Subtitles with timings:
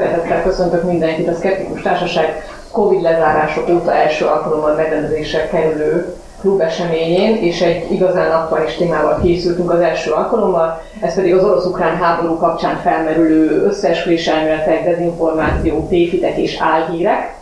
[0.00, 1.28] Szeretettel köszöntök mindenkit.
[1.28, 8.74] A Skeptikus Társaság Covid lezárások óta első alkalommal megrendezésre kerülő klubeseményén, és egy igazán aktuális
[8.74, 15.86] témával készültünk az első alkalommal, ez pedig az orosz-ukrán háború kapcsán felmerülő összeesküvés elméletek, dezinformáció,
[15.88, 17.34] tévhitek és álhírek,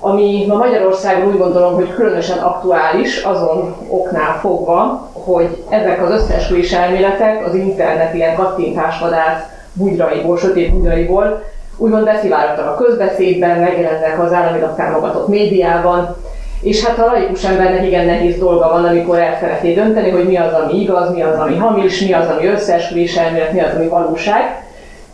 [0.00, 6.72] ami ma Magyarországon úgy gondolom, hogy különösen aktuális azon oknál fogva, hogy ezek az összeesküvés
[6.72, 11.42] elméletek az internet ilyen kattintásvadász bugyraiból, sötét bugyraiból
[11.76, 16.16] úgymond beszivárogtak a közbeszédben, megjelennek az államilag támogatott médiában,
[16.60, 20.36] és hát a laikus embernek igen nehéz dolga van, amikor el szeretné dönteni, hogy mi
[20.36, 23.88] az, ami igaz, mi az, ami hamis, mi az, ami összeesküvés elmélet, mi az, ami
[23.88, 24.64] valóság.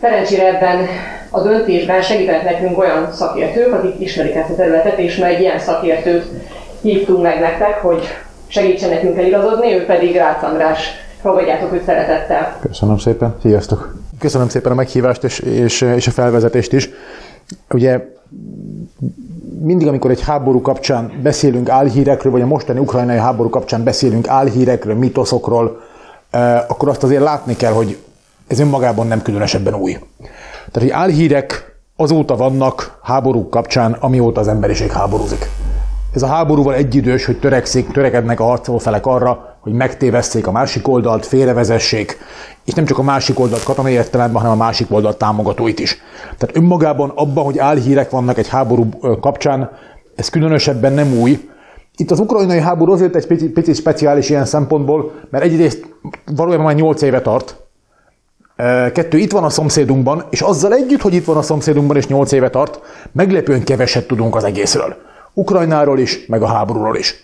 [0.01, 0.87] Szerencsére ebben
[1.29, 5.59] a döntésben segítenek nekünk olyan szakértők, akik ismerik ezt a területet, és meg egy ilyen
[5.59, 6.25] szakértőt
[6.81, 8.03] hívtunk meg nektek, hogy
[8.47, 10.89] segítsen nekünk eligazodni, ő pedig Rácz András.
[11.21, 12.57] Fogadjátok őt szeretettel.
[12.61, 14.02] Köszönöm szépen, sziasztok!
[14.23, 16.89] Köszönöm szépen a meghívást és, és, és a felvezetést is.
[17.69, 18.05] Ugye
[19.61, 24.95] mindig, amikor egy háború kapcsán beszélünk álhírekről, vagy a mostani ukrajnai háború kapcsán beszélünk álhírekről,
[24.95, 25.81] mitoszokról,
[26.29, 27.97] eh, akkor azt azért látni kell, hogy
[28.47, 29.91] ez önmagában nem különösebben új.
[30.71, 35.49] Tehát, hogy álhírek azóta vannak háborúk kapcsán, amióta az emberiség háborúzik.
[36.13, 41.25] Ez a háborúval egyidős, hogy törekszik, törekednek a harcolófelek arra, hogy megtévesszék a másik oldalt,
[41.25, 42.17] félrevezessék,
[42.65, 45.97] és nem csak a másik oldalt katonai értelemben, hanem a másik oldalt támogatóit is.
[46.37, 49.71] Tehát önmagában abban, hogy álhírek vannak egy háború kapcsán,
[50.15, 51.49] ez különösebben nem új.
[51.95, 55.95] Itt az ukrajnai háború azért egy picit, picit speciális ilyen szempontból, mert egyrészt
[56.35, 57.57] valójában már 8 éve tart,
[58.93, 62.31] Kettő, itt van a szomszédunkban, és azzal együtt, hogy itt van a szomszédunkban és 8
[62.31, 62.79] éve tart,
[63.11, 64.95] meglepően keveset tudunk az egészről.
[65.33, 67.15] Ukrajnáról is, meg a háborúról is.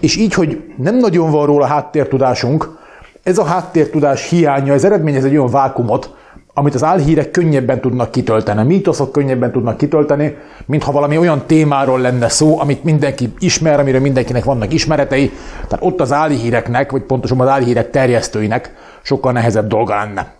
[0.00, 2.78] És így, hogy nem nagyon van róla háttértudásunk,
[3.22, 6.16] ez a háttértudás hiánya, ez eredményez egy olyan vákumot,
[6.54, 12.00] amit az álhírek könnyebben tudnak kitölteni, a mítoszok könnyebben tudnak kitölteni, mintha valami olyan témáról
[12.00, 15.32] lenne szó, amit mindenki ismer, amire mindenkinek vannak ismeretei,
[15.68, 20.34] tehát ott az álhíreknek, vagy pontosabban az álhírek terjesztőinek sokkal nehezebb dolga lenne.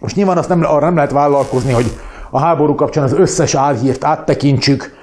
[0.00, 1.86] Most nyilván azt nem, arra nem lehet vállalkozni, hogy
[2.30, 4.94] a háború kapcsán az összes álhírt áttekintsük,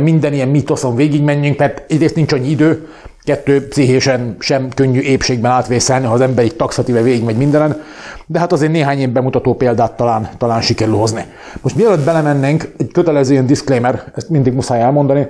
[0.00, 2.88] minden ilyen mitoszon végigmenjünk, mert egyrészt nincs annyi idő,
[3.24, 7.82] kettő pszichésen sem könnyű épségben átvészelni, ha az ember így taxatíve végigmegy mindenen,
[8.26, 11.24] de hát azért néhány ilyen bemutató példát talán, talán sikerül hozni.
[11.60, 15.28] Most mielőtt belemennénk, egy kötelező ilyen disclaimer, ezt mindig muszáj elmondani,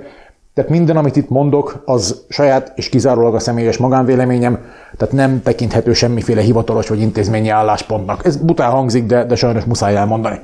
[0.53, 4.59] tehát minden, amit itt mondok, az saját és kizárólag a személyes magánvéleményem,
[4.97, 8.25] tehát nem tekinthető semmiféle hivatalos vagy intézményi álláspontnak.
[8.25, 10.39] Ez bután hangzik, de, de sajnos muszáj elmondani.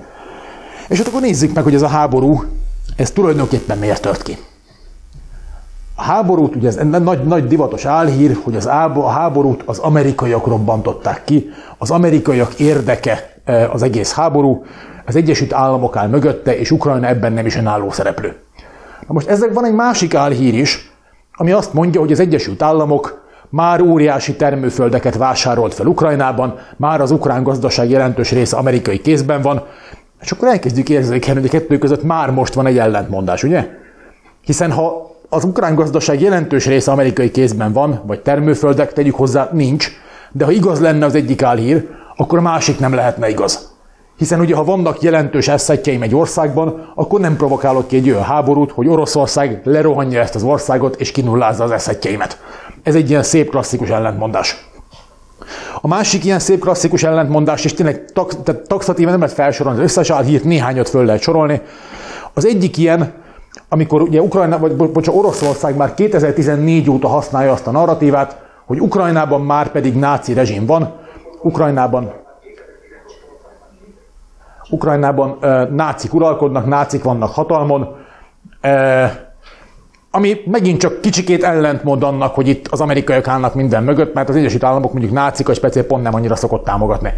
[0.89, 2.43] És hát akkor nézzük meg, hogy ez a háború,
[2.95, 4.37] ez tulajdonképpen miért tört ki.
[5.95, 11.23] A háborút, ugye ez nagy, nagy divatos álhír, hogy az a háborút az amerikaiak robbantották
[11.23, 14.65] ki, az amerikaiak érdeke e, az egész háború,
[15.05, 18.35] az Egyesült Államok áll mögötte, és Ukrajna ebben nem is önálló szereplő.
[19.07, 20.91] Na most ezek van egy másik álhír is,
[21.35, 27.11] ami azt mondja, hogy az Egyesült Államok már óriási termőföldeket vásárolt fel Ukrajnában, már az
[27.11, 29.63] ukrán gazdaság jelentős része amerikai kézben van,
[30.23, 33.67] és akkor elkezdjük érzékelni, hogy a kettő között már most van egy ellentmondás, ugye?
[34.41, 39.91] Hiszen ha az ukrán gazdaság jelentős része amerikai kézben van, vagy termőföldek, tegyük hozzá, nincs,
[40.31, 43.71] de ha igaz lenne az egyik álhír, akkor a másik nem lehetne igaz.
[44.17, 48.71] Hiszen ugye, ha vannak jelentős eszetjeim egy országban, akkor nem provokálok ki egy olyan háborút,
[48.71, 52.41] hogy Oroszország lerohanja ezt az országot és kinullázza az eszetjeimet.
[52.83, 54.71] Ez egy ilyen szép klasszikus ellentmondás.
[55.85, 59.83] A másik ilyen szép klasszikus ellentmondás, és tényleg tax, tehát taxatíven nem lehet felsorolni az
[59.83, 61.61] összes álhírt, néhányat föl lehet sorolni.
[62.33, 63.13] Az egyik ilyen,
[63.69, 69.41] amikor ugye Ukrajna, vagy bocsánat, Oroszország már 2014 óta használja azt a narratívát, hogy Ukrajnában
[69.41, 70.93] már pedig náci rezsim van,
[71.41, 72.13] Ukrajnában
[74.69, 77.95] Ukrajnában e, nácik uralkodnak, nácik vannak hatalmon,
[78.61, 79.32] e,
[80.15, 84.35] ami megint csak kicsikét ellentmond annak, hogy itt az amerikaiak állnak minden mögött, mert az
[84.35, 87.13] Egyesült Államok mondjuk nácik, és speciál pont nem annyira szokott támogatni.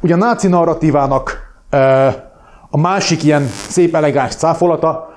[0.00, 1.54] Ugye a náci narratívának
[2.70, 5.08] a másik ilyen szép elegáns cáfolata,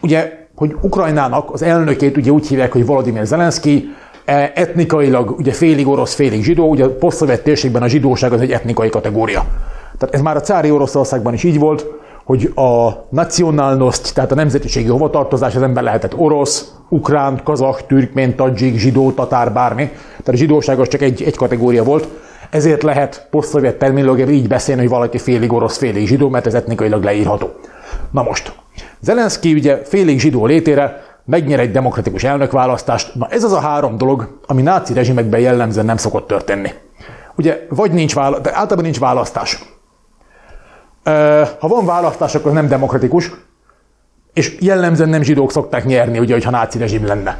[0.00, 3.94] ugye, hogy Ukrajnának az elnökét ugye úgy hívják, hogy Volodymyr Zelenszky,
[4.54, 8.88] etnikailag ugye félig orosz, félig zsidó, ugye a poszt térségben a zsidóság az egy etnikai
[8.88, 9.44] kategória.
[9.98, 11.86] Tehát ez már a cári Oroszországban is így volt,
[12.28, 18.78] hogy a nacionálnost, tehát a nemzetiségi hovatartozás az ember lehetett orosz, ukrán, kazak, türkmén, tadzsik,
[18.78, 19.84] zsidó, tatár, bármi.
[20.08, 22.08] Tehát a zsidóság az csak egy, egy kategória volt.
[22.50, 27.02] Ezért lehet posztszovjet terminológiában így beszélni, hogy valaki félig orosz, félig zsidó, mert ez etnikailag
[27.02, 27.50] leírható.
[28.10, 28.52] Na most,
[29.00, 33.14] Zelenszky ugye félig zsidó létére megnyer egy demokratikus elnökválasztást.
[33.14, 36.70] Na ez az a három dolog, ami náci rezsimekben jellemzően nem szokott történni.
[37.36, 39.77] Ugye vagy nincs választás, általában nincs választás.
[41.58, 43.30] Ha van választás, akkor nem demokratikus,
[44.32, 47.38] és jellemzően nem zsidók szokták nyerni, ugye, hogyha náci rezsim lenne.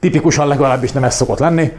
[0.00, 1.72] Tipikusan legalábbis nem ez szokott lenni.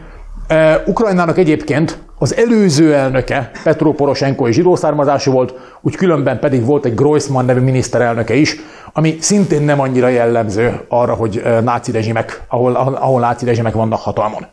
[0.86, 6.84] Ukrajnának egyébként az előző elnöke, Petro Poroshenko és zsidó származású volt, úgy különben pedig volt
[6.84, 8.56] egy Groisman nevű miniszterelnöke is,
[8.92, 14.46] ami szintén nem annyira jellemző arra, hogy náci rezsimek, ahol, ahol náci rezsimek vannak hatalmon.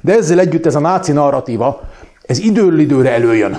[0.00, 1.80] De ezzel együtt ez a náci narratíva,
[2.22, 3.58] ez időről időre előjön,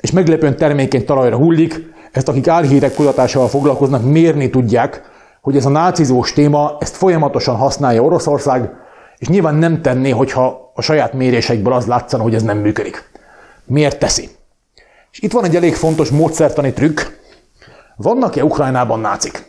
[0.00, 5.02] és meglepően termékeny talajra hullik, ezt akik álhírek kutatásával foglalkoznak, mérni tudják,
[5.40, 8.70] hogy ez a nácizós téma, ezt folyamatosan használja Oroszország,
[9.18, 13.10] és nyilván nem tenné, hogyha a saját méréseikből az látszana, hogy ez nem működik.
[13.64, 14.28] Miért teszi?
[15.10, 17.00] És itt van egy elég fontos módszertani trükk.
[17.96, 19.48] Vannak-e Ukrajnában nácik?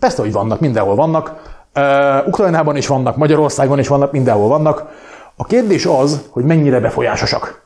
[0.00, 1.58] Persze, hogy vannak, mindenhol vannak.
[1.74, 4.84] Uh, Ukrajnában is vannak, Magyarországon is vannak, mindenhol vannak.
[5.36, 7.59] A kérdés az, hogy mennyire befolyásosak.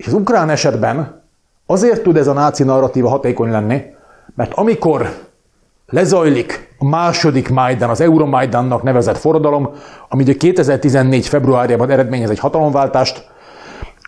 [0.00, 1.22] És az ukrán esetben
[1.66, 3.82] azért tud ez a náci narratíva hatékony lenni,
[4.34, 5.08] mert amikor
[5.86, 9.70] lezajlik a második Majdan, az Euromajdannak nevezett forradalom,
[10.08, 11.26] ami ugye 2014.
[11.26, 13.28] februárjában eredményez egy hatalomváltást,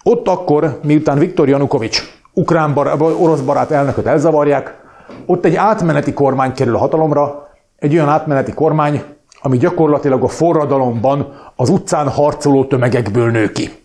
[0.02, 2.02] ott akkor, miután Viktor Janukovics
[2.32, 4.80] ukrán bar, orosz barát elnököt elzavarják,
[5.26, 7.48] ott egy átmeneti kormány kerül a hatalomra,
[7.78, 9.02] egy olyan átmeneti kormány,
[9.42, 13.81] ami gyakorlatilag a forradalomban az utcán harcoló tömegekből nő ki.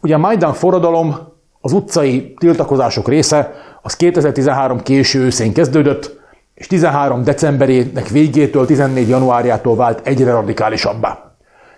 [0.00, 1.16] Ugye a Majdan forradalom
[1.60, 3.52] az utcai tiltakozások része,
[3.82, 6.20] az 2013 késő őszén kezdődött,
[6.54, 11.32] és 13 decemberének végétől, 14 januárjától vált egyre radikálisabbá.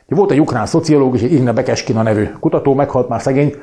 [0.06, 3.54] Volt egy ukrán szociológus, Irina Bekeskina nevű kutató, meghalt már szegény.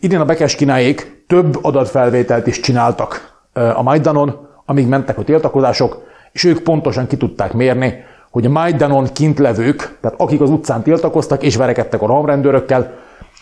[0.00, 6.02] Irina Bekeskináék több adatfelvételt is csináltak a Majdanon, amíg mentek a tiltakozások,
[6.32, 7.94] és ők pontosan ki tudták mérni,
[8.30, 12.92] hogy a Majdanon kint levők, tehát akik az utcán tiltakoztak és verekedtek a romrendőrökkel,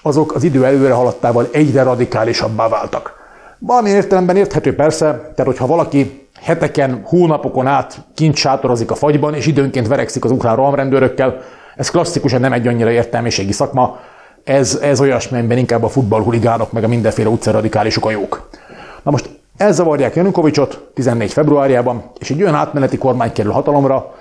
[0.03, 3.17] azok az idő előre haladtával egyre radikálisabbá váltak.
[3.59, 9.47] Valami értelemben érthető persze, tehát hogyha valaki heteken, hónapokon át kint sátorozik a fagyban, és
[9.47, 11.41] időnként verekszik az ukrán rohamrendőrökkel.
[11.77, 13.99] Ez klasszikusan nem egy annyira értelmiségi szakma,
[14.45, 18.49] ez, ez olyasmi, amiben inkább a futballhuligánok, meg a mindenféle utcaradikálisok a jók.
[19.03, 24.15] Na most elzavarják Janukovicsot 14 februárjában, és egy olyan átmeneti kormány kerül hatalomra,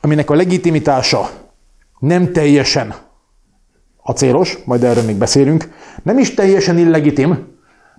[0.00, 1.28] aminek a legitimitása
[1.98, 2.94] nem teljesen
[4.08, 5.72] acélos, majd erről még beszélünk,
[6.02, 7.46] nem is teljesen illegitim,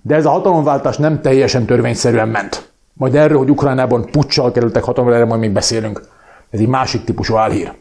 [0.02, 2.70] de ez a hatalomváltás nem teljesen törvényszerűen ment.
[2.92, 6.02] Majd erről, hogy Ukrajnában puccsal kerültek hatalomra, erre majd még beszélünk.
[6.50, 7.72] Ez egy másik típusú álhír.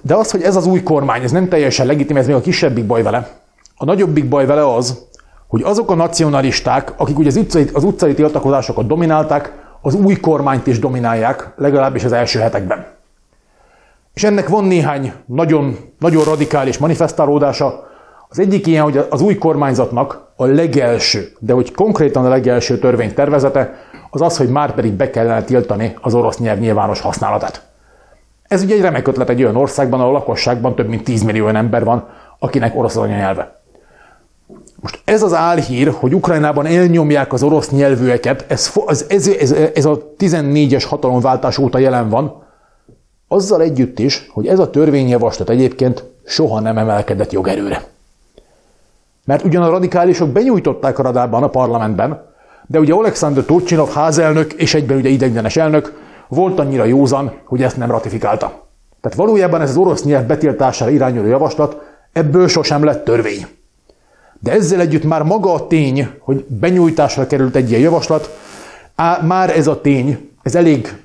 [0.00, 2.86] De az, hogy ez az új kormány, ez nem teljesen legitim, ez még a kisebbik
[2.86, 3.28] baj vele.
[3.76, 4.98] A nagyobbik baj vele az,
[5.46, 10.66] hogy azok a nacionalisták, akik ugye az utcai, az utcai tiltakozásokat dominálták, az új kormányt
[10.66, 12.86] is dominálják, legalábbis az első hetekben.
[14.14, 17.90] És ennek van néhány nagyon, nagyon radikális manifestálódása,
[18.28, 23.74] az egyik ilyen, hogy az új kormányzatnak a legelső, de hogy konkrétan a legelső törvénytervezete
[24.10, 27.62] az az, hogy már pedig be kellene tiltani az orosz nyelv nyilvános használatát.
[28.42, 31.48] Ez ugye egy remek ötlet egy olyan országban, ahol a lakosságban több mint 10 millió
[31.48, 32.08] ember van,
[32.38, 33.60] akinek orosz az anyanyelve.
[34.80, 40.14] Most ez az álhír, hogy Ukrajnában elnyomják az orosz nyelvűeket, ez, ez, ez, ez, a
[40.18, 42.41] 14-es hatalomváltás óta jelen van,
[43.32, 47.84] azzal együtt is, hogy ez a törvényjavaslat egyébként soha nem emelkedett jogerőre.
[49.24, 52.30] Mert ugyan a radikálisok benyújtották a radában a parlamentben,
[52.66, 57.76] de ugye Alexander Turcsinov házelnök és egyben ugye ideiglenes elnök volt annyira józan, hogy ezt
[57.76, 58.66] nem ratifikálta.
[59.00, 61.76] Tehát valójában ez az orosz nyelv betiltására irányuló javaslat
[62.12, 63.46] ebből sosem lett törvény.
[64.38, 68.38] De ezzel együtt már maga a tény, hogy benyújtásra került egy ilyen javaslat,
[68.94, 71.02] á, már ez a tény, ez elég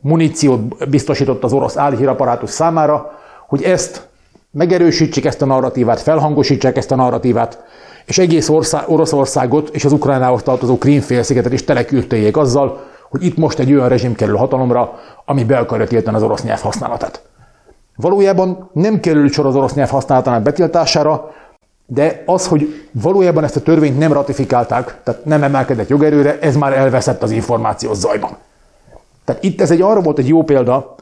[0.00, 3.12] muníciót biztosított az orosz álhíraparátus számára,
[3.46, 4.08] hogy ezt
[4.50, 7.64] megerősítsék ezt a narratívát, felhangosítsák ezt a narratívát,
[8.04, 13.58] és egész ország, Oroszországot és az Ukrajnához tartozó Krímfélszigetet is telekürtöljék azzal, hogy itt most
[13.58, 17.22] egy olyan rezsim kerül hatalomra, ami be akarja tiltani az orosz nyelv használatát.
[17.96, 21.30] Valójában nem kerül sor az orosz nyelv használatának betiltására,
[21.86, 26.72] de az, hogy valójában ezt a törvényt nem ratifikálták, tehát nem emelkedett jogerőre, ez már
[26.72, 28.36] elveszett az információs zajban.
[29.26, 30.94] Tehát itt ez egy arra volt egy jó példa,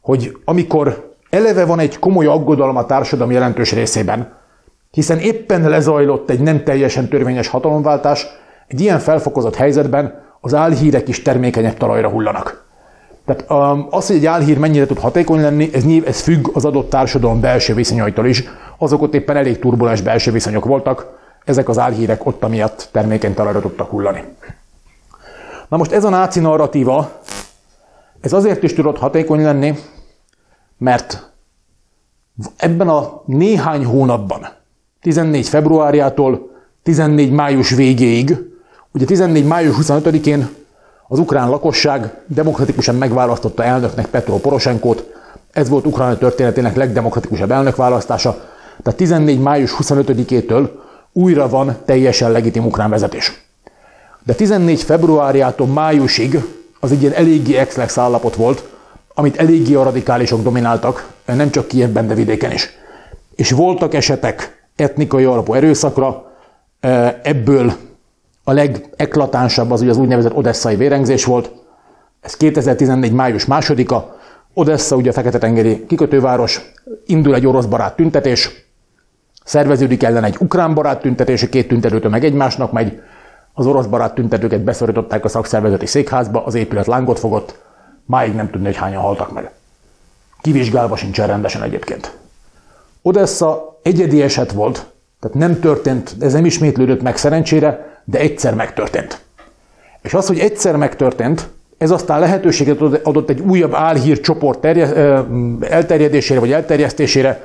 [0.00, 4.32] hogy amikor Eleve van egy komoly aggodalom a társadalom jelentős részében,
[4.90, 8.26] hiszen éppen lezajlott egy nem teljesen törvényes hatalomváltás,
[8.66, 12.64] egy ilyen felfokozott helyzetben az álhírek is termékenyebb talajra hullanak.
[13.24, 16.64] Tehát um, az, hogy egy álhír mennyire tud hatékony lenni, ez, nyilv, ez függ az
[16.64, 18.44] adott társadalom belső viszonyaitól is.
[18.78, 23.60] Azok ott éppen elég turbulens belső viszonyok voltak, ezek az álhírek ott amiatt termékeny talajra
[23.60, 24.24] tudtak hullani.
[25.68, 27.10] Na most ez a náci narratíva,
[28.20, 29.78] ez azért is tudott hatékony lenni,
[30.78, 31.32] mert
[32.56, 34.48] ebben a néhány hónapban,
[35.00, 36.50] 14 februárjától
[36.82, 38.36] 14 május végéig.
[38.92, 40.48] Ugye 14 május 25-én
[41.08, 45.04] az ukrán lakosság demokratikusan megválasztotta elnöknek Petro Poroshenkót.
[45.52, 48.30] Ez volt Ukrajna történetének legdemokratikusabb elnökválasztása.
[48.82, 50.68] Tehát 14 május 25-től
[51.12, 53.44] újra van teljesen legitim ukrán vezetés.
[54.24, 56.44] De 14 februárjától májusig
[56.80, 58.68] az egy ilyen eléggé exlex állapot volt,
[59.14, 62.70] amit eléggé a radikálisok domináltak, nem csak Kievben, de vidéken is.
[63.34, 66.32] És voltak esetek etnikai alapú erőszakra,
[67.22, 67.72] ebből
[68.44, 71.50] a legeklatánsabb az ugye az úgynevezett odesszai vérengzés volt.
[72.20, 73.12] Ez 2014.
[73.12, 74.18] május másodika.
[74.54, 76.72] Odessa, ugye a Fekete-tengeri kikötőváros,
[77.06, 78.50] indul egy orosz barát tüntetés,
[79.44, 83.00] szerveződik ellen egy ukrán barát tüntetés, a két tüntetőtől meg egymásnak megy,
[83.52, 87.58] az orosz barát tüntetőket beszorították a szakszervezeti székházba, az épület lángot fogott,
[88.06, 89.50] máig nem tudni, hogy hányan haltak meg.
[90.40, 92.16] Kivizsgálva sincsen rendesen egyébként.
[93.02, 94.86] Odessa egyedi eset volt,
[95.20, 99.20] tehát nem történt, ez nem ismétlődött meg szerencsére, de egyszer megtörtént.
[100.02, 104.64] És az, hogy egyszer megtörtént, ez aztán lehetőséget adott egy újabb álhír csoport
[105.60, 107.42] elterjedésére vagy elterjesztésére,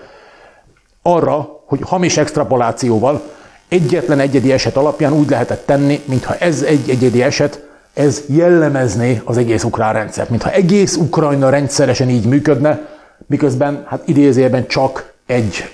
[1.02, 3.22] arra, hogy hamis extrapolációval
[3.70, 9.38] egyetlen egyedi eset alapján úgy lehetett tenni, mintha ez egy egyedi eset, ez jellemezné az
[9.38, 12.88] egész ukrán rendszert, mintha egész Ukrajna rendszeresen így működne,
[13.28, 15.74] miközben hát idézőjelben csak egy,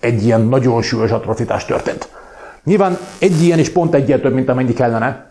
[0.00, 2.08] egy ilyen nagyon súlyos atrocitás történt.
[2.64, 5.30] Nyilván egy ilyen is pont egyet több, mint amennyi kellene,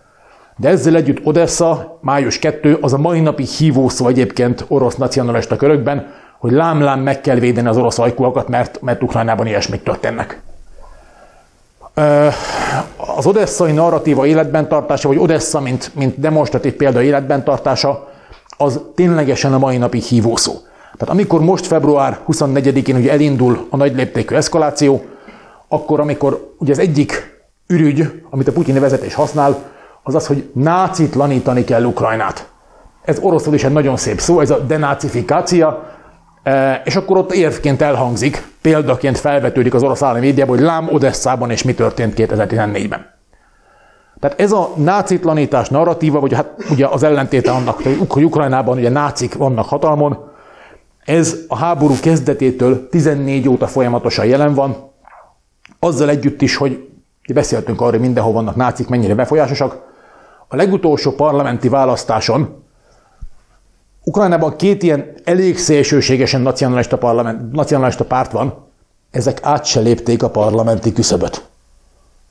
[0.58, 6.08] de ezzel együtt Odessa, május 2, az a mai napi hívószó egyébként orosz nacionalista körökben,
[6.40, 10.42] hogy lám-lám meg kell védeni az orosz ajkúakat, mert, mert Ukrajnában ilyesmik történnek.
[13.16, 18.08] Az odesszai narratíva életben tartása, vagy Odessa, mint, mint demonstratív példa életben tartása,
[18.58, 20.54] az ténylegesen a mai napig hívószó.
[20.98, 25.06] Tehát amikor most február 24-én ugye elindul a nagy léptékű eszkaláció,
[25.68, 29.58] akkor amikor ugye az egyik ürügy, amit a putyini vezetés használ,
[30.04, 32.48] az az, hogy nácitlanítani kell Ukrajnát.
[33.02, 35.74] Ez oroszul is egy nagyon szép szó, ez a denácifikáció,
[36.84, 41.64] és akkor ott érvként elhangzik, példaként felvetődik az orosz állami médiában, hogy lám Odesszában és
[41.64, 43.14] mi történt 2014-ben.
[44.20, 49.36] Tehát ez a nácitlanítás narratíva, vagy hát ugye az ellentéte annak, hogy Ukrajnában ugye nácik
[49.36, 50.32] vannak hatalmon,
[51.04, 54.92] ez a háború kezdetétől 14 óta folyamatosan jelen van,
[55.80, 56.90] azzal együtt is, hogy
[57.34, 59.84] beszéltünk arról, hogy mindenhol vannak nácik, mennyire befolyásosak.
[60.48, 62.65] A legutolsó parlamenti választáson
[64.08, 68.54] Ukrajnában két ilyen elég szélsőségesen nacionalista, parlament, nacionalista párt van,
[69.12, 71.46] ezek át se lépték a parlamenti küszöböt.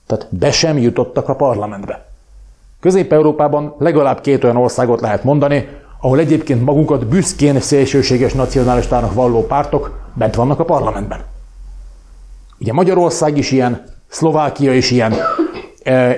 [0.07, 2.05] Tehát be sem jutottak a parlamentbe.
[2.79, 5.67] Közép-Európában legalább két olyan országot lehet mondani,
[6.01, 11.23] ahol egyébként magukat büszkén szélsőséges nacionalistának valló pártok bent vannak a parlamentben.
[12.59, 15.13] Ugye Magyarország is ilyen, Szlovákia is ilyen,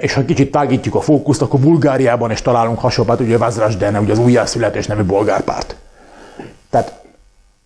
[0.01, 4.19] és ha kicsit tágítjuk a fókuszt, akkor Bulgáriában is találunk hasonlót, ugye Vazrasdene, ugye az
[4.19, 5.75] újjászületés nevű bolgárpárt.
[6.69, 7.01] Tehát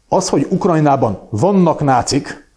[0.08, 2.50] az, hogy Ukrajnában vannak nácik,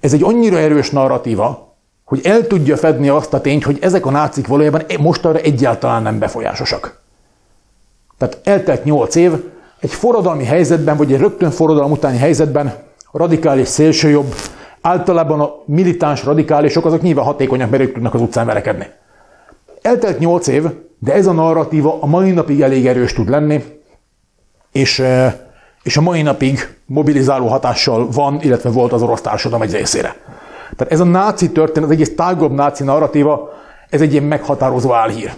[0.00, 4.10] ez egy annyira erős narratíva, hogy el tudja fedni azt a tényt, hogy ezek a
[4.10, 7.00] nácik valójában mostanra egyáltalán nem befolyásosak.
[8.18, 9.32] Tehát eltelt 8 év,
[9.80, 12.66] egy forradalmi helyzetben, vagy egy rögtön forradalom utáni helyzetben
[13.10, 14.34] a radikális szélsőjobb,
[14.80, 18.86] általában a militáns radikálisok, azok nyilván hatékonyak, mert ők tudnak az utcán verekedni.
[19.82, 20.64] Eltelt 8 év,
[20.98, 23.64] de ez a narratíva a mai napig elég erős tud lenni,
[24.72, 25.02] és,
[25.82, 30.16] és a mai napig mobilizáló hatással van, illetve volt az orosz társadalom egy részére.
[30.76, 33.52] Tehát ez a náci történet, az egész tágabb náci narratíva,
[33.90, 35.32] ez egy ilyen meghatározó álhír.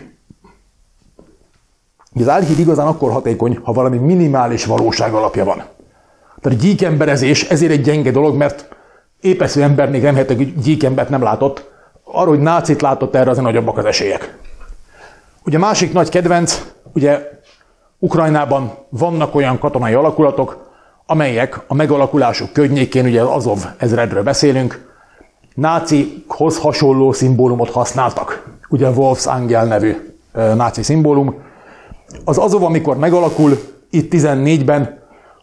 [2.15, 5.57] Az álhír igazán akkor hatékony, ha valami minimális valóság alapja van.
[6.41, 8.69] Tehát a gyíkemberezés ezért egy gyenge dolog, mert
[9.23, 11.71] épesző ember még remélhetőleg gyíkembert nem látott,
[12.05, 14.39] arra, hogy nácit látott erre, azért nagyobbak az esélyek.
[15.45, 16.63] Ugye másik nagy kedvenc,
[16.93, 17.31] ugye
[17.99, 20.71] Ukrajnában vannak olyan katonai alakulatok,
[21.07, 24.91] amelyek a megalakulásuk környékén, ugye az Azov ezredről beszélünk,
[25.55, 28.51] nácikhoz hasonló szimbólumot használtak.
[28.69, 31.35] Ugye Wolfs Angel nevű náci szimbólum.
[32.25, 33.59] Az Azov, amikor megalakul,
[33.91, 35.02] itt 14-ben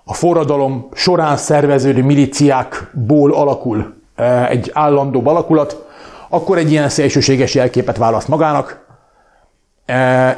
[0.09, 3.93] a forradalom során szerveződő miliciákból alakul
[4.49, 5.85] egy állandó alakulat,
[6.29, 8.85] akkor egy ilyen szélsőséges jelképet választ magának,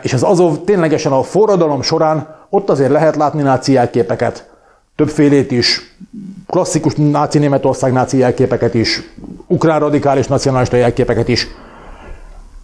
[0.01, 4.49] és az Azov ténylegesen a forradalom során ott azért lehet látni náci jelképeket,
[4.95, 5.95] többfélét is,
[6.47, 9.01] klasszikus náci Németország náci jelképeket is,
[9.47, 11.47] ukrán radikális nacionalista jelképeket is.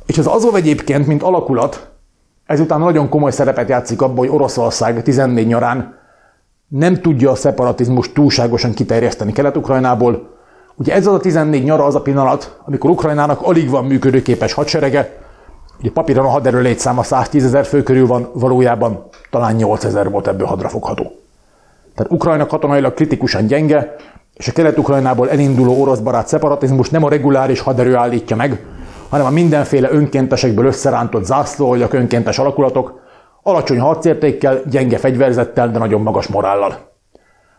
[0.05, 1.87] És az Azov egyébként, mint alakulat,
[2.45, 5.96] ezután nagyon komoly szerepet játszik abban, hogy Oroszország 14 nyarán
[6.67, 10.35] nem tudja a szeparatizmus túlságosan kiterjeszteni Kelet-Ukrajnából,
[10.79, 15.17] Ugye ez az a 14 nyara az a pillanat, amikor Ukrajnának alig van működőképes hadserege,
[15.79, 20.27] ugye papíron a haderő létszáma 110 ezer fő körül van, valójában talán 8 ezer volt
[20.27, 21.11] ebből hadrafogható.
[21.95, 23.95] Tehát Ukrajna katonailag kritikusan gyenge,
[24.33, 28.65] és a kelet-ukrajnából elinduló orosz barát szeparatizmus nem a reguláris haderő állítja meg,
[29.09, 32.99] hanem a mindenféle önkéntesekből összerántott zászlóaljak, önkéntes alakulatok,
[33.47, 36.69] alacsony harcértékkel, gyenge fegyverzettel, de nagyon magas morállal.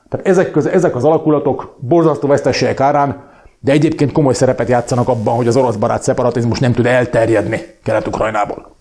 [0.08, 3.24] Tehát ezek, köz, ezek az alakulatok borzasztó veszteségek árán,
[3.60, 8.76] de egyébként komoly szerepet játszanak abban, hogy az orosz barát szeparatizmus nem tud elterjedni Kelet-Ukrajnából.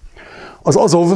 [0.61, 1.11] Az Azov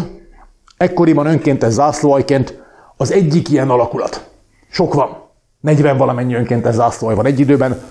[0.78, 2.62] ekkoriban önkéntes zászlóajként
[2.98, 4.30] az egyik ilyen alakulat.
[4.70, 5.18] Sok van.
[5.60, 7.82] 40 valamennyi önkéntes zászlóaj van egy időben.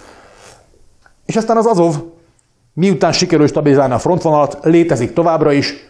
[1.27, 1.95] És aztán az Azov,
[2.75, 5.90] miután sikerül stabilizálni a frontvonalat, létezik továbbra is,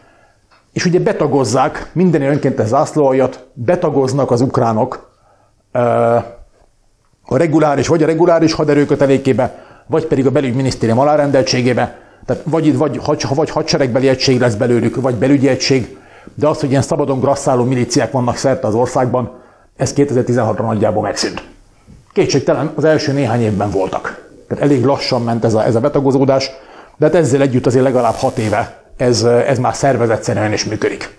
[0.73, 5.11] és ugye betagozzák minden önkéntes zászlóaljat, betagoznak az ukránok
[7.23, 13.27] a reguláris, vagy a reguláris haderőkötelékébe, vagy pedig a belügyminisztérium alárendeltségébe, tehát vagy, vagy, vagy,
[13.35, 15.99] vagy hadseregbeli egység lesz belőlük, vagy belügyi egység,
[16.35, 19.39] de az, hogy ilyen szabadon grasszáló milíciák vannak szerte az országban,
[19.77, 21.43] ez 2016-ra nagyjából megszűnt.
[22.13, 24.29] Kétségtelen az első néhány évben voltak.
[24.49, 26.51] Tehát elég lassan ment ez a, ez a betagozódás,
[26.97, 31.19] de hát ezzel együtt azért legalább hat éve ez, ez már szervezetszerűen is működik.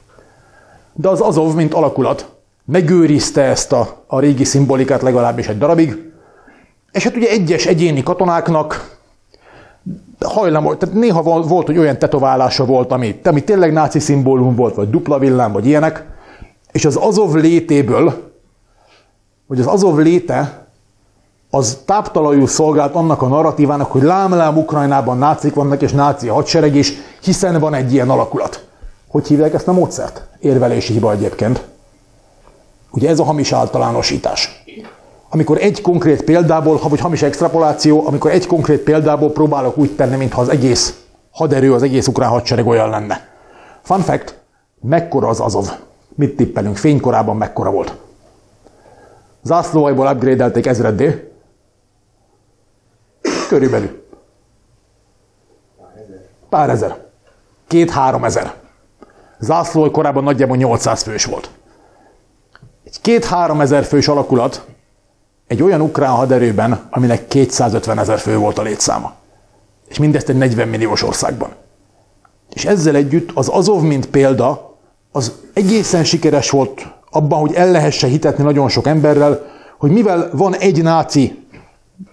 [0.94, 2.30] De az Azov, mint alakulat,
[2.66, 6.12] megőrizte ezt a, a régi szimbolikát legalábbis egy darabig,
[6.92, 8.98] és hát ugye egyes egyéni katonáknak
[10.20, 14.90] hajlamos, tehát néha volt, hogy olyan tetoválása volt, ami, ami tényleg náci szimbólum volt, vagy
[14.90, 16.06] dupla villám, vagy ilyenek,
[16.72, 18.32] és az Azov létéből,
[19.48, 20.68] vagy az Azov léte,
[21.54, 26.94] az táptalajul szolgált annak a narratívának, hogy lám-lám Ukrajnában nácik vannak, és náci hadsereg is,
[27.22, 28.68] hiszen van egy ilyen alakulat.
[29.08, 30.28] Hogy hívják ezt a módszert?
[30.40, 31.64] Érvelési hiba egyébként.
[32.92, 34.64] Ugye ez a hamis általánosítás.
[35.30, 40.42] Amikor egy konkrét példából, vagy hamis extrapoláció, amikor egy konkrét példából próbálok úgy tenni, mintha
[40.42, 41.00] az egész
[41.32, 43.28] haderő, az egész ukrán hadsereg olyan lenne.
[43.82, 44.40] Fun fact,
[44.82, 45.72] mekkora az Azov?
[46.16, 46.78] Mit tippelünk?
[46.78, 47.96] Fénykorában mekkora volt?
[49.44, 51.31] Zászlóajból upgrade-elték ezreddé.
[53.52, 54.04] Körülbelül.
[56.50, 56.98] Pár ezer.
[57.68, 58.54] Két-három ezer.
[59.40, 61.50] Zászlóaj korábban nagyjából 800 fős volt.
[62.84, 64.66] Egy két-három ezer fős alakulat
[65.48, 69.14] egy olyan ukrán haderőben, aminek 250 ezer fő volt a létszáma.
[69.88, 71.50] És mindezt egy 40 milliós országban.
[72.54, 74.78] És ezzel együtt az Azov, mint példa,
[75.12, 79.46] az egészen sikeres volt abban, hogy el lehesse hitetni nagyon sok emberrel,
[79.78, 81.41] hogy mivel van egy náci,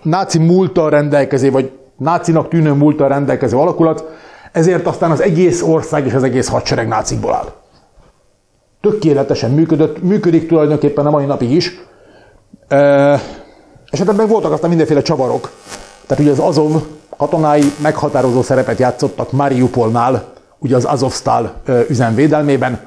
[0.03, 4.05] náci múltal rendelkező, vagy nácinak tűnő múltal rendelkező alakulat,
[4.53, 7.53] ezért aztán az egész ország és az egész hadsereg nácikból áll
[8.81, 11.81] tökéletesen működött, működik tulajdonképpen a mai napig is.
[12.69, 13.13] E,
[13.91, 15.51] és hát ebben voltak aztán mindenféle csavarok.
[16.07, 16.83] Tehát ugye az Azov
[17.17, 21.53] katonái meghatározó szerepet játszottak Mariupolnál, ugye az Azovstal
[21.89, 22.81] üzemvédelmében.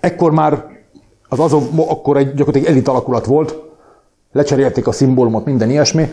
[0.00, 0.64] Ekkor már
[1.28, 3.56] az Azov akkor egy gyakorlatilag elit alakulat volt,
[4.32, 6.12] lecserélték a szimbólumot, minden ilyesmi,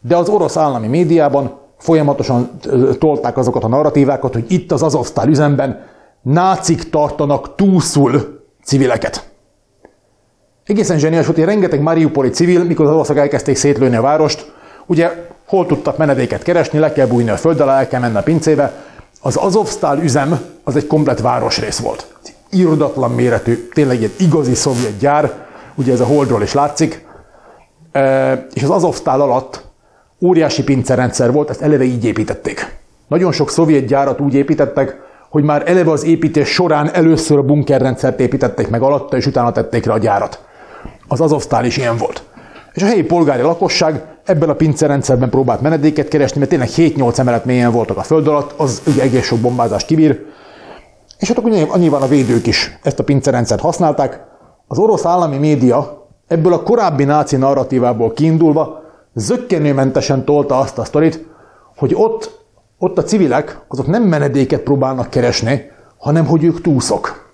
[0.00, 2.50] de az orosz állami médiában folyamatosan
[2.98, 5.86] tolták azokat a narratívákat, hogy itt az Azovstal üzemben
[6.22, 9.32] nácik tartanak túlszul civileket.
[10.66, 14.52] Egészen zseniális volt, hogy rengeteg Mariupoli civil, mikor az oroszok elkezdték szétlőni a várost,
[14.86, 18.22] ugye hol tudtak menedéket keresni, le kell bújni a föld alá, el kell menni a
[18.22, 18.72] pincébe.
[19.20, 22.14] Az Azovstal üzem az egy komplet városrész volt.
[22.50, 27.06] Irodatlan méretű, tényleg egy igazi szovjet gyár, ugye ez a holdról is látszik.
[28.52, 29.64] És az Azovstal alatt
[30.20, 32.76] óriási pincerendszer volt, ezt eleve így építették.
[33.08, 34.96] Nagyon sok szovjet gyárat úgy építettek,
[35.30, 39.86] hogy már eleve az építés során először a bunkerrendszert építették meg alatta, és utána tették
[39.86, 40.44] rá a gyárat.
[41.08, 42.22] Az Azovsztál is ilyen volt.
[42.72, 47.44] És a helyi polgári lakosság ebben a pincerrendszerben próbált menedéket keresni, mert tényleg 7-8 emelet
[47.44, 50.24] mélyen voltak a föld alatt, az ugye egész sok bombázást kibír.
[51.18, 54.20] És hát akkor nyilván a védők is ezt a pincerrendszert használták.
[54.66, 58.82] Az orosz állami média ebből a korábbi náci narratívából kiindulva
[59.14, 61.26] zöggenőmentesen tolta azt a sztorit,
[61.76, 62.42] hogy ott
[62.78, 67.32] ott a civilek azok nem menedéket próbálnak keresni, hanem hogy ők túszok.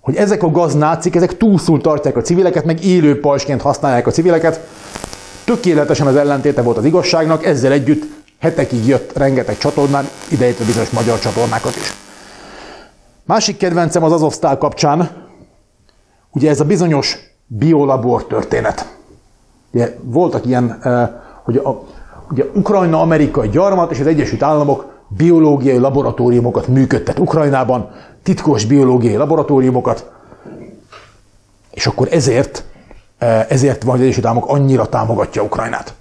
[0.00, 4.60] Hogy ezek a gaznácik, ezek túlszul tartják a civileket, meg élő pajsként használják a civileket.
[5.44, 8.02] Tökéletesen az ellentéte volt az igazságnak, ezzel együtt
[8.38, 11.94] hetekig jött rengeteg csatornán, idejétve bizonyos magyar csatornákat is.
[13.24, 15.10] Másik kedvencem az Azovsztál kapcsán,
[16.30, 17.16] ugye ez a bizonyos
[17.58, 18.98] biolabor történet.
[19.72, 21.08] Ugye voltak ilyen, eh,
[21.42, 21.82] hogy a
[22.30, 27.90] ugye Ukrajna amerikai gyarmat és az Egyesült Államok biológiai laboratóriumokat működtet Ukrajnában,
[28.22, 30.10] titkos biológiai laboratóriumokat,
[31.70, 32.64] és akkor ezért,
[33.18, 35.94] eh, ezért van, hogy az Egyesült Államok annyira támogatja Ukrajnát.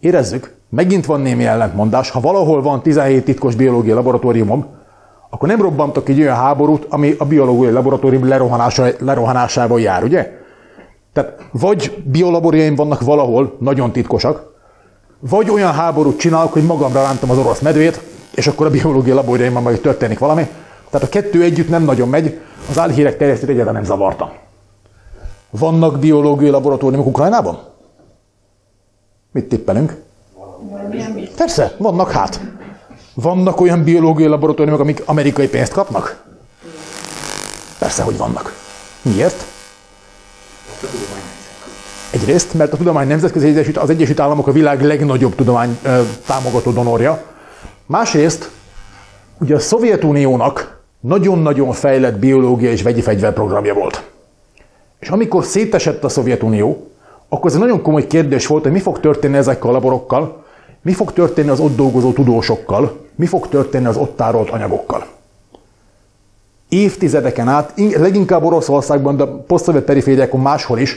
[0.00, 2.10] Érezzük, megint van némi ellentmondás.
[2.10, 4.66] Ha valahol van 17 titkos biológiai laboratóriumom,
[5.30, 10.39] akkor nem robbantok egy olyan háborút, ami a biológiai laboratórium lerohanása, lerohanásával jár, ugye?
[11.12, 14.50] Tehát vagy biolaboratórium vannak valahol, nagyon titkosak,
[15.18, 18.00] vagy olyan háborút csinálok, hogy magamra rántam az orosz medvét,
[18.34, 20.48] és akkor a biológiai laboratóriumban majd történik valami.
[20.90, 24.32] Tehát a kettő együtt nem nagyon megy, az álhírek terjesztét egyáltalán nem zavarta.
[25.50, 27.58] Vannak biológiai laboratóriumok Ukrajnában?
[29.32, 29.96] Mit tippelünk?
[31.36, 32.40] Persze, vannak hát.
[33.14, 36.24] Vannak olyan biológiai laboratóriumok, amik amerikai pénzt kapnak?
[37.78, 38.54] Persze, hogy vannak.
[39.02, 39.44] Miért?
[42.10, 46.70] Egyrészt, mert a tudomány nemzetközi egyesült, az Egyesült Államok a világ legnagyobb tudomány ö, támogató
[46.70, 47.22] donorja.
[47.86, 48.50] Másrészt,
[49.40, 54.02] ugye a Szovjetuniónak nagyon-nagyon fejlett biológia és vegyi fegyverprogramja volt.
[54.98, 56.90] És amikor szétesett a Szovjetunió,
[57.28, 60.44] akkor ez egy nagyon komoly kérdés volt, hogy mi fog történni ezekkel a laborokkal,
[60.82, 65.06] mi fog történni az ott dolgozó tudósokkal, mi fog történni az ott tárolt anyagokkal.
[66.70, 70.96] Évtizedeken át, leginkább Oroszországban, de posztszovjet perifériákon máshol is,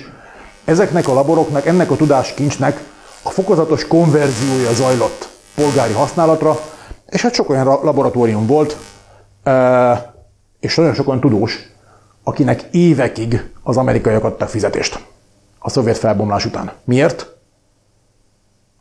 [0.65, 2.83] ezeknek a laboroknak, ennek a tudáskincsnek
[3.23, 6.59] a fokozatos konverziója zajlott polgári használatra,
[7.09, 8.77] és hát sok olyan laboratórium volt,
[10.59, 11.71] és nagyon sok olyan tudós,
[12.23, 14.99] akinek évekig az amerikaiak adtak fizetést
[15.59, 16.71] a szovjet felbomlás után.
[16.83, 17.35] Miért?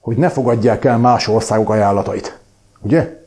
[0.01, 2.39] Hogy ne fogadják el más országok ajánlatait.
[2.81, 3.22] Ugye?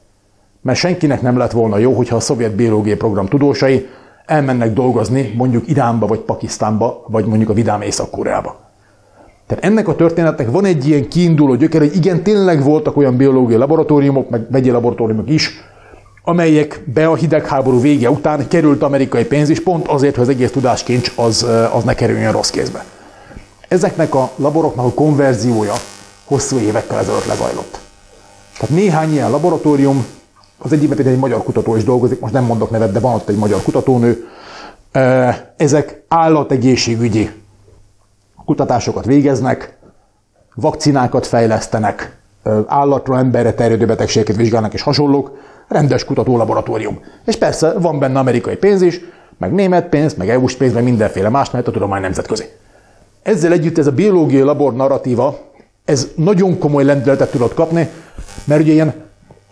[0.65, 3.87] Mert senkinek nem lett volna jó, hogyha a szovjet biológiai program tudósai
[4.25, 8.55] elmennek dolgozni mondjuk Iránba, vagy Pakisztánba, vagy mondjuk a vidám Észak-Koreába.
[9.47, 13.59] Tehát ennek a történetnek van egy ilyen kiinduló gyöker, hogy igen, tényleg voltak olyan biológiai
[13.59, 15.49] laboratóriumok, meg vegyi laboratóriumok is,
[16.23, 21.11] amelyekbe a hidegháború vége után került amerikai pénz is, pont azért, hogy az egész tudáskincs
[21.15, 22.85] az, az ne kerüljön rossz kézbe.
[23.67, 25.73] Ezeknek a laboroknak a konverziója
[26.23, 27.79] hosszú évekkel ezelőtt lezajlott.
[28.59, 30.05] Tehát néhány ilyen laboratórium,
[30.57, 33.37] az egyikben egy magyar kutató is dolgozik, most nem mondok nevet, de van ott egy
[33.37, 34.27] magyar kutatónő,
[35.57, 37.29] ezek állategészségügyi
[38.45, 39.77] kutatásokat végeznek,
[40.55, 42.17] vakcinákat fejlesztenek,
[42.67, 45.37] állatra, emberre terjedő betegségeket vizsgálnak és hasonlók,
[45.67, 46.99] rendes kutatólaboratórium.
[47.25, 49.01] És persze van benne amerikai pénz is,
[49.37, 52.45] meg német pénz, meg EU-s pénz, meg mindenféle más, mert a tudomány nemzetközi.
[53.23, 55.37] Ezzel együtt ez a biológiai labor narratíva,
[55.85, 57.89] ez nagyon komoly lendületet tudott kapni,
[58.43, 59.04] mert ugye ilyen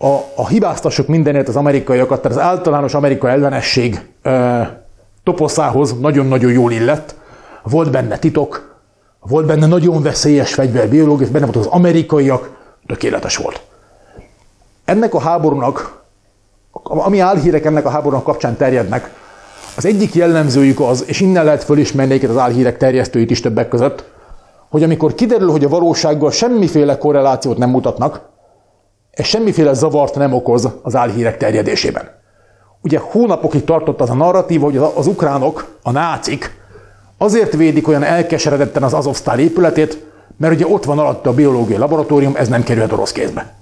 [0.04, 4.86] a, a hibáztassuk mindenért az amerikaiakat, tehát az általános amerikai ellenesség e,
[5.22, 7.14] toposzához nagyon-nagyon jól illett.
[7.62, 8.76] Volt benne titok,
[9.20, 12.50] volt benne nagyon veszélyes fegyver, biológia, benne volt az amerikaiak,
[12.86, 13.60] tökéletes volt.
[14.84, 16.02] Ennek a háborúnak,
[16.82, 19.10] ami álhírek ennek a háborúnak kapcsán terjednek,
[19.76, 24.04] az egyik jellemzőjük az, és innen lehet fölismerni az álhírek terjesztőit is többek között,
[24.70, 28.32] hogy amikor kiderül, hogy a valósággal semmiféle korrelációt nem mutatnak,
[29.14, 32.08] ez semmiféle zavart nem okoz az álhírek terjedésében.
[32.82, 36.62] Ugye hónapokig tartott az a narratíva, hogy az ukránok, a nácik
[37.18, 40.04] azért védik olyan elkeseredetten az Azovsztál épületét,
[40.36, 43.54] mert ugye ott van alatta a biológiai laboratórium, ez nem kerülhet orosz kézbe.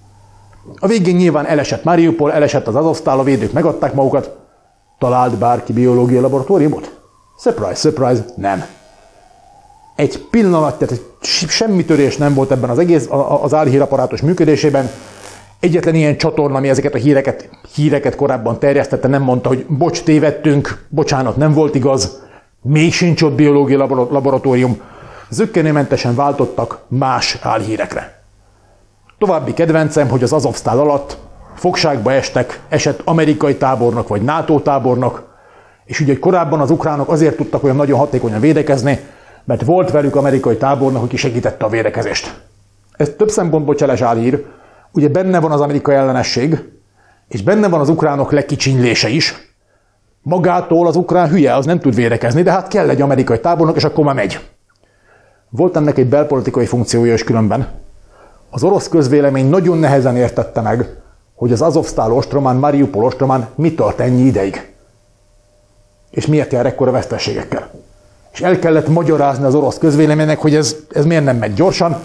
[0.77, 4.41] A végén nyilván elesett Mariupol, elesett az Azovsztál, a védők megadták magukat,
[4.99, 7.01] Talált bárki biológiai laboratóriumot?
[7.39, 8.65] Surprise, surprise, nem.
[9.97, 11.01] Egy pillanat, tehát
[11.49, 13.09] semmi törés nem volt ebben az egész,
[13.43, 14.91] az álhíraparátus működésében.
[15.63, 20.87] Egyetlen ilyen csatorna, ami ezeket a híreket, híreket korábban terjesztette, nem mondta, hogy bocs, tévedtünk,
[20.89, 22.23] bocsánat, nem volt igaz,
[22.63, 23.79] még sincs ott biológiai
[24.11, 24.81] laboratórium.
[25.29, 28.23] Zöggenőmentesen váltottak más álhírekre.
[29.19, 31.17] További kedvencem, hogy az Azovsztál alatt
[31.55, 35.37] fogságba estek, esett amerikai tábornok vagy NATO tábornok,
[35.85, 39.01] és ugye korábban az ukránok azért tudtak olyan nagyon hatékonyan védekezni,
[39.45, 42.41] mert volt velük amerikai tábornok, aki segítette a védekezést.
[42.97, 44.45] Ez több szempontból cseles állír,
[44.93, 46.63] ugye benne van az amerikai ellenesség,
[47.29, 49.35] és benne van az ukránok lekicsinylése is.
[50.23, 53.85] Magától az ukrán hülye, az nem tud védekezni, de hát kell egy amerikai tábornok, és
[53.85, 54.41] akkor már megy.
[55.51, 57.69] Volt ennek egy belpolitikai funkciója is különben.
[58.51, 60.89] Az orosz közvélemény nagyon nehezen értette meg,
[61.35, 64.73] hogy az Azovsztál ostromán, Mariupol ostromán mi tart ennyi ideig.
[66.11, 67.71] És miért jár ekkora veszteségekkel.
[68.33, 71.97] És el kellett magyarázni az orosz közvéleménynek, hogy ez, ez miért nem megy gyorsan,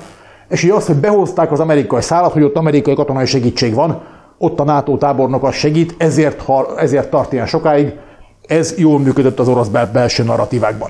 [0.49, 4.01] és így azt, hogy behozták az amerikai szállat, hogy ott amerikai katonai segítség van,
[4.38, 6.43] ott a NATO tábornok az segít, ezért,
[6.77, 7.93] ezért tart ilyen sokáig,
[8.47, 10.89] ez jól működött az orosz bel- belső narratívákban.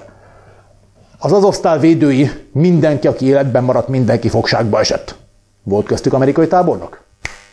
[1.20, 5.15] Az Azovsztál védői, mindenki, aki életben maradt, mindenki fogságba esett.
[5.63, 7.02] Volt köztük amerikai tábornok?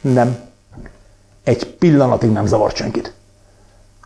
[0.00, 0.36] Nem
[1.44, 3.14] egy pillanatig nem zavart senkit.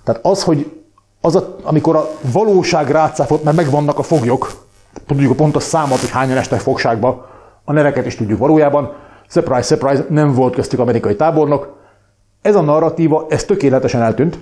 [0.04, 0.80] Tehát az, hogy
[1.20, 4.66] az, a, amikor a valóság rácáfolt, mert megvannak a foglyok,
[5.06, 7.28] tudjuk a pontos számot, hogy hányan estek fogságba,
[7.68, 8.92] a neveket is tudjuk valójában,
[9.26, 11.76] surprise, surprise, nem volt köztük amerikai tábornok.
[12.42, 14.38] Ez a narratíva, ez tökéletesen eltűnt,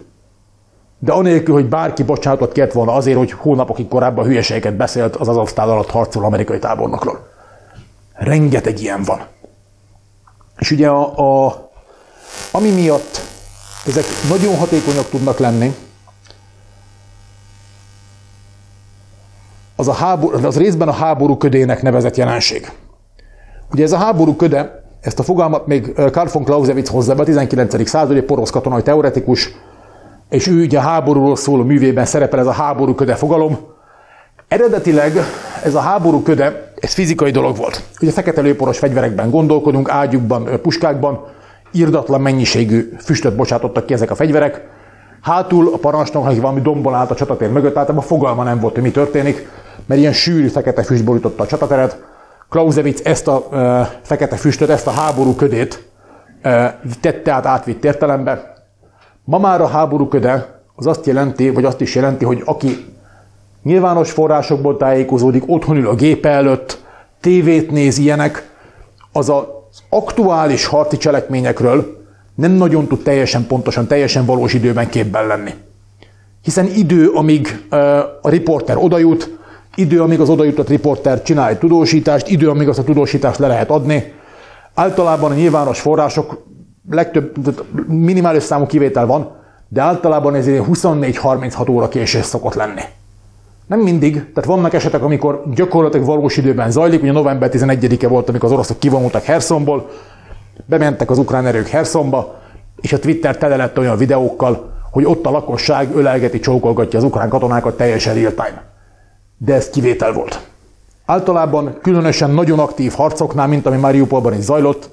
[0.98, 5.70] de anélkül, hogy bárki bocsánatot kért volna azért, hogy hónapokig korábban hülyeségeket beszélt az azovsztál
[5.70, 7.28] alatt harcoló amerikai tábornokról.
[8.12, 9.20] Rengeteg ilyen van.
[10.58, 11.70] És ugye a, a,
[12.52, 13.20] ami miatt
[13.86, 15.74] ezek nagyon hatékonyak tudnak lenni,
[19.76, 22.72] az, a háború, az részben a háború ködének nevezett jelenség.
[23.72, 27.24] Ugye ez a háború köde, ezt a fogalmat még Karl von Clausewitz hozza be a
[27.24, 27.88] 19.
[27.88, 29.50] századi porosz katonai teoretikus,
[30.28, 33.58] és ő ugye a háborúról szóló művében szerepel ez a háború köde fogalom.
[34.48, 35.12] Eredetileg
[35.64, 37.82] ez a háború köde, ez fizikai dolog volt.
[38.00, 41.24] Ugye fekete lőporos fegyverekben gondolkodunk, ágyukban, puskákban,
[41.72, 44.68] irdatlan mennyiségű füstöt bocsátottak ki ezek a fegyverek.
[45.20, 48.82] Hátul a parancsnok, aki valami dombon állt a csatatér mögött, általában fogalma nem volt, hogy
[48.82, 49.48] mi történik,
[49.86, 51.98] mert ilyen sűrű fekete füst borította a csatateret.
[52.48, 53.48] Clausewitz ezt a
[54.02, 55.88] fekete füstöt, ezt a háború ködét
[57.00, 58.54] tette át átvitt értelembe.
[59.24, 62.94] Ma már a háború köde az azt jelenti, vagy azt is jelenti, hogy aki
[63.62, 66.84] nyilvános forrásokból tájékozódik, otthon ül a gépe előtt,
[67.20, 68.50] tévét néz ilyenek,
[69.12, 69.44] az az
[69.88, 72.04] aktuális harci cselekményekről
[72.34, 75.54] nem nagyon tud teljesen pontosan, teljesen valós időben képben lenni.
[76.42, 77.66] Hiszen idő, amíg
[78.22, 79.38] a riporter odajut,
[79.76, 83.70] idő, amíg az odajutott riporter csinál egy tudósítást, idő, amíg azt a tudósítást le lehet
[83.70, 84.12] adni.
[84.74, 86.42] Általában a nyilvános források
[86.90, 89.30] legtöbb, minimális számú kivétel van,
[89.68, 92.80] de általában ez 24-36 óra késés szokott lenni.
[93.66, 98.48] Nem mindig, tehát vannak esetek, amikor gyakorlatilag valós időben zajlik, ugye november 11-e volt, amikor
[98.48, 99.88] az oroszok kivonultak Hersonból,
[100.64, 102.34] bementek az ukrán erők Hersonba,
[102.80, 107.28] és a Twitter tele lett olyan videókkal, hogy ott a lakosság ölelgeti, csókolgatja az ukrán
[107.28, 108.75] katonákat teljesen real time.
[109.38, 110.40] De ez kivétel volt.
[111.06, 114.90] Általában különösen nagyon aktív harcoknál, mint ami Mariupolban is zajlott,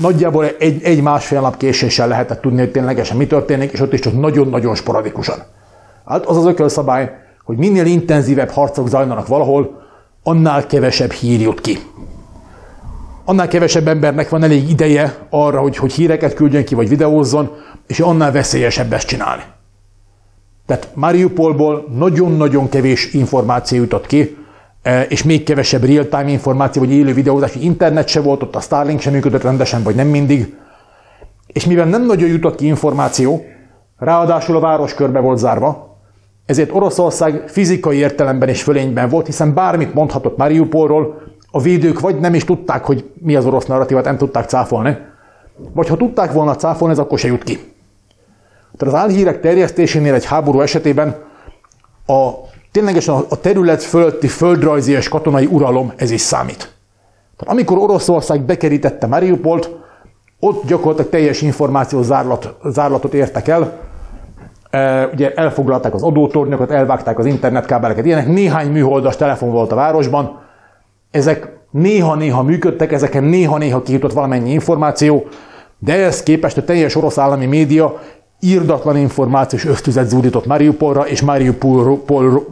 [0.00, 4.00] nagyjából egy, egy másfél nap késéssel lehetett tudni, hogy ténylegesen mi történik, és ott is
[4.00, 5.42] csak nagyon-nagyon sporadikusan.
[6.06, 7.12] Hát az az ökölszabály,
[7.44, 9.82] hogy minél intenzívebb harcok zajlanak valahol,
[10.22, 11.78] annál kevesebb hír jut ki.
[13.24, 17.50] Annál kevesebb embernek van elég ideje arra, hogy, hogy híreket küldjön ki, vagy videózzon,
[17.86, 19.42] és annál veszélyesebb ezt csinálni.
[20.66, 24.36] Tehát Mariupolból nagyon-nagyon kevés információ jutott ki,
[24.82, 29.00] e, és még kevesebb real-time információ, vagy élő videózás, internet se volt, ott a Starlink
[29.00, 30.54] sem működött rendesen, vagy nem mindig.
[31.46, 33.44] És mivel nem nagyon jutott ki információ,
[33.98, 35.98] ráadásul a város körbe volt zárva,
[36.46, 42.34] ezért Oroszország fizikai értelemben is fölényben volt, hiszen bármit mondhatott Mariupolról, a védők vagy nem
[42.34, 44.96] is tudták, hogy mi az orosz narratívát, nem tudták cáfolni,
[45.72, 47.73] vagy ha tudták volna cáfolni, ez akkor se jut ki.
[48.76, 51.16] Tehát az álhírek terjesztésénél egy háború esetében
[52.06, 52.30] a,
[52.72, 56.72] ténylegesen a terület fölötti földrajzi és katonai uralom ez is számít.
[57.36, 59.70] Tehát amikor Oroszország bekerítette Mariupolt,
[60.40, 63.72] ott gyakorlatilag teljes információ zárlat, zárlatot értek el,
[65.12, 68.26] ugye elfoglalták az adótornyokat, elvágták az internetkábeleket, ilyenek.
[68.26, 70.40] Néhány műholdas telefon volt a városban,
[71.10, 75.24] ezek néha-néha működtek, ezeken néha-néha kijutott valamennyi információ,
[75.78, 78.00] de ehhez képest a teljes orosz állami média
[78.44, 82.04] írdatlan információs ösztüzet zúdított Mariupolra és Mariupol,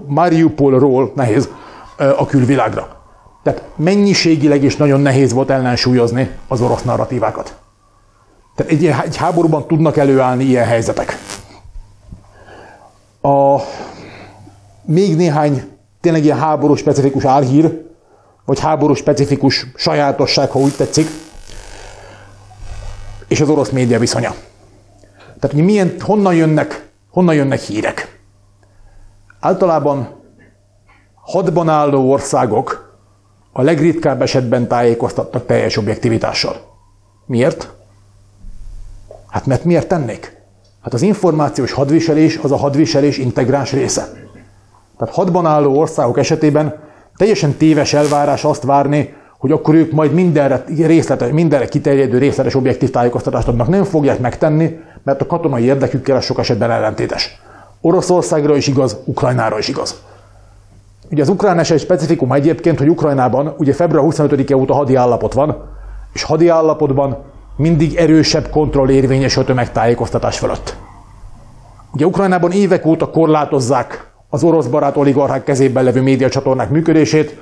[0.06, 1.48] Mariupolról nehéz
[1.96, 3.00] a külvilágra.
[3.42, 7.56] Tehát mennyiségileg is nagyon nehéz volt ellensúlyozni az orosz narratívákat.
[8.54, 11.18] Tehát egy, egy háborúban tudnak előállni ilyen helyzetek.
[13.20, 13.56] A,
[14.84, 15.62] még néhány
[16.00, 17.86] tényleg ilyen háború specifikus álhír,
[18.44, 21.06] vagy háború specifikus sajátosság, ha úgy tetszik,
[23.28, 24.34] és az orosz média viszonya.
[25.42, 28.20] Tehát, hogy milyen, honnan jönnek, honnan jönnek hírek.
[29.40, 30.08] Általában
[31.14, 32.96] hadban álló országok
[33.52, 36.56] a legritkább esetben tájékoztattak teljes objektivitással.
[37.26, 37.72] Miért?
[39.28, 40.36] Hát mert miért tennék?
[40.82, 44.12] Hát az információs hadviselés az a hadviselés integráns része.
[44.98, 46.78] Tehát hadban álló országok esetében
[47.16, 52.90] teljesen téves elvárás azt várni, hogy akkor ők majd mindenre, részletes, mindenre kiterjedő részletes objektív
[52.90, 53.68] tájékoztatást adnak.
[53.68, 57.40] Nem fogják megtenni, mert a katonai érdekükkel sok esetben ellentétes.
[57.80, 60.02] Oroszországra is igaz, Ukrajnára is igaz.
[61.10, 65.56] Ugye az ukrán eset specifikum egyébként, hogy Ukrajnában ugye február 25-e óta hadi állapot van,
[66.12, 67.18] és hadi állapotban
[67.56, 70.76] mindig erősebb kontroll érvényes a tömegtájékoztatás fölött.
[71.92, 77.38] Ugye Ukrajnában évek óta korlátozzák az orosz barát oligarchák kezében levő médiacsatornák működését,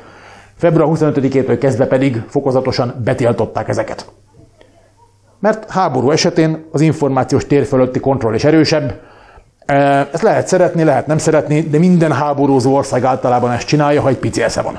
[0.57, 4.07] február 25-től kezdve pedig fokozatosan betiltották ezeket.
[5.40, 9.00] Mert háború esetén az információs tér fölötti kontroll is erősebb,
[10.12, 14.18] ezt lehet szeretni, lehet nem szeretni, de minden háborúzó ország általában ezt csinálja, ha egy
[14.18, 14.79] pici esze van.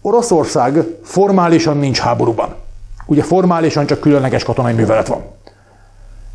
[0.00, 2.54] Oroszország formálisan nincs háborúban.
[3.06, 5.22] Ugye formálisan csak különleges katonai művelet van.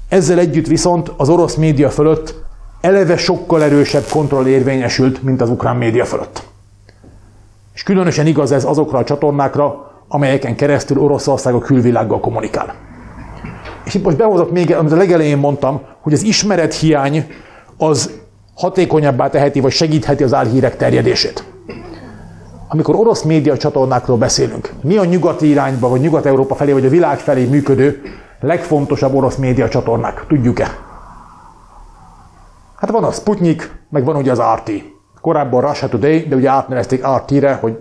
[0.10, 2.36] Ezzel együtt viszont az orosz média fölött
[2.82, 6.43] eleve sokkal erősebb kontroll érvényesült, mint az ukrán média fölött.
[7.73, 12.76] És különösen igaz ez azokra a csatornákra, amelyeken keresztül Oroszország a külvilággal kommunikál.
[13.86, 17.28] És itt most behozok még, amit a legelején mondtam, hogy az ismeret hiány
[17.78, 18.12] az
[18.56, 21.43] hatékonyabbá teheti, vagy segítheti az álhírek terjedését.
[22.67, 27.19] Amikor orosz média csatornákról beszélünk, mi a nyugati irányba, vagy Nyugat-Európa felé, vagy a világ
[27.19, 28.02] felé működő
[28.39, 30.26] legfontosabb orosz média csatornák?
[30.28, 30.67] Tudjuk-e?
[32.76, 34.71] Hát van a Sputnik, meg van ugye az RT.
[35.21, 37.78] Korábban Russia Today, de ugye átnevezték RT-re, hogy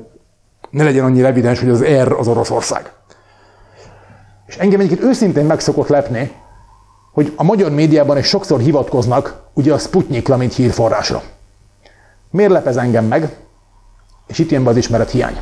[0.73, 2.93] ne legyen annyira evidens, hogy az R az Oroszország.
[4.47, 6.33] És engem egyébként őszintén meg szokott lepni,
[7.13, 11.23] hogy a magyar médiában is sokszor hivatkoznak ugye a Sputnikra, mint hírforrásra.
[12.31, 13.37] Miért lep ez engem meg?
[14.27, 15.37] És itt jön be az ismeret hiány.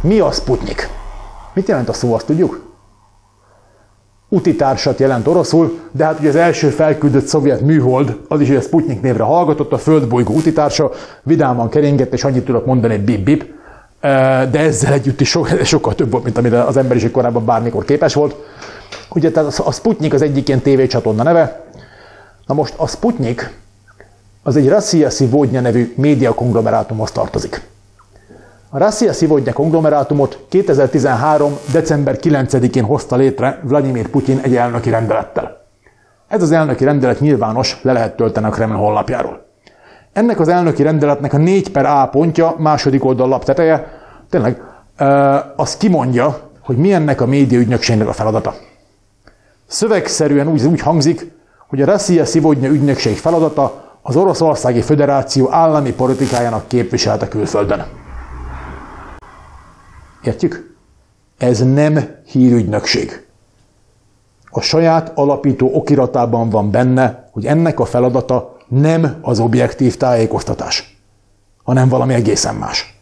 [0.00, 0.88] Mi a Sputnik?
[1.54, 2.66] Mit jelent a szó, azt tudjuk?
[4.28, 9.00] Utitársat jelent oroszul, de hát ugye az első felküldött szovjet műhold, az is a Sputnik
[9.00, 10.90] névre hallgatott, a földbolygó utitársa,
[11.22, 13.56] vidáman keringett, és annyit tudok mondani, bip-bip,
[14.50, 18.36] de ezzel együtt is sokkal több volt, mint amire az emberiség korábban bármikor képes volt.
[19.10, 21.64] Ugye tehát a Sputnik az egyik ilyen tévécsatorna neve.
[22.46, 23.56] Na most a Sputnik
[24.42, 27.62] az egy Rassia Szivodnya nevű média konglomerátumhoz tartozik.
[28.70, 31.58] A Rassia Szivodnya konglomerátumot 2013.
[31.72, 35.66] december 9-én hozta létre Vladimir Putyin egy elnöki rendelettel.
[36.28, 39.47] Ez az elnöki rendelet nyilvános, le lehet tölteni a Kreml honlapjáról.
[40.18, 43.86] Ennek az elnöki rendeletnek a 4 per A pontja, második oldal lap teteje,
[44.30, 44.62] tényleg,
[45.56, 48.54] az kimondja, hogy mi ennek a média ügynökségnek a feladata.
[49.66, 51.32] Szövegszerűen úgy, úgy hangzik,
[51.68, 57.86] hogy a Rassia Szivodnya ügynökség feladata az Oroszországi Föderáció állami politikájának képviselte külföldön.
[60.22, 60.76] Értjük?
[61.38, 63.26] Ez nem hírügynökség.
[64.50, 70.96] A saját alapító okiratában van benne, hogy ennek a feladata nem az objektív tájékoztatás,
[71.62, 72.98] hanem valami egészen más.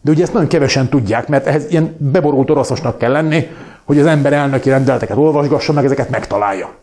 [0.00, 3.46] De ugye ezt nagyon kevesen tudják, mert ehhez ilyen beborult oroszosnak kell lenni,
[3.84, 6.74] hogy az ember elnöki rendeleteket olvasgassa, meg ezeket megtalálja.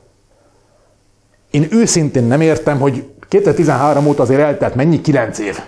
[1.51, 5.01] Én őszintén nem értem, hogy 2013 óta azért eltelt mennyi?
[5.01, 5.59] 9 év.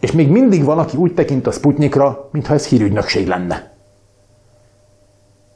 [0.00, 3.72] És még mindig van, aki úgy tekint a Sputnikra, mintha ez hírügynökség lenne.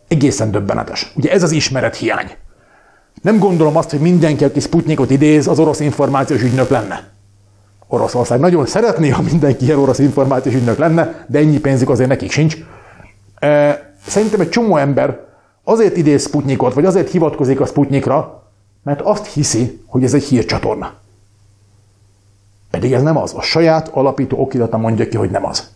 [0.09, 1.13] Egészen döbbenetes.
[1.17, 2.31] Ugye ez az ismeret hiány.
[3.23, 7.09] Nem gondolom azt, hogy mindenki, aki Sputnikot idéz, az orosz információs ügynök lenne.
[7.87, 12.31] Oroszország nagyon szeretné, ha mindenki ilyen orosz információs ügynök lenne, de ennyi pénzük azért nekik
[12.31, 12.57] sincs.
[14.07, 15.21] Szerintem egy csomó ember
[15.65, 18.43] azért idéz Sputnikot, vagy azért hivatkozik a Sputnikra,
[18.83, 20.93] mert azt hiszi, hogy ez egy hírcsatorna.
[22.71, 23.33] Pedig ez nem az.
[23.37, 25.71] A saját alapító okirata mondja ki, hogy nem az.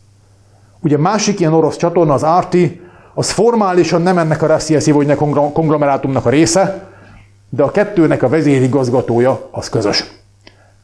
[0.81, 2.57] Ugye másik ilyen orosz csatorna, az RT,
[3.14, 5.16] az formálisan nem ennek a Rassia Szivodnya
[5.52, 6.90] konglomerátumnak a része,
[7.54, 10.04] de a kettőnek a vezérigazgatója az közös.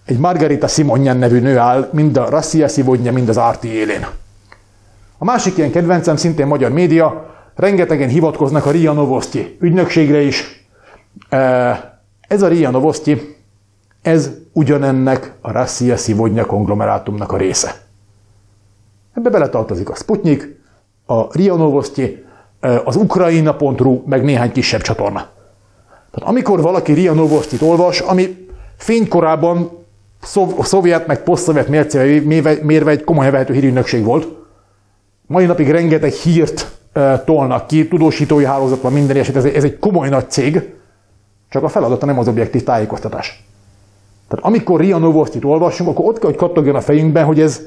[0.05, 4.07] Egy Margarita Simonyan nevű nő áll mind a Rassia Szivodnya, mind az RT élén.
[5.19, 10.67] A másik ilyen kedvencem szintén magyar média, rengetegen hivatkoznak a Ria Novosti ügynökségre is.
[12.21, 13.37] Ez a Ria Novosti,
[14.03, 17.75] ez ugyanennek a Rassia Szivodnya konglomerátumnak a része.
[19.15, 20.61] Ebbe beletartozik a Sputnik,
[21.07, 22.25] a Ria Novosti,
[22.85, 25.37] az Ukraina.ru, meg néhány kisebb csatorna.
[26.11, 29.71] Tehát amikor valaki Ria Novostit olvas, ami fénykorában
[30.23, 31.69] szov, szovjet meg poszt-szovjet
[32.63, 34.29] mérve egy komolyan vehető hírügynökség volt,
[35.27, 39.79] mai napig rengeteg hírt e, tolnak ki, tudósítói hálózat van minden eset, ez, ez egy
[39.79, 40.75] komoly nagy cég,
[41.49, 43.45] csak a feladata nem az objektív tájékoztatás.
[44.29, 47.61] Tehát amikor Ria Novostit olvasunk, akkor ott kell, hogy kattogjon a fejünkben, hogy ez,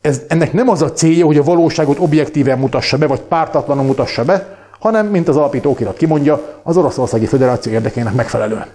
[0.00, 4.24] ez, ennek nem az a célja, hogy a valóságot objektíven mutassa be, vagy pártatlanul mutassa
[4.24, 8.66] be, hanem, mint az alapító okirat kimondja, az Oroszországi Föderáció érdekének megfelelően.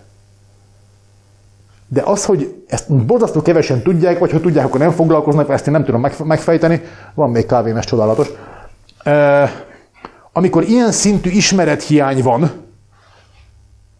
[1.87, 5.73] De az, hogy ezt borzasztó kevesen tudják, vagy ha tudják, akkor nem foglalkoznak, ezt én
[5.73, 6.81] nem tudom megfejteni,
[7.13, 8.27] van még kávémes csodálatos.
[10.31, 12.51] Amikor ilyen szintű ismerethiány van,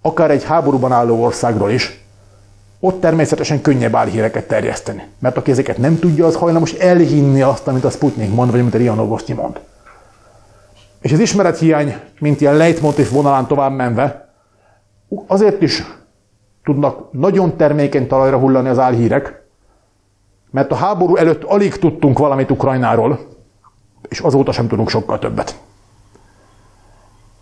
[0.01, 2.03] akár egy háborúban álló országról is,
[2.79, 5.03] ott természetesen könnyebb álhíreket terjeszteni.
[5.19, 8.73] Mert aki ezeket nem tudja, az hajlamos elhinni azt, amit a Sputnik mond, vagy amit
[8.73, 9.59] a Rianovosztyi mond.
[11.07, 14.33] És az ismerethiány, mint ilyen leitmotiv vonalán tovább menve,
[15.27, 15.83] azért is
[16.63, 19.43] tudnak nagyon termékeny talajra hullani az álhírek,
[20.51, 23.19] mert a háború előtt alig tudtunk valamit Ukrajnáról,
[24.09, 25.59] és azóta sem tudunk sokkal többet.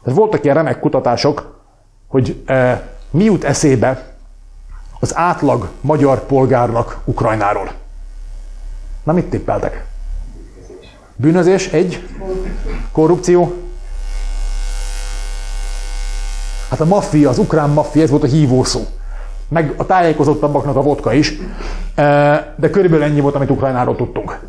[0.04, 1.62] Tehát voltak ilyen remek kutatások,
[2.08, 4.16] hogy e, mi jut eszébe
[5.00, 7.72] az átlag magyar polgárnak Ukrajnáról.
[9.04, 9.86] Na mit tippeltek?
[11.16, 12.08] Bűnözés egy,
[12.96, 13.54] Korrupció.
[16.70, 18.82] Hát a maffia, az ukrán maffia, ez volt a hívószó.
[19.48, 21.34] Meg a tájékozottabbaknak a vodka is.
[22.56, 24.40] De körülbelül ennyi volt, amit Ukrajnáról tudtunk.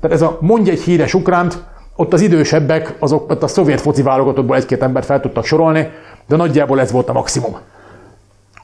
[0.00, 1.64] Tehát ez a mondj egy híres ukránt,
[1.96, 5.90] ott az idősebbek, azok ott a szovjet foci válogatottból egy-két embert fel tudtak sorolni,
[6.26, 7.56] de nagyjából ez volt a maximum.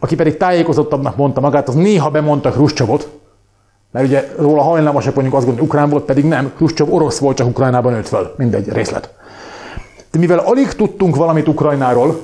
[0.00, 3.08] Aki pedig tájékozottabbnak mondta magát, az néha bemondta Hruscsovot,
[3.94, 7.46] mert ugye róla hajlamosak mondjuk azt gondolni, ukrán volt, pedig nem, Khrushchev orosz volt, csak
[7.46, 8.34] Ukrajnában nőtt föl.
[8.36, 9.14] Mindegy, részlet.
[10.10, 12.16] De mivel alig tudtunk valamit Ukrajnáról,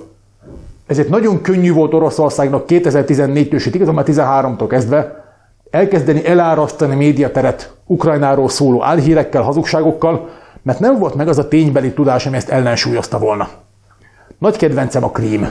[0.87, 5.25] ezért nagyon könnyű volt Oroszországnak 2014-től, sőt igazán már 13-tól kezdve
[5.71, 10.29] elkezdeni elárasztani médiateret Ukrajnáról szóló álhírekkel, hazugságokkal,
[10.63, 13.49] mert nem volt meg az a ténybeli tudás, ami ezt ellensúlyozta volna.
[14.39, 15.49] Nagy kedvencem a Krím.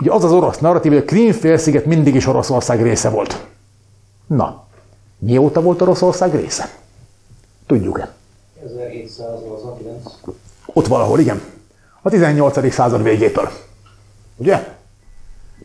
[0.00, 3.46] Ugye az az orosz narratív, hogy a Krím félsziget mindig is Oroszország része volt.
[4.26, 4.70] Na,
[5.24, 6.70] Mióta volt Oroszország része?
[7.66, 8.12] Tudjuk-e?
[8.64, 10.02] 1789.
[10.66, 11.40] Ott valahol, igen.
[12.02, 12.72] A 18.
[12.72, 13.48] század végétől.
[14.36, 14.52] Ugye?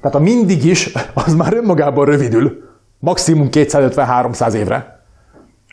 [0.01, 2.63] Tehát a mindig is, az már önmagában rövidül,
[2.99, 5.01] maximum 250-300 évre.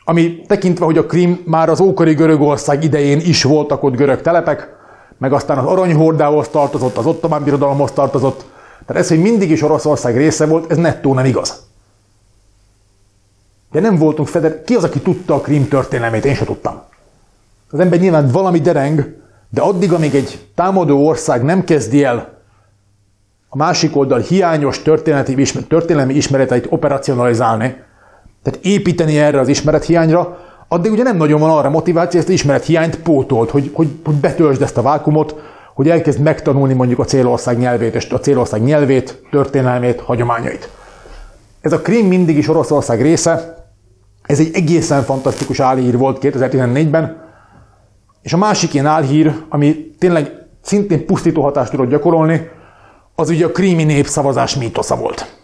[0.05, 4.75] Ami tekintve, hogy a Krim már az ókori Görögország idején is voltak ott görög telepek,
[5.17, 8.45] meg aztán az aranyhordához tartozott, az ottomán birodalomhoz tartozott.
[8.85, 11.63] Tehát ez, hogy mindig is Oroszország része volt, ez nettó nem igaz.
[13.75, 14.63] De nem voltunk fedel.
[14.63, 16.25] Ki az, aki tudta a Krim történelmét?
[16.25, 16.81] Én sem tudtam.
[17.71, 19.15] Az ember nyilván valami dereng,
[19.49, 22.39] de addig, amíg egy támadó ország nem kezdi el
[23.49, 27.75] a másik oldal hiányos történeti, történelmi ismereteit operacionalizálni,
[28.43, 32.99] tehát építeni erre az ismerethiányra, addig ugye nem nagyon van arra motiváció, ezt az ismerethiányt
[32.99, 35.35] pótolt, hogy, hogy, hogy betöltsd ezt a vákumot,
[35.73, 40.69] hogy elkezd megtanulni mondjuk a célország nyelvét, és a célország nyelvét, történelmét, hagyományait.
[41.61, 43.63] Ez a Krim mindig is Oroszország része,
[44.25, 47.23] ez egy egészen fantasztikus álhír volt 2014-ben,
[48.21, 52.49] és a másik ilyen álhír, ami tényleg szintén pusztító hatást tudott gyakorolni,
[53.15, 55.35] az ugye a krími népszavazás mítosza volt.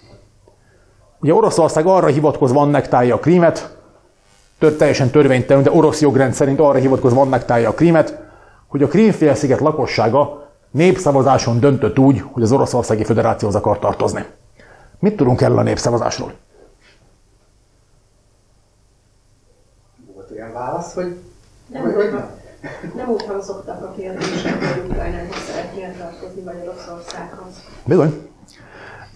[1.20, 3.78] Ugye Oroszország arra hivatkozva annektálja a krímet,
[4.60, 8.20] tör, teljesen törvénytelen, de orosz jogrend szerint arra hivatkozva annektálja a krímet,
[8.68, 14.26] hogy a Krímfélsziget lakossága népszavazáson döntött úgy, hogy az Oroszországi Föderációhoz akar tartozni.
[15.00, 16.34] Mit tudunk erről a népszavazásról?
[20.42, 21.16] olyan válasz, hogy...
[21.68, 22.26] Nem, hogy, hogy nem.
[22.96, 27.54] nem úgy hangzottak a kérdések, hogy Ukrajnához szeretnél tartozni Magyarországhoz.
[27.86, 28.30] Bizony.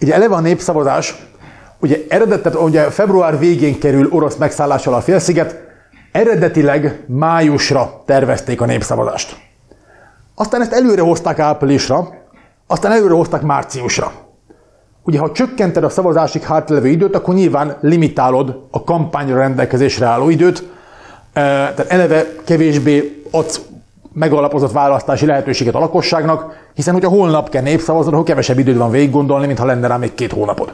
[0.00, 1.26] Ugye eleve a népszavazás,
[1.78, 5.64] ugye eredetet, ugye február végén kerül orosz megszállás alá a félsziget,
[6.12, 9.36] eredetileg májusra tervezték a népszavazást.
[10.34, 12.08] Aztán ezt előre hozták áprilisra,
[12.66, 14.12] aztán előre hozták márciusra.
[15.02, 20.75] Ugye, ha csökkented a szavazásig hátlevő időt, akkor nyilván limitálod a kampányra rendelkezésre álló időt,
[21.36, 23.60] tehát eleve kevésbé adsz
[24.12, 29.10] megalapozott választási lehetőséget a lakosságnak, hiszen hogyha holnap kell népszavazni, akkor kevesebb időd van végig
[29.10, 30.72] gondolni, mint ha lenne rá még két hónapod.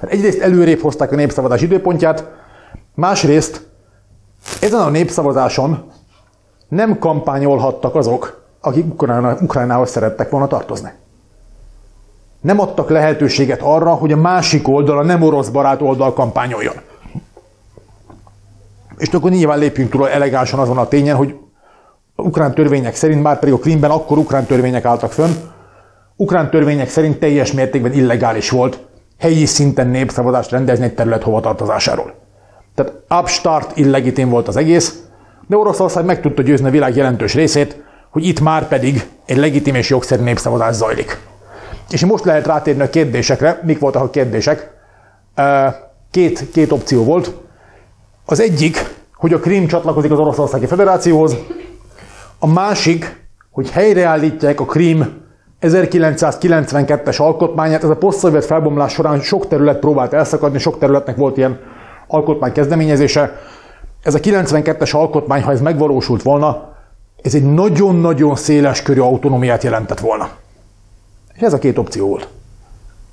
[0.00, 2.24] Tehát egyrészt előrébb hozták a népszavazás időpontját,
[2.94, 3.66] másrészt
[4.60, 5.92] ezen a népszavazáson
[6.68, 9.02] nem kampányolhattak azok, akik
[9.40, 10.92] Ukrajnához szerettek volna tartozni.
[12.40, 16.74] Nem adtak lehetőséget arra, hogy a másik oldal, a nem orosz barát oldal kampányoljon.
[18.98, 21.34] És akkor nyilván lépjünk túl elegánsan azon a tényen, hogy
[22.14, 25.32] a ukrán törvények szerint, már pedig a Krimben akkor ukrán törvények álltak fönn,
[26.16, 28.78] ukrán törvények szerint teljes mértékben illegális volt
[29.18, 32.14] helyi szinten népszavazást rendezni egy terület hovatartozásáról.
[32.74, 35.02] Tehát abstart illegitim volt az egész,
[35.46, 39.74] de Oroszország meg tudta győzni a világ jelentős részét, hogy itt már pedig egy legitim
[39.74, 41.18] és jogszerű népszavazás zajlik.
[41.90, 43.60] És most lehet rátérni a kérdésekre.
[43.62, 44.70] Mik voltak a kérdések?
[46.10, 47.34] Két, két opció volt.
[48.28, 51.36] Az egyik, hogy a Krím csatlakozik az Oroszországi Federációhoz,
[52.38, 55.24] a másik, hogy helyreállítják a Krím
[55.60, 57.82] 1992-es alkotmányát.
[57.82, 61.60] Ez a poszt felbomlás során sok terület próbált elszakadni, sok területnek volt ilyen
[62.06, 63.40] alkotmány kezdeményezése.
[64.02, 66.74] Ez a 92-es alkotmány, ha ez megvalósult volna,
[67.22, 70.28] ez egy nagyon-nagyon széles körű autonómiát jelentett volna.
[71.34, 72.28] És ez a két opció volt.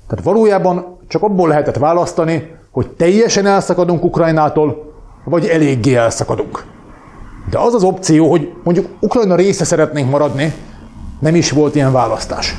[0.08, 4.93] Tehát valójában csak abból lehetett választani, hogy teljesen elszakadunk Ukrajnától,
[5.24, 6.64] vagy eléggé elszakadunk.
[7.50, 10.54] De az az opció, hogy mondjuk Ukrajna része szeretnénk maradni,
[11.20, 12.54] nem is volt ilyen választás.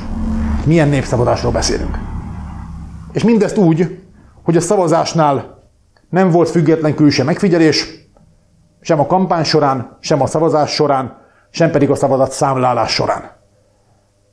[0.66, 1.98] Milyen népszavazásról beszélünk?
[3.12, 4.00] És mindezt úgy,
[4.44, 5.64] hogy a szavazásnál
[6.10, 7.88] nem volt független külső megfigyelés,
[8.82, 11.18] sem a kampány során, sem a szavazás során,
[11.50, 13.32] sem pedig a szavazat számlálás során.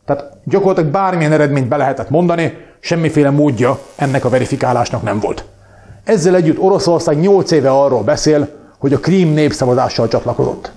[0.04, 5.44] Tehát gyakorlatilag bármilyen eredményt be lehetett mondani, semmiféle módja ennek a verifikálásnak nem volt.
[6.04, 8.48] Ezzel együtt Oroszország 8 éve arról beszél,
[8.78, 10.72] hogy a Krím népszavazással csatlakozott.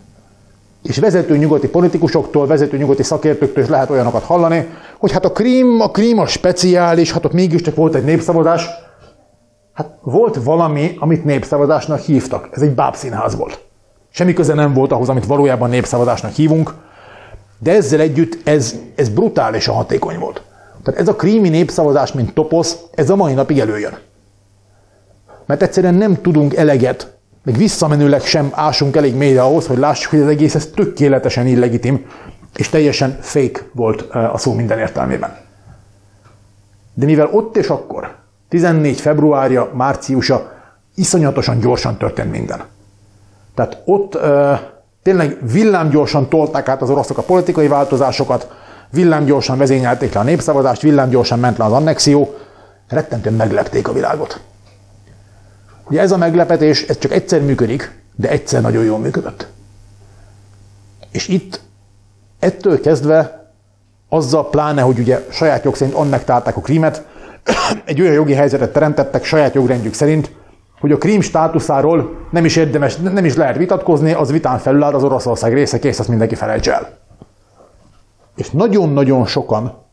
[0.84, 4.68] és vezető nyugati politikusoktól, vezető nyugati szakértőktől is lehet olyanokat hallani,
[4.98, 8.68] hogy hát a krím, a krím a speciális, hát ott mégiscsak volt egy népszavazás.
[9.74, 12.50] Hát volt valami, amit népszavazásnak hívtak.
[12.52, 13.60] Ez egy bábszínház volt.
[14.10, 16.74] Semmi köze nem volt ahhoz, amit valójában népszavazásnak hívunk,
[17.60, 20.42] de ezzel együtt ez, ez brutálisan hatékony volt.
[20.84, 23.98] Tehát ez a krími népszavazás, mint toposz, ez a mai napig előjön.
[25.46, 30.22] Mert egyszerűen nem tudunk eleget, meg visszamenőleg sem ásunk elég mélyre ahhoz, hogy lássuk, hogy
[30.22, 32.06] az egész ez tökéletesen illegitim,
[32.56, 35.38] és teljesen fake volt a szó minden értelmében.
[36.94, 38.16] De mivel ott és akkor,
[38.50, 40.52] 14 februárja, márciusa,
[40.96, 42.64] iszonyatosan gyorsan történt minden.
[43.56, 44.18] Tehát ott
[45.04, 48.48] tényleg villámgyorsan tolták át az oroszok a politikai változásokat,
[48.90, 52.36] villámgyorsan vezényelték le a népszavazást, villámgyorsan ment le az annexió,
[52.88, 54.40] rettentően meglepték a világot.
[55.90, 59.48] Ugye ez a meglepetés, ez csak egyszer működik, de egyszer nagyon jól működött.
[61.12, 61.60] És itt
[62.40, 63.52] ettől kezdve
[64.10, 67.06] azzal pláne, hogy ugye saját jog szerint annektálták a krímet,
[67.86, 70.32] egy olyan jogi helyzetet teremtettek saját jogrendjük szerint,
[70.80, 74.94] hogy a krím státuszáról nem is érdemes, nem is lehet vitatkozni, az vitán felül áll
[74.94, 76.98] az Oroszország része, kész, azt mindenki felejts el.
[78.36, 79.84] És nagyon-nagyon sokan,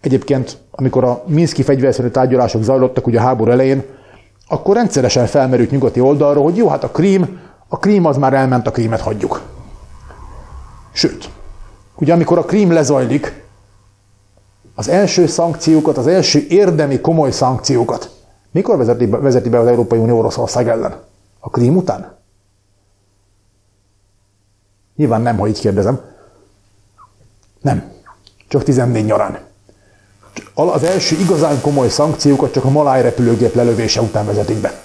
[0.00, 3.84] egyébként, amikor a Minszki fegyverszerű tárgyalások zajlottak ugye a háború elején,
[4.48, 8.66] akkor rendszeresen felmerült nyugati oldalról, hogy jó, hát a krím, a krím az már elment,
[8.66, 9.42] a krímet hagyjuk.
[10.92, 11.30] Sőt,
[11.94, 13.46] ugye amikor a krím lezajlik,
[14.74, 18.16] az első szankciókat, az első érdemi komoly szankciókat
[18.50, 21.02] mikor vezeti be, vezeti be az Európai Unió Oroszország ellen?
[21.38, 22.16] A krím után?
[24.96, 26.00] Nyilván nem, ha így kérdezem.
[27.60, 27.92] Nem.
[28.48, 29.38] Csak 14 nyarán.
[30.60, 34.80] Az első igazán komoly szankciókat csak a maláj repülőgép lelövése után vezetik be.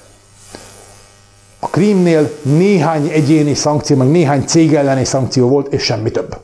[1.60, 6.38] A krímnél néhány egyéni szankció, meg néhány cég elleni szankció volt, és semmi több.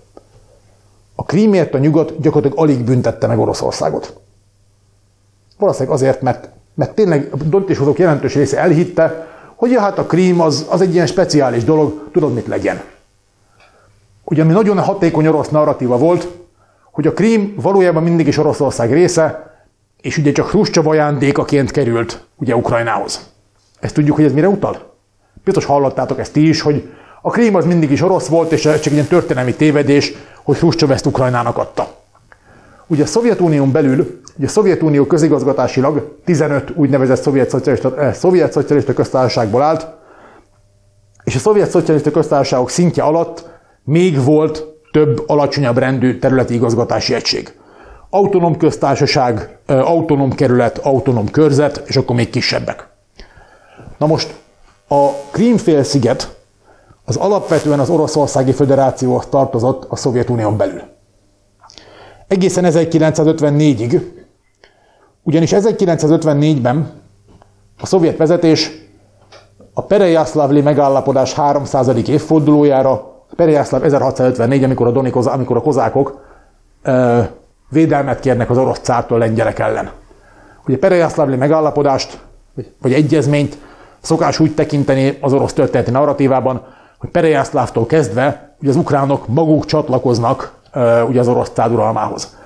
[1.15, 4.19] A krímért a nyugat gyakorlatilag alig büntette meg Oroszországot.
[5.57, 10.41] Valószínűleg azért, mert, mert tényleg a döntéshozók jelentős része elhitte, hogy ja, hát a krím
[10.41, 12.81] az, az egy ilyen speciális dolog, tudod mit legyen.
[14.23, 16.27] Ugye ami nagyon hatékony orosz narratíva volt,
[16.99, 19.53] hogy a krím valójában mindig is Oroszország része,
[20.01, 23.29] és ugye csak Hruscsov ajándékaként került ugye Ukrajnához.
[23.79, 24.95] Ezt tudjuk, hogy ez mire utal?
[25.43, 26.89] Biztos hallottátok ezt ti is, hogy
[27.21, 30.91] a krím az mindig is orosz volt, és csak egy ilyen történelmi tévedés, hogy Hruscsov
[30.91, 31.95] ezt Ukrajnának adta.
[32.87, 38.93] Ugye a Szovjetunión belül, ugye a Szovjetunió közigazgatásilag 15 úgynevezett szovjet szocialista, eh, szovjet szocialista
[38.93, 39.87] köztársaságból állt,
[41.23, 43.49] és a szovjet szocialista köztársaságok szintje alatt
[43.83, 47.53] még volt több alacsonyabb rendű területi igazgatási egység.
[48.09, 52.87] Autonóm köztársaság, autonóm kerület, autonóm körzet, és akkor még kisebbek.
[53.97, 54.33] Na most
[54.87, 56.37] a Krímfélsziget
[57.05, 60.81] az alapvetően az Oroszországi Föderációhoz tartozott a Szovjetunión belül.
[62.27, 64.01] Egészen 1954-ig,
[65.23, 66.91] ugyanis 1954-ben
[67.79, 68.71] a szovjet vezetés
[69.73, 71.87] a Perejaszlavli megállapodás 300.
[72.07, 76.25] évfordulójára Periászláv 1654, amikor a, Doni, amikor a kozákok
[76.83, 77.19] ö,
[77.69, 79.91] védelmet kérnek az orosz cártól lengyelek ellen.
[80.67, 82.19] Ugye Periászlávli megállapodást,
[82.81, 83.57] vagy, egyezményt
[84.01, 86.65] szokás úgy tekinteni az orosz történeti narratívában,
[86.97, 92.37] hogy Perejászlávtól kezdve ugye az ukránok maguk csatlakoznak ö, ugye az orosz cár uralmához.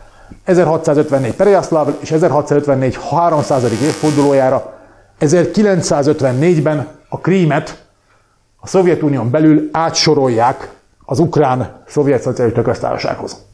[0.43, 3.63] 1654 Perejászláv és 1654 300.
[3.63, 4.73] évfordulójára
[5.19, 7.83] 1954-ben a Krímet
[8.59, 13.45] a Szovjetunión belül átsorolják az ukrán szovjet szocialista köztársasághoz.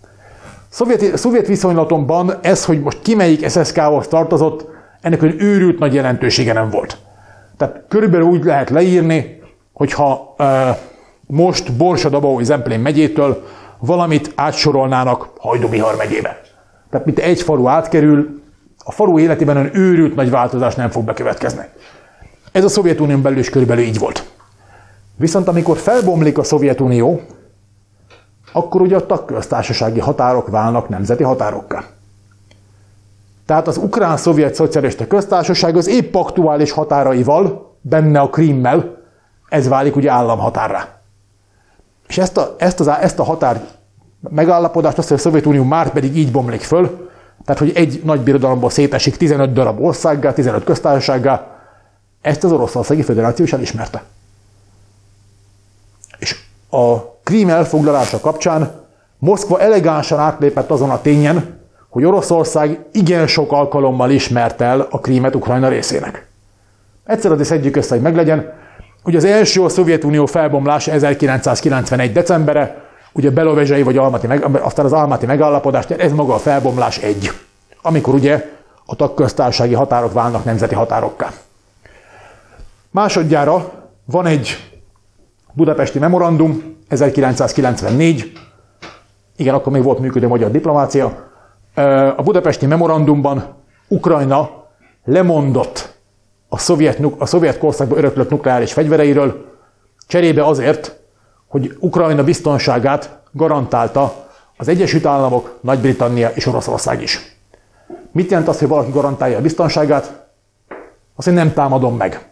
[0.69, 4.67] Szovjet, szovjet viszonylatomban ez, hogy most ki melyik SSK-hoz tartozott,
[5.01, 6.97] ennek olyan őrült nagy jelentősége nem volt.
[7.57, 9.41] Tehát körülbelül úgy lehet leírni,
[9.73, 10.79] hogyha e,
[11.27, 13.43] most Borsod-Abaúj Zemplén megyétől
[13.79, 16.41] valamit átsorolnának Hajdubihar megyébe.
[16.89, 18.41] Tehát mint egy falu átkerül,
[18.77, 21.63] a falu életében olyan őrült nagy változás nem fog bekövetkezni.
[22.51, 24.29] Ez a Szovjetunión belül is körülbelül így volt.
[25.15, 27.21] Viszont amikor felbomlik a Szovjetunió,
[28.51, 31.83] akkor ugye a tagköztársasági határok válnak nemzeti határokká.
[33.45, 38.97] Tehát az ukrán-szovjet szocialista köztársaság az épp aktuális határaival, benne a Krímmel,
[39.49, 40.87] ez válik ugye államhatárra.
[42.07, 43.67] És ezt a, ezt, az, ezt a határ
[44.29, 47.09] megállapodást azt, hogy a Szovjetunió már pedig így bomlik föl,
[47.45, 51.47] tehát hogy egy nagy birodalomból szétesik 15 darab országgá, 15 köztársasággá,
[52.21, 54.03] ezt az Oroszországi Föderáció is elismerte.
[56.17, 56.35] És
[56.71, 56.95] a
[57.29, 58.71] Krím elfoglalása kapcsán
[59.17, 61.59] Moszkva elegánsan átlépett azon a tényen,
[61.89, 66.27] hogy Oroszország igen sok alkalommal ismert el a Krímet Ukrajna részének.
[67.05, 68.53] Egyszer azért szedjük össze, hogy meglegyen.
[69.03, 72.11] Ugye az első a Szovjetunió felbomlása 1991.
[72.11, 77.31] decembere, ugye Belovezsei vagy Almati, meg, aztán az Almati megállapodás, ez maga a felbomlás egy,
[77.81, 78.45] amikor ugye
[78.85, 81.31] a tagköztársasági határok válnak nemzeti határokká.
[82.91, 83.71] Másodjára
[84.05, 84.57] van egy
[85.53, 88.31] budapesti memorandum, 1994,
[89.35, 91.27] igen, akkor még volt működő magyar diplomácia.
[92.15, 93.55] A budapesti memorandumban
[93.87, 94.49] Ukrajna
[95.05, 95.97] lemondott
[96.49, 99.45] a szovjet, a szovjet korszakban öröklött nukleáris fegyvereiről,
[100.07, 100.99] cserébe azért,
[101.47, 104.27] hogy Ukrajna biztonságát garantálta
[104.57, 107.37] az Egyesült Államok, Nagy-Britannia és Oroszország is.
[108.11, 110.27] Mit jelent az, hogy valaki garantálja a biztonságát?
[111.15, 112.29] Azt, hogy nem támadom meg.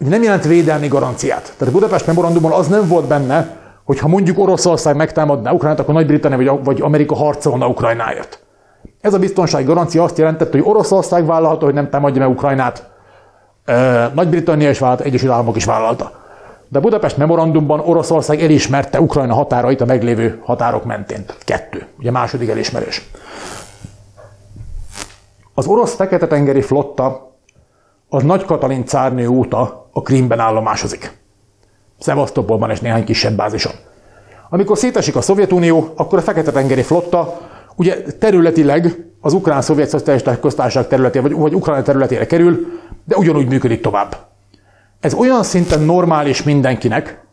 [0.00, 1.42] Ugye nem jelent védelmi garanciát.
[1.42, 3.56] Tehát a Budapest memorandumban az nem volt benne,
[3.86, 8.38] hogy ha mondjuk Oroszország megtámadná Ukrajnát, akkor Nagy-Britannia vagy, vagy Amerika harcolna Ukrajnáért.
[9.00, 12.88] Ez a biztonsági garancia azt jelentette, hogy Oroszország vállalta, hogy nem támadja meg Ukrajnát,
[14.14, 16.24] Nagy-Britannia is vállalta, Egyesült Államok is vállalta.
[16.68, 21.24] De a Budapest memorandumban Oroszország elismerte Ukrajna határait a meglévő határok mentén.
[21.44, 21.86] Kettő.
[21.98, 23.10] Ugye második elismerés.
[25.54, 27.36] Az orosz Fekete-tengeri flotta
[28.08, 31.24] az Nagy Katalin cárnő óta a Krímben állomásozik.
[31.98, 33.72] Szevasztopolban és néhány kisebb bázison.
[34.50, 37.40] Amikor szétesik a Szovjetunió, akkor a Fekete-tengeri flotta
[37.76, 42.66] ugye területileg az ukrán-szovjet szocialista köztársaság területére, vagy, vagy Ukrajna területére kerül,
[43.04, 44.16] de ugyanúgy működik tovább.
[45.00, 47.24] Ez olyan szinten normális mindenkinek,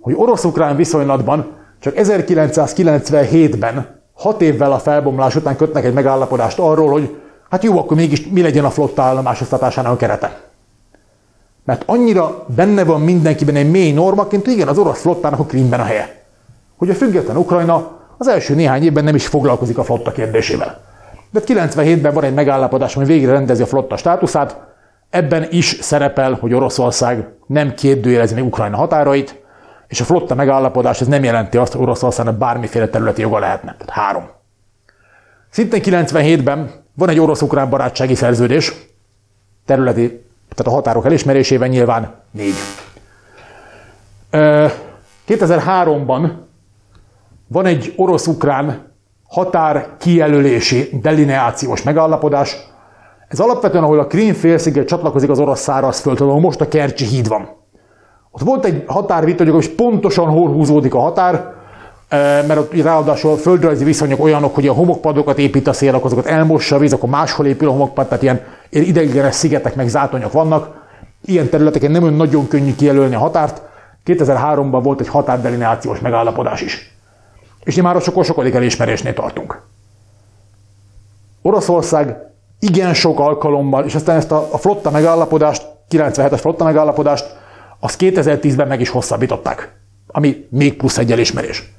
[0.00, 1.46] hogy orosz-ukrán viszonylatban
[1.80, 7.16] csak 1997-ben, hat évvel a felbomlás után kötnek egy megállapodást arról, hogy
[7.50, 10.51] hát jó, akkor mégis mi legyen a flotta állomásosztatásának a kerete.
[11.64, 15.84] Mert annyira benne van mindenkiben egy mély normaként, igen, az orosz flottának a Krímben a
[15.84, 16.22] helye.
[16.76, 20.80] Hogy a független Ukrajna az első néhány évben nem is foglalkozik a flotta kérdésével.
[21.30, 24.56] De 97-ben van egy megállapodás, ami végre rendezi a flotta státuszát,
[25.10, 29.40] ebben is szerepel, hogy Oroszország nem kérdőjelezi meg Ukrajna határait,
[29.88, 33.76] és a flotta megállapodás ez nem jelenti azt, hogy Oroszországnak bármiféle területi joga lehetne.
[33.78, 34.28] Tehát három.
[35.50, 38.72] Szintén 97-ben van egy orosz-ukrán barátsági szerződés,
[39.64, 40.24] területi
[40.54, 42.54] tehát a határok elismerésében nyilván négy.
[45.28, 46.30] 2003-ban
[47.46, 48.92] van egy orosz-ukrán
[49.28, 52.56] határ kijelölési delineációs megállapodás.
[53.28, 57.28] Ez alapvetően, ahol a Krím félsziget csatlakozik az orosz szárazföld, ahol most a Kercsi híd
[57.28, 57.48] van.
[58.30, 61.54] Ott volt egy határvita, hogy pontosan hol húzódik a határ,
[62.20, 66.76] mert ott ráadásul a földrajzi viszonyok olyanok, hogy a homokpadokat épít a szél, azokat elmossa
[66.76, 68.40] a víz, akkor máshol épül a homokpad, tehát ilyen
[68.70, 70.80] ideiglenes szigetek meg zátonyok vannak.
[71.24, 73.62] Ilyen területeken nem olyan nagyon könnyű kijelölni a határt.
[74.06, 76.96] 2003-ban volt egy határdelineációs megállapodás is.
[77.64, 79.62] És már a sokkal sokadik elismerésnél tartunk.
[81.42, 82.16] Oroszország
[82.60, 87.36] igen sok alkalommal, és aztán ezt a, a flotta megállapodást, 97-es flotta megállapodást,
[87.78, 89.74] azt 2010-ben meg is hosszabbították,
[90.06, 91.72] ami még plusz egy elismerés.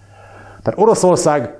[0.63, 1.57] Tehát Oroszország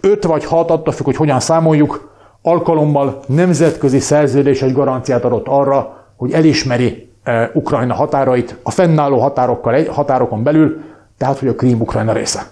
[0.00, 2.10] 5 vagy 6, attól függ, hogy hogyan számoljuk,
[2.42, 10.42] alkalommal nemzetközi szerződéses garanciát adott arra, hogy elismeri e, Ukrajna határait a fennálló határokkal, határokon
[10.42, 10.82] belül,
[11.18, 12.46] tehát hogy a Krím Ukrajna része.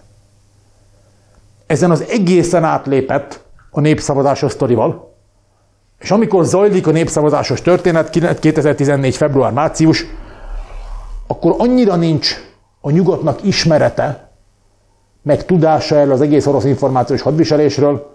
[1.67, 5.15] Ezen az egészen átlépett a népszavazásos sztorival,
[5.99, 8.11] és amikor zajlik a népszavazásos történet,
[8.41, 9.17] 2014.
[9.17, 10.05] február-március,
[11.27, 12.37] akkor annyira nincs
[12.81, 14.28] a nyugatnak ismerete
[15.29, 18.15] meg tudása erről az egész orosz információs hadviselésről,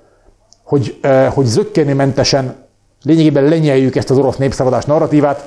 [0.63, 0.99] hogy,
[1.29, 2.55] hogy zöggenőmentesen
[3.03, 5.45] lényegében lenyeljük ezt az orosz népszavazás narratívát,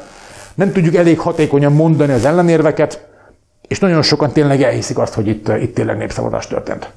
[0.55, 3.07] nem tudjuk elég hatékonyan mondani az ellenérveket,
[3.69, 6.91] és nagyon sokan tényleg elhiszik azt, hogy itt, itt tényleg népszavazás történt.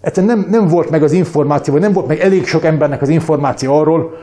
[0.00, 3.08] Egyszerűen nem, nem volt meg az információ, vagy nem volt meg elég sok embernek az
[3.08, 4.14] információ arról,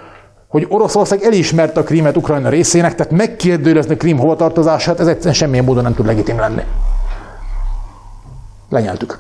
[0.48, 5.66] hogy Oroszország elismerte a Krímet Ukrajna részének, tehát megkérdőjelezni a Krím hovatartozását, ez egyszerűen semmilyen
[5.66, 6.64] módon nem tud legitim lenni
[8.70, 9.20] lenyeltük.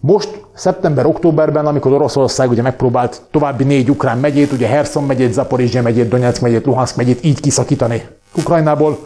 [0.00, 6.08] Most szeptember-októberben, amikor Oroszország ugye megpróbált további négy ukrán megyét, ugye Herson megyét, Zaporizsia megyét,
[6.08, 8.98] Donetsk megyét, Luhansk megyét így kiszakítani Ukrajnából,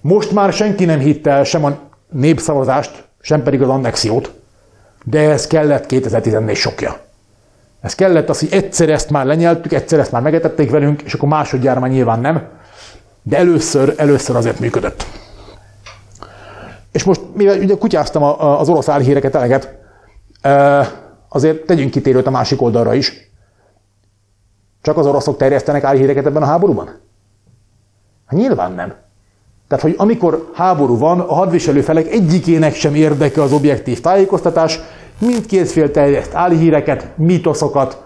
[0.00, 1.76] most már senki nem hitte el sem a
[2.10, 4.32] népszavazást, sem pedig az annexiót,
[5.04, 6.96] de ez kellett 2014 sokja.
[7.80, 11.28] Ez kellett az, hogy egyszer ezt már lenyeltük, egyszer ezt már megetették velünk, és akkor
[11.28, 12.42] másodjára már nyilván nem,
[13.22, 15.06] de először, először azért működött.
[16.96, 19.78] És most, mivel ugye kutyáztam az orosz álhíreket eleget,
[21.28, 23.30] azért tegyünk kitérőt a másik oldalra is.
[24.82, 26.86] Csak az oroszok terjesztenek álhíreket ebben a háborúban?
[28.26, 28.94] Hát nyilván nem.
[29.68, 34.80] Tehát, hogy amikor háború van, a hadviselő felek egyikének sem érdeke az objektív tájékoztatás,
[35.18, 38.04] mindkét fél terjeszt álhíreket, mitoszokat,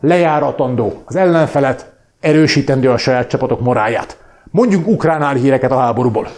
[0.00, 4.18] lejáratandó az ellenfelet, erősítendő a saját csapatok moráját.
[4.50, 6.28] Mondjunk ukrán álhíreket a háborúból.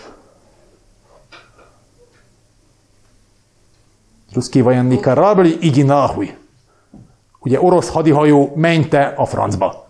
[4.37, 6.34] Ruszkivajanni karabli iginahui.
[7.39, 9.87] Ugye orosz hadihajó mente a francba.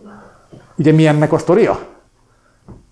[0.77, 1.79] Ugye mi ennek a sztoria?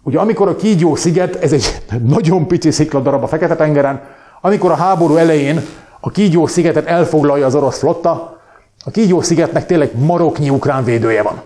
[0.04, 1.82] Ugye amikor a Kígyó sziget, ez egy
[2.16, 4.02] nagyon pici szikladarab a Fekete-tengeren,
[4.42, 5.66] amikor a háború elején
[6.00, 8.42] a Kígyó szigetet elfoglalja az orosz flotta,
[8.86, 11.42] a Kígyó szigetnek tényleg maroknyi ukrán védője van.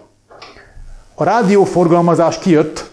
[1.16, 2.92] A rádióforgalmazás kijött,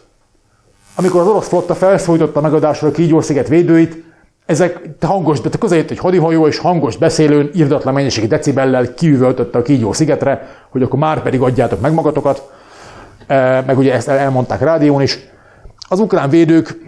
[0.95, 4.05] amikor az orosz flotta felszólította megadásra a Kígyó sziget védőit,
[4.47, 9.93] ezek hangos, de között egy hadihajó és hangos beszélőn, írdatlan mennyiségi decibellel kiüvöltötte a Kígyó
[9.93, 12.51] szigetre, hogy akkor már pedig adjátok meg magatokat,
[13.27, 15.19] e, meg ugye ezt elmondták rádión is.
[15.89, 16.79] Az ukrán védők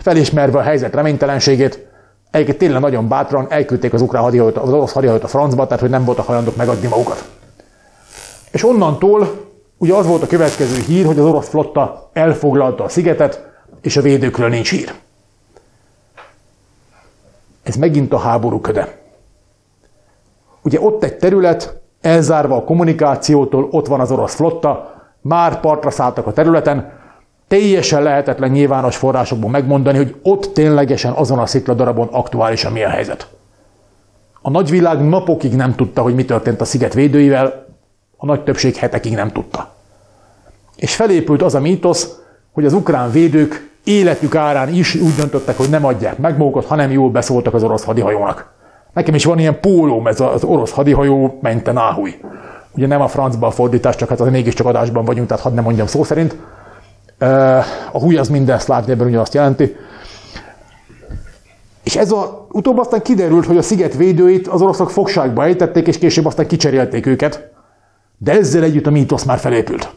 [0.00, 1.86] felismerve a helyzet reménytelenségét,
[2.30, 5.90] egyébként tényleg nagyon bátran elküldték az ukrán hadihajót, az orosz hadihajót a francba, tehát hogy
[5.90, 7.24] nem voltak hajlandók megadni magukat.
[8.50, 13.50] És onnantól ugye az volt a következő hír, hogy az orosz flotta elfoglalta a szigetet,
[13.80, 14.92] és a védőkről nincs hír.
[17.62, 19.00] Ez megint a háború köde.
[20.62, 26.26] Ugye ott egy terület, elzárva a kommunikációtól, ott van az orosz flotta, már partra szálltak
[26.26, 26.92] a területen,
[27.48, 33.28] teljesen lehetetlen nyilvános forrásokból megmondani, hogy ott ténylegesen azon a szikladarabon aktuálisan mi a helyzet.
[34.42, 37.66] A nagyvilág napokig nem tudta, hogy mi történt a sziget védőivel,
[38.16, 39.74] a nagy többség hetekig nem tudta.
[40.76, 42.18] És felépült az a mítosz,
[42.52, 46.90] hogy az ukrán védők életük árán is úgy döntöttek, hogy nem adják meg magukat, hanem
[46.90, 48.50] jól beszóltak az orosz hadihajónak.
[48.92, 52.20] Nekem is van ilyen pólóm, ez az orosz hadihajó mente náhúj.
[52.74, 55.64] Ugye nem a francban a fordítás, csak hát az mégiscsak adásban vagyunk, tehát hadd nem
[55.64, 56.36] mondjam szó szerint.
[57.92, 59.76] A húj az minden szláv nyelven ugyanazt jelenti.
[61.82, 65.98] És ez a, utóbb aztán kiderült, hogy a sziget védőit az oroszok fogságba ejtették, és
[65.98, 67.50] később aztán kicserélték őket.
[68.18, 69.94] De ezzel együtt a mítosz már felépült.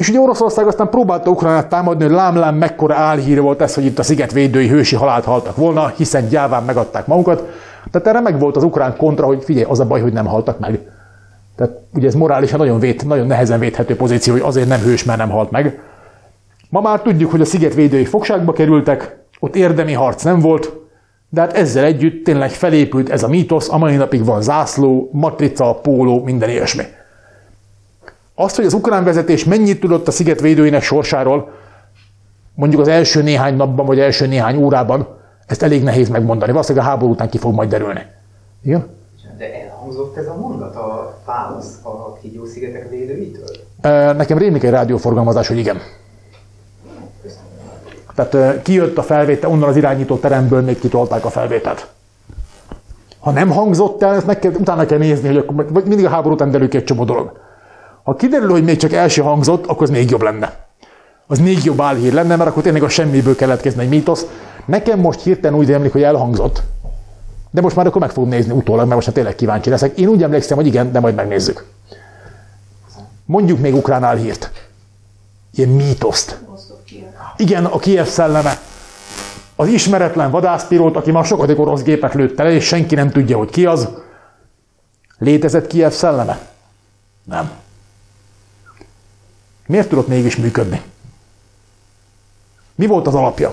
[0.00, 3.98] És ugye Oroszország aztán próbálta Ukrajnát támadni, hogy lám-lám mekkora álhír volt ez, hogy itt
[3.98, 7.48] a sziget védői hősi halált haltak volna, hiszen gyáván megadták magukat.
[7.90, 10.58] Tehát erre meg volt az ukrán kontra, hogy figyelj, az a baj, hogy nem haltak
[10.58, 10.80] meg.
[11.56, 15.18] Tehát ugye ez morálisan nagyon, vét, nagyon nehezen védhető pozíció, hogy azért nem hős, mert
[15.18, 15.80] nem halt meg.
[16.68, 20.72] Ma már tudjuk, hogy a sziget védői fogságba kerültek, ott érdemi harc nem volt,
[21.28, 25.74] de hát ezzel együtt tényleg felépült ez a mítosz, a mai napig van zászló, matrica,
[25.82, 26.84] póló, minden ilyesmi.
[28.42, 31.52] Azt, hogy az ukrán vezetés mennyit tudott a sziget védőinek sorsáról,
[32.54, 35.08] mondjuk az első néhány napban, vagy első néhány órában,
[35.46, 36.52] ezt elég nehéz megmondani.
[36.52, 38.00] Valószínűleg a háború után ki fog majd derülni.
[38.62, 38.86] Igen?
[39.38, 43.48] De elhangzott ez a mondat a válasz a Kígyó szigetek védőitől?
[44.14, 45.78] Nekem rémlik egy rádióforgalmazás, hogy igen.
[48.14, 51.86] Tehát kijött a felvétel, onnan az irányító teremből még kitolták a felvételt.
[53.18, 56.08] Ha nem hangzott el, ezt meg kell, utána kell nézni, hogy akkor, vagy mindig a
[56.08, 57.48] háború után derül egy csomó dolog.
[58.02, 60.66] Ha kiderül, hogy még csak első hangzott, akkor az még jobb lenne.
[61.26, 64.26] Az még jobb álhír lenne, mert akkor tényleg a semmiből keletkezne egy mítosz.
[64.64, 66.62] Nekem most hirtelen úgy emlik, hogy elhangzott.
[67.50, 69.98] De most már akkor meg fogom nézni utólag, mert most már tényleg kíváncsi leszek.
[69.98, 71.64] Én úgy emlékszem, hogy igen, de majd megnézzük.
[73.24, 74.50] Mondjuk még ukrán álhírt.
[75.54, 76.38] Ilyen mítoszt.
[77.36, 78.58] Igen, a Kiev szelleme.
[79.56, 83.50] Az ismeretlen vadászpilót, aki már sokadik orosz gépet lőtt le, és senki nem tudja, hogy
[83.50, 83.88] ki az.
[85.18, 86.38] Létezett Kiev szelleme?
[87.24, 87.50] Nem.
[89.70, 90.82] Miért tudott mégis működni?
[92.74, 93.50] Mi volt az alapja?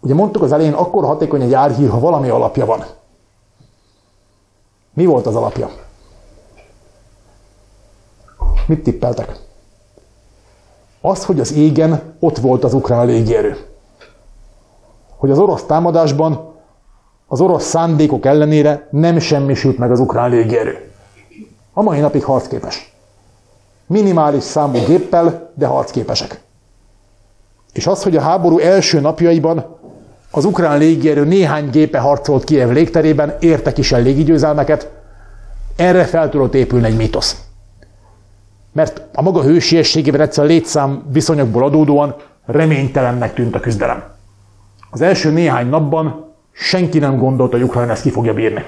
[0.00, 2.84] Ugye mondtuk az elején, akkor hatékony egy árhír, ha valami alapja van.
[4.92, 5.70] Mi volt az alapja?
[8.66, 9.38] Mit tippeltek?
[11.00, 13.56] Az, hogy az égen ott volt az ukrán légierő.
[15.16, 16.54] Hogy az orosz támadásban
[17.26, 20.92] az orosz szándékok ellenére nem semmisült meg az ukrán légierő.
[21.72, 22.89] A mai napig harcképes.
[23.90, 26.40] Minimális számú géppel, de harcképesek.
[27.72, 29.76] És az, hogy a háború első napjaiban
[30.30, 34.90] az ukrán légierő néhány gépe harcolt Kiev légterében, értek is el légigyőzelmeket,
[35.76, 37.42] erre fel tudott épülni egy mítosz.
[38.72, 42.16] Mert a maga hősiességében egyszer a létszám viszonyokból adódóan
[42.46, 44.04] reménytelennek tűnt a küzdelem.
[44.90, 48.64] Az első néhány napban senki nem gondolta, hogy Ukrajna ezt ki fogja bírni.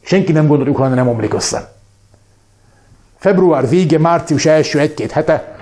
[0.00, 1.78] Senki nem gondolta, hogy Ukrajna nem omlik össze.
[3.20, 5.56] Február vége, március első egy-két hete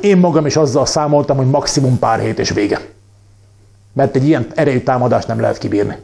[0.00, 2.80] én magam is azzal számoltam, hogy maximum pár hét és vége.
[3.92, 5.96] Mert egy ilyen erejű támadást nem lehet kibírni.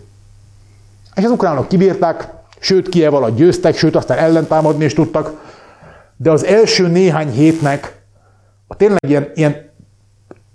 [1.15, 2.29] És az ukránok kibírták,
[2.59, 5.33] sőt Kiev alatt győztek, sőt aztán ellentámadni is tudtak,
[6.17, 8.03] de az első néhány hétnek
[8.67, 9.71] a tényleg ilyen, ilyen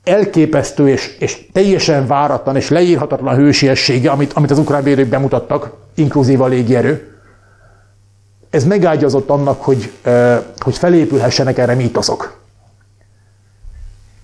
[0.04, 6.42] elképesztő és, és teljesen váratlan és leírhatatlan hősiessége, amit, amit az ukrán védők bemutattak, inkluzív
[6.42, 7.15] a légierő,
[8.56, 9.92] ez megágyazott annak, hogy,
[10.58, 12.38] hogy felépülhessenek erre mítoszok.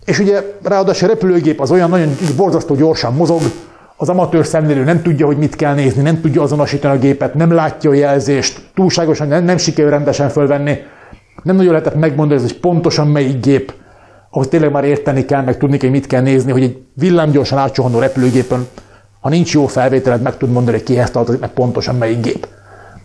[0.05, 3.41] És ugye ráadásul a repülőgép az olyan nagyon borzasztó gyorsan mozog,
[3.97, 7.51] az amatőr szemlélő nem tudja, hogy mit kell nézni, nem tudja azonosítani a gépet, nem
[7.51, 10.79] látja a jelzést, túlságosan nem, nem sikerül rendesen fölvenni,
[11.43, 13.73] nem nagyon lehetett megmondani, hogy pontosan melyik gép,
[14.29, 17.99] ahhoz tényleg már érteni kell, meg tudni kell, mit kell nézni, hogy egy villámgyorsan átsuhanó
[17.99, 18.67] repülőgépen,
[19.19, 22.47] ha nincs jó felvételed, meg tud mondani, hogy kihez tartozik, meg pontosan melyik gép.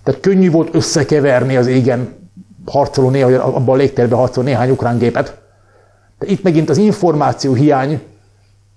[0.07, 2.30] Tehát könnyű volt összekeverni az égen
[2.66, 5.38] harcoló, néha, abban a légtérben harcoló néhány ukrán gépet.
[6.18, 8.02] De itt megint az információ hiány,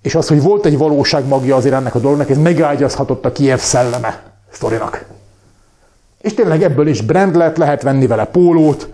[0.01, 3.57] és az, hogy volt egy valóság magja azért ennek a dolognak, ez megágyazhatott a Kiev
[3.57, 4.21] szelleme
[4.51, 5.05] sztorinak.
[6.21, 8.89] És tényleg ebből is brand lett, lehet venni vele pólót,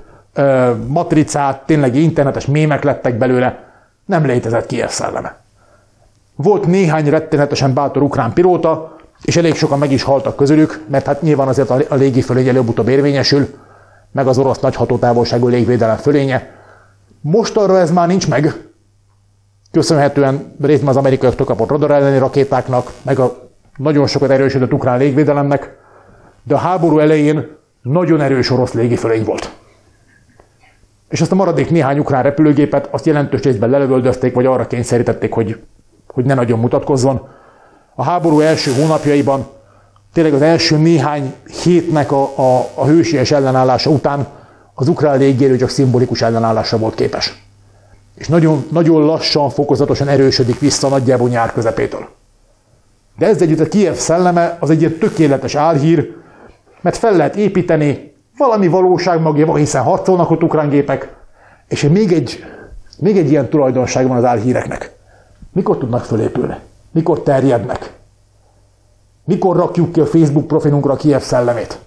[0.88, 3.63] matricát, tényleg internetes mémek lettek belőle,
[4.05, 5.38] nem létezett Kiev szelleme.
[6.36, 11.22] Volt néhány rettenetesen bátor ukrán pilóta, és elég sokan meg is haltak közülük, mert hát
[11.22, 13.47] nyilván azért a légi fölény előbb-utóbb érvényesül,
[14.11, 16.51] meg az orosz nagy hatótávolságú légvédelem fölénye.
[17.22, 18.53] Most arra ez már nincs meg,
[19.72, 25.78] köszönhetően részben az amerikaiaktól kapott radar elleni rakétáknak, meg a nagyon sokat erősödött ukrán légvédelemnek,
[26.43, 27.47] de a háború elején
[27.82, 29.51] nagyon erős orosz légifölény volt.
[31.09, 35.61] És azt a maradék néhány ukrán repülőgépet azt jelentős részben lelövöldözték, vagy arra kényszerítették, hogy,
[36.07, 37.28] hogy ne nagyon mutatkozzon.
[37.95, 39.47] A háború első hónapjaiban,
[40.13, 41.33] tényleg az első néhány
[41.63, 44.27] hétnek a, a, a hősies ellenállása után
[44.73, 47.43] az ukrán légierő csak szimbolikus ellenállásra volt képes.
[48.15, 52.07] És nagyon, nagyon lassan, fokozatosan erősödik vissza nagyjából nyár közepétől.
[53.17, 56.15] De ez együtt a Kiev szelleme az egy ilyen tökéletes álhír,
[56.81, 61.15] mert fel lehet építeni, valami valóság magja hiszen harcolnak ott ukrán gépek,
[61.67, 62.43] és még egy,
[62.99, 64.91] még egy ilyen tulajdonság van az álhíreknek.
[65.53, 66.55] Mikor tudnak fölépülni?
[66.95, 67.93] Mikor terjednek?
[69.23, 71.79] Mikor rakjuk ki a Facebook profilunkra Kiev szellemét?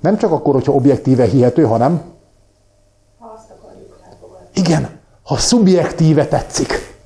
[0.00, 2.02] Nem csak akkor, hogyha objektíve hihető, hanem
[4.54, 6.96] igen, ha szubjektíve tetszik.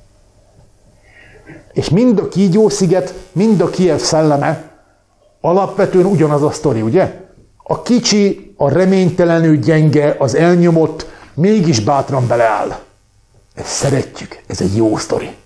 [1.73, 4.71] És mind a Kígyó-sziget, mind a Kiev szelleme
[5.41, 7.21] alapvetően ugyanaz a sztori, ugye?
[7.57, 12.79] A kicsi, a reménytelenül gyenge, az elnyomott, mégis bátran beleáll.
[13.55, 15.43] Ezt szeretjük, ez egy jó sztori.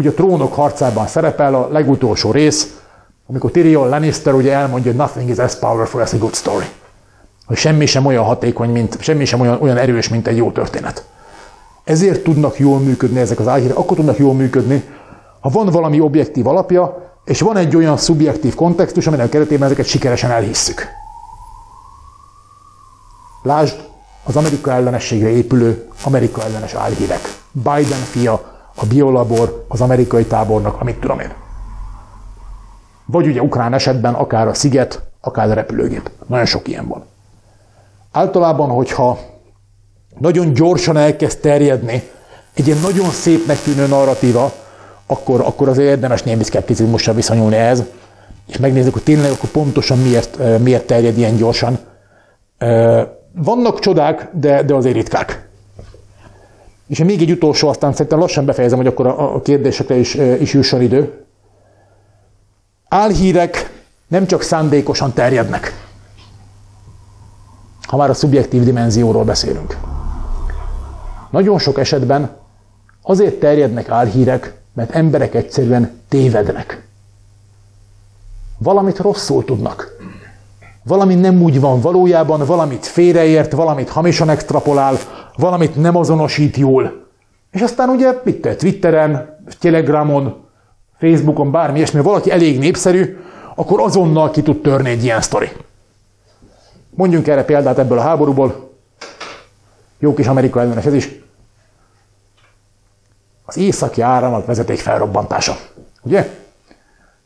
[0.00, 2.78] Ugye a trónok harcában szerepel a legutolsó rész,
[3.26, 6.64] amikor Tyrion Lannister ugye elmondja, hogy nothing is as powerful as a good story.
[7.46, 11.04] Hogy semmi sem olyan hatékony, mint, semmi sem olyan, olyan erős, mint egy jó történet.
[11.84, 14.84] Ezért tudnak jól működni ezek az álhírek, akkor tudnak jól működni,
[15.40, 20.30] ha van valami objektív alapja, és van egy olyan szubjektív kontextus, aminek keretében ezeket sikeresen
[20.30, 20.86] elhisszük.
[23.42, 23.76] Lásd
[24.24, 27.34] az Amerika ellenességre épülő Amerika ellenes álhírek.
[27.52, 31.32] Biden fia, a biolabor, az amerikai tábornak, amit tudom én.
[33.04, 36.10] Vagy ugye ukrán esetben akár a sziget, akár a repülőgép.
[36.26, 37.04] Nagyon sok ilyen van.
[38.12, 39.18] Általában, hogyha
[40.18, 42.02] nagyon gyorsan elkezd terjedni
[42.54, 44.52] egy ilyen nagyon szépnek tűnő narratíva,
[45.06, 47.84] akkor, akkor azért érdemes némi szkepticizmussal viszonyulni ehhez,
[48.46, 51.78] és megnézzük, hogy tényleg akkor pontosan miért, miért terjed ilyen gyorsan.
[53.32, 55.49] Vannak csodák, de, de azért ritkák.
[56.90, 60.82] És még egy utolsó, aztán szerintem lassan befejezem, hogy akkor a, kérdésekre is, is jusson
[60.82, 61.24] idő.
[62.88, 65.86] Álhírek nem csak szándékosan terjednek,
[67.86, 69.76] ha már a szubjektív dimenzióról beszélünk.
[71.30, 72.36] Nagyon sok esetben
[73.02, 76.86] azért terjednek álhírek, mert emberek egyszerűen tévednek.
[78.58, 79.96] Valamit rosszul tudnak.
[80.82, 84.98] Valami nem úgy van valójában, valamit félreért, valamit hamisan extrapolál,
[85.40, 87.06] valamit nem azonosít jól.
[87.50, 90.44] És aztán ugye mit te, Twitteren, Telegramon,
[90.98, 93.18] Facebookon, bármi ilyesmi, valaki elég népszerű,
[93.54, 95.48] akkor azonnal ki tud törni egy ilyen sztori.
[96.90, 98.70] Mondjunk erre példát ebből a háborúból.
[99.98, 101.08] Jó kis Amerika ellenes ez is.
[103.44, 105.56] Az északi áramlat vezeték felrobbantása.
[106.02, 106.28] Ugye?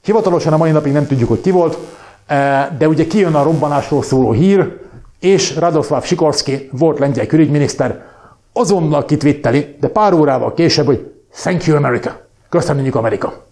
[0.02, 1.78] Hivatalosan a mai napig nem tudjuk, hogy ki volt,
[2.26, 4.83] eh, de ugye kijön a robbanásról szóló hír,
[5.24, 8.04] és Radoslav Sikorski volt lengyel külügyminiszter,
[8.52, 12.20] azonnal kitvitteli, de pár órával később, hogy Thank you America.
[12.48, 13.44] Köszönjük Amerika.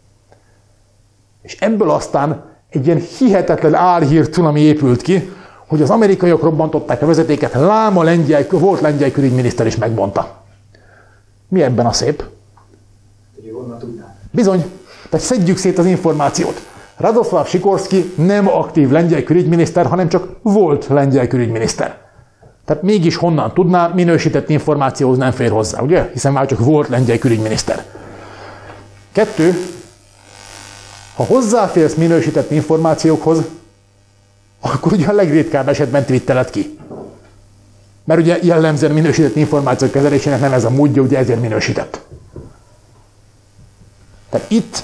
[1.42, 5.32] És ebből aztán egy ilyen hihetetlen álhír cunami épült ki,
[5.66, 10.42] hogy az amerikaiak robbantották a vezetéket, lám a lengyel, volt lengyel külügyminiszter is megmondta.
[11.48, 12.24] Mi ebben a szép?
[14.30, 14.64] Bizony.
[15.10, 16.71] Tehát szedjük szét az információt.
[16.96, 21.98] Radoslav Sikorski nem aktív lengyel külügyminiszter, hanem csak volt lengyel külügyminiszter.
[22.64, 26.10] Tehát mégis honnan tudná, minősített információhoz nem fér hozzá, ugye?
[26.12, 27.84] Hiszen már csak volt lengyel külügyminiszter.
[29.12, 29.54] Kettő,
[31.14, 33.38] ha hozzáférsz minősített információkhoz,
[34.60, 36.78] akkor ugye a legritkább esetben twitteled ki.
[38.04, 42.00] Mert ugye jellemzően minősített információk kezelésének nem ez a módja, ugye ezért minősített.
[44.30, 44.82] Tehát itt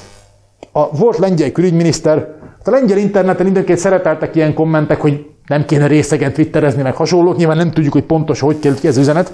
[0.79, 6.33] A volt lengyel külügyminiszter, a lengyel interneten időnként szereteltek ilyen kommentek, hogy nem kéne részegen
[6.33, 7.37] twitterezni, meg hasonlók.
[7.37, 9.33] Nyilván nem tudjuk, hogy pontosan hogy kell ki ez üzenet.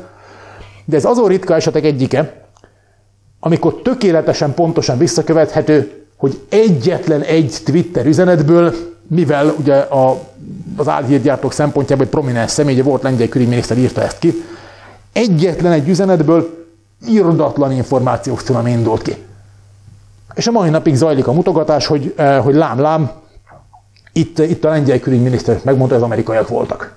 [0.85, 2.47] De ez azon ritka esetek egyike,
[3.41, 8.75] amikor tökéletesen pontosan visszakövethető, hogy egyetlen egy Twitter üzenetből,
[9.09, 10.19] mivel ugye a,
[10.77, 14.33] az álhírgyártók szempontjából egy prominens személy, volt lengyel külügyminiszter írta ezt ki,
[15.13, 16.67] egyetlen egy üzenetből
[17.07, 19.17] irdatlan információs cunami indult ki.
[20.35, 23.11] És a mai napig zajlik a mutogatás, hogy, eh, hogy lám, lám,
[24.13, 26.97] itt, itt a lengyel külügyminiszter megmondta, hogy az amerikaiak voltak.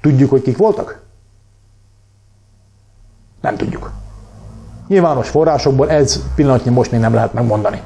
[0.00, 1.02] Tudjuk, hogy kik voltak?
[3.40, 3.90] Nem tudjuk.
[4.88, 7.80] Nyilvános forrásokból ez pillanatnyi most még nem lehet megmondani.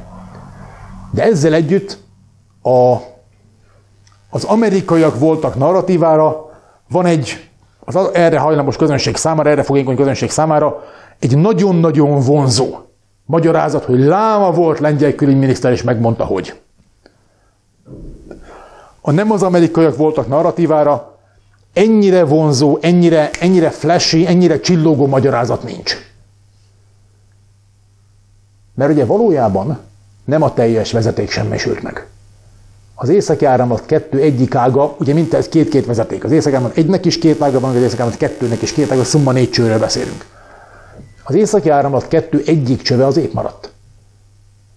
[1.10, 1.98] De ezzel együtt
[2.62, 2.96] a,
[4.30, 6.50] az amerikaiak voltak narratívára,
[6.88, 7.50] van egy
[7.84, 10.82] az erre hajlamos közönség számára, erre fogékony közönség számára
[11.18, 12.89] egy nagyon-nagyon vonzó
[13.30, 16.60] magyarázat, hogy láma volt lengyel külügyminiszter, és megmondta, hogy.
[19.00, 21.18] A nem az amerikaiak voltak narratívára,
[21.72, 25.96] ennyire vonzó, ennyire, ennyire flashy, ennyire csillogó magyarázat nincs.
[28.74, 29.78] Mert ugye valójában
[30.24, 32.06] nem a teljes vezeték semmisült meg.
[32.94, 36.24] Az északi áramlat kettő egyik ága, ugye mint ez két-két vezeték.
[36.24, 39.04] Az északi áramlat egynek is két ága van, az északi áramlat kettőnek is két ága,
[39.04, 40.24] szumma négy csőről beszélünk.
[41.30, 43.72] Az északi áramlat kettő egyik csöve az épp maradt.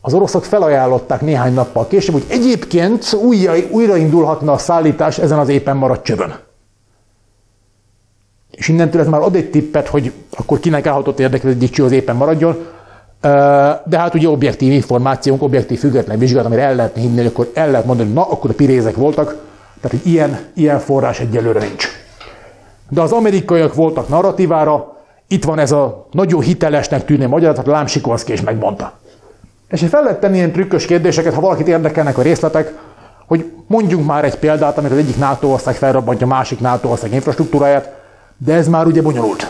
[0.02, 5.78] Az oroszok felajánlották néhány nappal később, hogy egyébként újra, újraindulhatna a szállítás ezen az éppen
[5.78, 6.36] maradt csövön.
[8.52, 11.84] És innentől ez már ad egy tippet, hogy akkor kinek állhatott érdekes, hogy egy cső
[11.84, 12.66] az éppen maradjon,
[13.86, 17.72] de hát ugye objektív információnk, objektív független vizsgálat, amire el lehetne hinni, hogy akkor el
[17.72, 19.28] lehet mondani, hogy na, akkor a pirézek voltak,
[19.82, 21.88] tehát hogy ilyen, ilyen forrás egyelőre nincs.
[22.90, 24.94] De az amerikaiak voltak narratívára,
[25.28, 28.94] itt van ez a nagyon hitelesnek tűnő magyarázat, Lám Sikorszki is megmondta.
[29.68, 32.74] És fel lehet tenni ilyen trükkös kérdéseket, ha valakit érdekelnek a részletek,
[33.28, 37.14] hogy mondjunk már egy példát, amikor az egyik NATO ország felrobbantja a másik NATO ország
[37.14, 38.02] infrastruktúráját,
[38.38, 39.48] de ez már ugye bonyolult.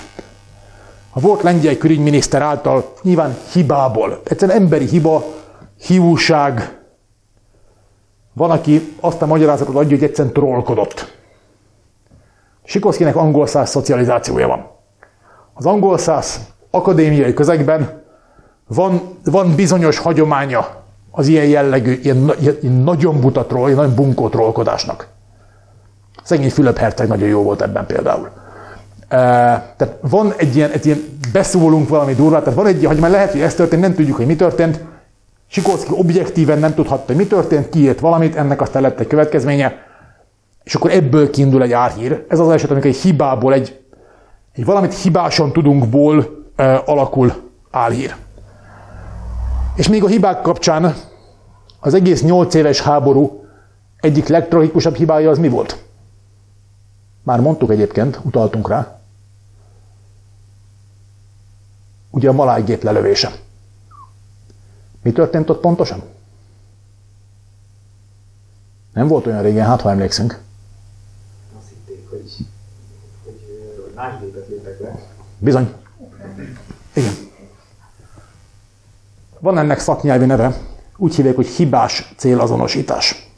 [1.13, 5.23] A volt lengyel külügyminiszter által nyilván hibából, egyszerűen emberi hiba,
[5.85, 6.77] hiúság,
[8.33, 11.17] van, aki azt a magyarázatot adja, hogy egyszerűen trollkodott.
[12.63, 14.72] Sikorszkinek angol száz szocializációja van.
[15.53, 16.39] Az angol száz
[16.71, 18.01] akadémiai közegben
[18.67, 20.81] van, van bizonyos hagyománya
[21.11, 25.07] az ilyen jellegű, ilyen, ilyen nagyon buta troll, ilyen nagyon bunkó trollkodásnak.
[26.23, 28.29] Szegény Fülöp herceg nagyon jó volt ebben például.
[29.07, 33.31] Tehát van egy ilyen, egy ilyen beszólunk valami durvát, tehát van egy, hogy már lehet,
[33.31, 34.79] hogy ez történt, nem tudjuk, hogy mi történt.
[35.47, 39.85] Sikorszki objektíven nem tudhatta, hogy mi történt, kiírt valamit, ennek aztán lett egy következménye,
[40.63, 42.25] és akkor ebből kiindul egy árhír.
[42.27, 43.82] Ez az eset, amikor egy hibából, egy,
[44.53, 47.33] egy valamit hibásan tudunkból e, alakul
[47.71, 48.15] álhír.
[49.75, 50.95] És még a hibák kapcsán
[51.79, 53.45] az egész nyolc éves háború
[53.99, 55.83] egyik legtragikusabb hibája az mi volt?
[57.23, 58.97] Már mondtuk egyébként, utaltunk rá.
[62.13, 63.31] ugye a malájgép lelövése.
[65.01, 66.03] Mi történt ott pontosan?
[68.93, 70.41] Nem volt olyan régen, hát ha emlékszünk.
[71.57, 72.35] Azt hitték, hogy,
[73.23, 73.41] hogy,
[73.83, 74.62] hogy más gépet lépek le.
[75.39, 75.73] Bizony.
[76.93, 77.13] Igen.
[79.39, 80.57] Van ennek szaknyelvi neve,
[80.97, 83.29] úgy hívják, hogy hibás célazonosítás.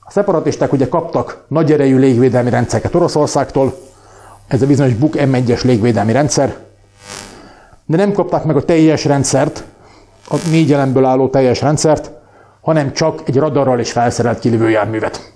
[0.00, 3.78] A szeparatisták ugye kaptak nagy erejű légvédelmi rendszereket Oroszországtól,
[4.46, 6.56] ez a bizonyos Buk M1-es légvédelmi rendszer,
[7.86, 9.64] de nem kapták meg a teljes rendszert,
[10.28, 12.10] a négy elemből álló teljes rendszert,
[12.60, 15.32] hanem csak egy radarral is felszerelt kilövő járművet.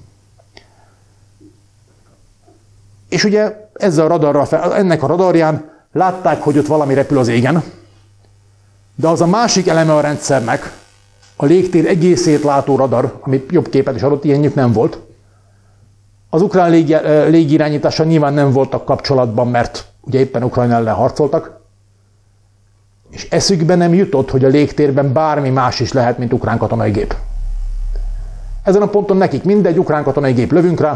[3.09, 7.63] És ugye ezzel a radarral, ennek a radarján látták, hogy ott valami repül az égen,
[8.95, 10.73] de az a másik eleme a rendszernek,
[11.37, 14.99] a légtér egészét látó radar, ami jobb képet is adott, ilyenjük nem volt.
[16.31, 16.71] Az ukrán
[17.31, 21.61] légirányítása nyilván nem voltak kapcsolatban, mert ugye éppen Ukrajna ellen harcoltak,
[23.11, 27.17] és eszükbe nem jutott, hogy a légtérben bármi más is lehet, mint ukrán katonai gép.
[28.63, 30.91] Ezen a ponton nekik mindegy, ukrán katonai gép lövünk rá,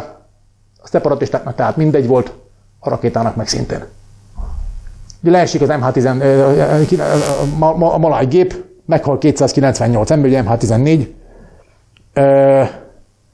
[0.83, 2.33] a szeparatistáknak tehát mindegy volt,
[2.81, 3.85] a rakétának meg szintén.
[5.23, 6.91] Ugye leesik az MH10,
[7.59, 11.09] a maláj gép, meghal 298 ember, ugye MH14,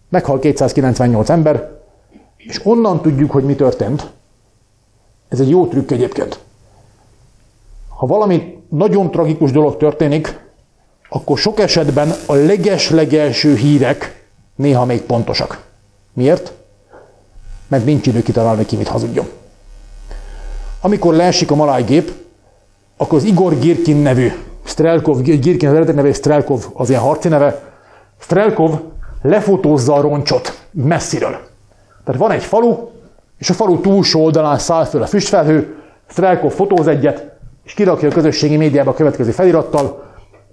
[0.09, 1.71] meghal 298 ember,
[2.37, 4.11] és onnan tudjuk, hogy mi történt.
[5.29, 6.39] Ez egy jó trükk egyébként.
[7.89, 10.45] Ha valami nagyon tragikus dolog történik,
[11.09, 15.65] akkor sok esetben a leges-legelső hírek néha még pontosak.
[16.13, 16.53] Miért?
[17.69, 19.27] Mert nincs idő kitalálni, ki mit hazudjon.
[20.87, 22.11] Amikor leesik a maláj gép,
[22.97, 24.33] akkor az Igor Girkin nevű
[24.65, 27.63] Strelkov, Girkin az eredeti neve, Strelkov az ilyen harci neve,
[28.19, 28.71] Strelkov
[29.23, 31.39] lefotózza a roncsot messziről.
[32.05, 32.77] Tehát van egy falu,
[33.39, 35.75] és a falu túlsó oldalán száll föl a füstfelhő,
[36.09, 40.05] Strelkov fotóz egyet, és kirakja a közösségi médiába a következő felirattal,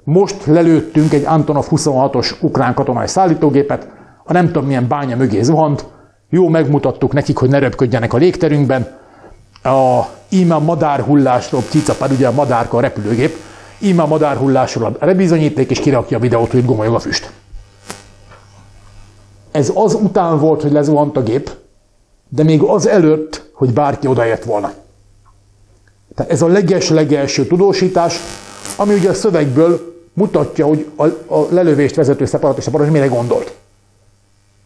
[0.03, 3.87] most lelőttünk egy Antonov 26-os ukrán katonai szállítógépet,
[4.23, 5.85] a nem tudom milyen bánya mögé zuhant,
[6.29, 9.01] jó megmutattuk nekik, hogy ne röpködjenek a légterünkben,
[9.63, 13.37] a íme a madárhullásról, cicapád, ugye a madárka a repülőgép,
[13.79, 17.31] íme a madárhullásról a rebizonyíték, és kirakja a videót, hogy gomolyog a füst.
[19.51, 21.51] Ez az után volt, hogy lezuhant a gép,
[22.29, 24.73] de még az előtt, hogy bárki odaért volna.
[26.15, 28.19] Tehát ez a leges-legelső tudósítás,
[28.75, 31.05] ami ugye a szövegből mutatja, hogy a,
[31.35, 33.53] a lelövést vezető szeparatista parancs mire gondolt.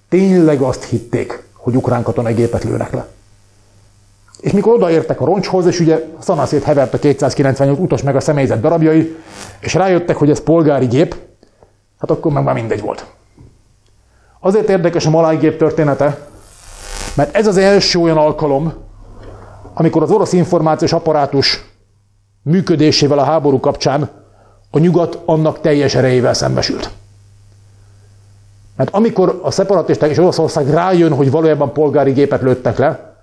[0.09, 3.07] Tényleg azt hitték, hogy ukrán katonai gépet lőnek le.
[4.39, 8.59] És mikor odaértek a roncshoz, és ugye szanaszét hevert a 298 utas meg a személyzet
[8.59, 9.15] darabjai,
[9.59, 11.15] és rájöttek, hogy ez polgári gép,
[11.99, 13.05] hát akkor meg már mindegy volt.
[14.39, 16.27] Azért érdekes a malájgép története,
[17.15, 18.73] mert ez az első olyan alkalom,
[19.73, 21.63] amikor az orosz információs apparátus
[22.41, 24.09] működésével a háború kapcsán
[24.71, 26.89] a nyugat annak teljes erejével szembesült.
[28.75, 33.16] Mert amikor a szeparatisták és Oroszország rájön, hogy valójában polgári gépet lőttek le,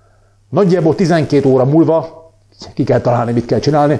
[0.49, 2.31] nagyjából 12 óra múlva,
[2.73, 3.99] ki kell találni, mit kell csinálni,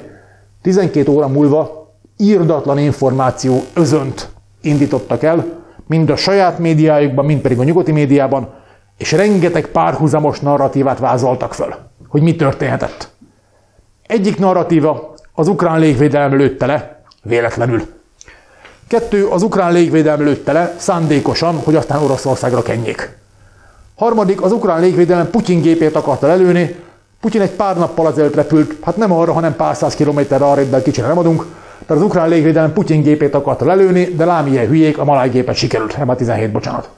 [0.62, 4.30] 12 óra múlva írdatlan információ özönt
[4.62, 5.46] indítottak el,
[5.88, 8.54] mind a saját médiájukban, mind pedig a nyugati médiában,
[8.98, 11.76] és rengeteg párhuzamos narratívát vázoltak föl,
[12.08, 13.10] hogy mi történhetett.
[14.08, 17.82] Egyik narratíva az ukrán légvédelem lőtte le, véletlenül.
[18.88, 23.18] Kettő, az ukrán légvédelem lőtte le, szándékosan, hogy aztán Oroszországra kenjék.
[23.96, 26.76] Harmadik, az ukrán légvédelem Putyin gépét akarta lelőni,
[27.22, 30.82] Putyin egy pár nappal azért repült, hát nem arra, hanem pár száz kilométerre arra, de
[30.82, 31.46] kicsire nem adunk,
[31.86, 35.56] tehát az ukrán légvédelem Putyin gépét akarta lelőni, de lám ilyen hülyék, a maláj gépet
[35.56, 36.89] sikerült, nem 17, bocsánat.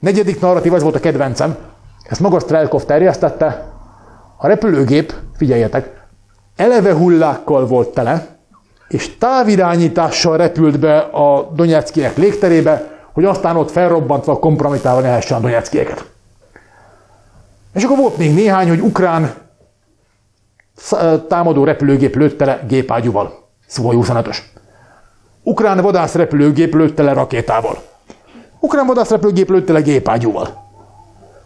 [0.00, 1.56] Negyedik narratív, ez volt a kedvencem,
[2.08, 3.72] ezt maga Strelkov terjesztette,
[4.36, 6.02] a repülőgép, figyeljetek,
[6.56, 8.26] eleve hullákkal volt tele,
[8.88, 16.10] és távirányítással repült be a Donetszkiek légterébe, hogy aztán ott felrobbantva kompromitálva lehessen a Donetszkieket.
[17.74, 19.34] És akkor volt még néhány, hogy ukrán
[21.28, 23.48] támadó repülőgép lőtte le gépágyúval.
[23.66, 24.36] Szóval 25-ös.
[25.42, 27.82] Ukrán vadászrepülőgép lőtte le rakétával.
[28.60, 30.64] Ukrán vadászrepülőgép lőtte le gépágyúval.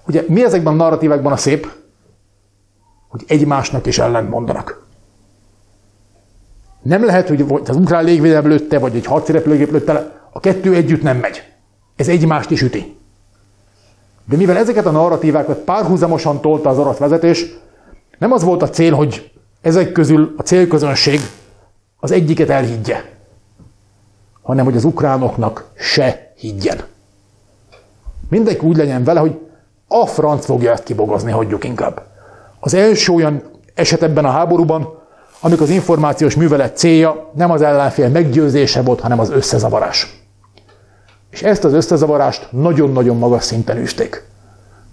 [0.07, 1.73] Ugye mi ezekben a narratívákban a szép?
[3.09, 4.87] Hogy egymásnak is ellent mondanak.
[6.83, 10.75] Nem lehet, hogy az ukrán légvédelem lőtte, vagy egy harci repülőgép lőtte le, a kettő
[10.75, 11.52] együtt nem megy.
[11.97, 12.97] Ez egymást is üti.
[14.25, 17.47] De mivel ezeket a narratívákat párhuzamosan tolta az orosz vezetés,
[18.19, 21.21] nem az volt a cél, hogy ezek közül a célközönség
[22.01, 23.05] az egyiket elhiggye,
[24.43, 26.83] hanem hogy az ukránoknak se higgyen.
[28.29, 29.39] Mindenki úgy legyen vele, hogy
[29.89, 32.03] a franc fogja ezt kibogozni, hagyjuk inkább.
[32.61, 33.43] Az első olyan
[33.75, 34.99] eset ebben a háborúban,
[35.41, 40.22] amikor az információs művelet célja nem az ellenfél meggyőzése volt, hanem az összezavarás.
[41.33, 44.25] És ezt az összezavarást nagyon-nagyon magas szinten űzték.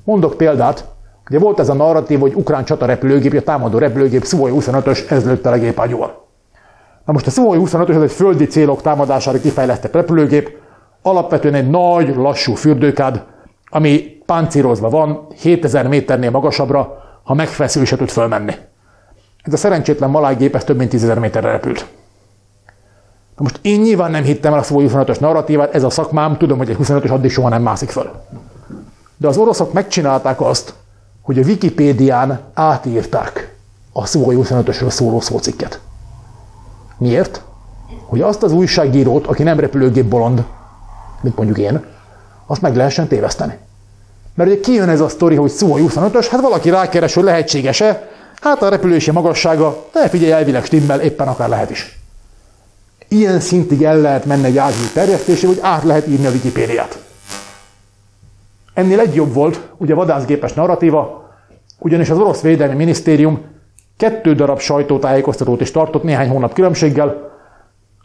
[0.03, 0.85] Mondok példát,
[1.29, 5.49] ugye volt ez a narratív, hogy ukrán csatarepülőgép, a támadó repülőgép Suhoi 25-ös, ez lőtte
[5.49, 6.27] a gépágyúval.
[7.05, 10.57] Na most a Suhoi 25-ös ez egy földi célok támadására kifejlesztett repülőgép,
[11.01, 13.23] alapvetően egy nagy, lassú fürdőkád,
[13.69, 18.53] ami páncírozva van, 7000 méternél magasabbra, ha megfeszül, se tud fölmenni.
[19.43, 21.85] Ez a szerencsétlen malájgép, ez több mint 10.000 méterre repült.
[23.39, 26.57] Na most én nyilván nem hittem el a Szuvói 25-ös narratívát, ez a szakmám, tudom,
[26.57, 28.11] hogy egy 25-ös addig soha nem mászik föl.
[29.17, 30.73] De az oroszok megcsinálták azt,
[31.21, 33.55] hogy a Wikipédián átírták
[33.93, 35.79] a Szuvói 25-ösről szóló szócikket.
[36.97, 37.41] Miért?
[38.05, 40.43] Hogy azt az újságírót, aki nem repülőgép bolond,
[41.21, 41.83] mint mondjuk én,
[42.45, 43.57] azt meg lehessen téveszteni.
[44.33, 48.09] Mert ugye kijön ez a sztori, hogy Szuvói 25-ös, hát valaki rákeres, hogy lehetséges-e,
[48.41, 51.98] hát a repülési magassága, de figyelj, elvileg stimmel, éppen akár lehet is.
[53.11, 56.99] Ilyen szintig el lehet menni egy álhír terjesztésé, hogy át lehet írni a Wikipédiát.
[58.73, 61.29] Ennél egy jobb volt, ugye vadászgépes narratíva,
[61.79, 63.41] ugyanis az orosz védelmi minisztérium
[63.97, 67.31] kettő darab sajtótájékoztatót is tartott néhány hónap különbséggel.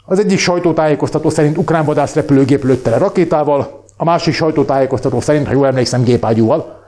[0.05, 5.67] Az egyik sajtótájékoztató szerint ukrán vadászrepülőgép lőtte le rakétával, a másik sajtótájékoztató szerint, ha jól
[5.67, 6.81] emlékszem, gépágyúval.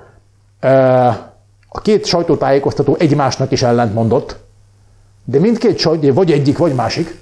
[1.69, 4.37] A két sajtótájékoztató egymásnak is ellentmondott,
[5.25, 7.17] de mindkét sajtó, vagy egyik, vagy másik,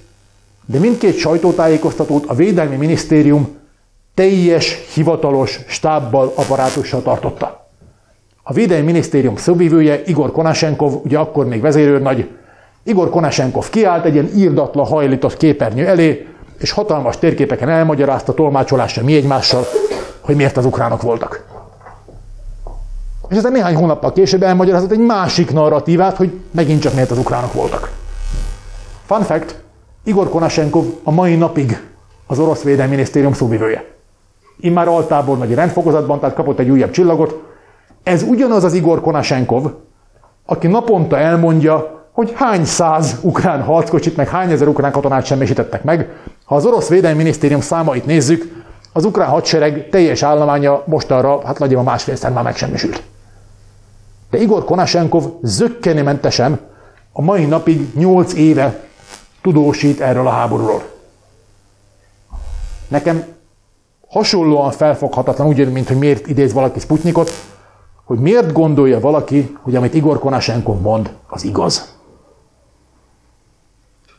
[0.66, 3.56] de mindkét sajtótájékoztatót a Védelmi Minisztérium
[4.14, 7.68] teljes, hivatalos stábbal, apparátussal tartotta.
[8.42, 12.28] A Védelmi Minisztérium szóvívője Igor Konashenkov, ugye akkor még vezérőrnagy,
[12.82, 16.26] Igor Konashenkov kiállt egy ilyen írdatlan hajlított képernyő elé,
[16.58, 19.64] és hatalmas térképeken elmagyarázta tolmácsolásra mi egymással,
[20.20, 21.44] hogy miért az ukránok voltak.
[23.28, 27.52] És ezzel néhány hónappal később elmagyarázott egy másik narratívát, hogy megint csak miért az ukránok
[27.52, 27.90] voltak.
[29.06, 29.64] Fun fact,
[30.06, 31.80] Igor Konashenkov a mai napig
[32.26, 33.84] az orosz védelmi minisztérium szóvivője.
[34.60, 37.42] Immár altából nagy rendfokozatban, tehát kapott egy újabb csillagot.
[38.02, 39.70] Ez ugyanaz az Igor Konashenkov,
[40.44, 46.10] aki naponta elmondja, hogy hány száz ukrán harckocsit, meg hány ezer ukrán katonát semmisítettek meg.
[46.44, 51.84] Ha az orosz védelmi minisztérium számait nézzük, az ukrán hadsereg teljes állománya mostanra, hát nagyjából
[51.84, 53.02] másfélszer már megsemmisült.
[54.30, 56.60] De Igor Konashenkov zöggenőmentesen
[57.12, 58.84] a mai napig 8 éve
[59.46, 60.82] tudósít erről a háborúról.
[62.88, 63.24] Nekem
[64.08, 67.30] hasonlóan felfoghatatlan, úgy mint hogy miért idéz valaki Sputnikot,
[68.04, 71.94] hogy miért gondolja valaki, hogy amit Igor Konashenkov mond, az igaz.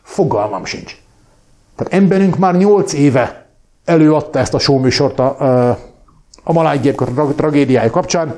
[0.02, 1.02] Fogalmam sincs.
[1.76, 3.50] Tehát emberünk már 8 éve
[3.86, 5.70] előadta ezt a showműsort a,
[6.44, 7.04] a malájgép
[7.36, 8.36] tragédiája kapcsán,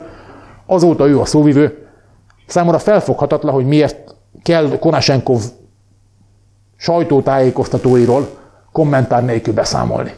[0.66, 1.88] azóta ő a szóvivő.
[2.48, 5.42] Számomra felfoghatatlan, hogy miért kell Konashenkov
[6.80, 8.38] sajtótájékoztatóiról
[8.72, 10.14] kommentár nélkül beszámolni.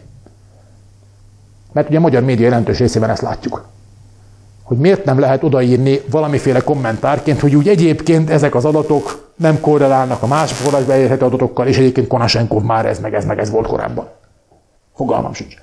[1.72, 3.66] Mert ugye a magyar média jelentős részében ezt látjuk.
[4.64, 10.22] Hogy miért nem lehet odaírni valamiféle kommentárként, hogy úgy egyébként ezek az adatok nem korrelálnak
[10.22, 13.68] a más forrásba elérhető adatokkal, és egyébként Konashenkov már ez meg ez meg ez volt
[13.68, 14.08] korábban.
[14.96, 15.54] Fogalmam sincs.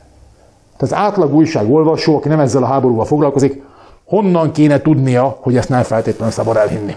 [0.77, 3.63] Tehát az átlag újság olvasó, aki nem ezzel a háborúval foglalkozik,
[4.05, 6.97] honnan kéne tudnia, hogy ezt nem feltétlenül szabad elhinni.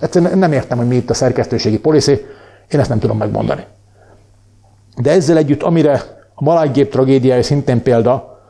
[0.00, 2.26] Egyszerűen nem értem, hogy mi itt a szerkesztőségi policy,
[2.72, 3.64] én ezt nem tudom megmondani.
[4.96, 5.92] De ezzel együtt, amire
[6.34, 8.40] a malággép tragédiája szintén példa,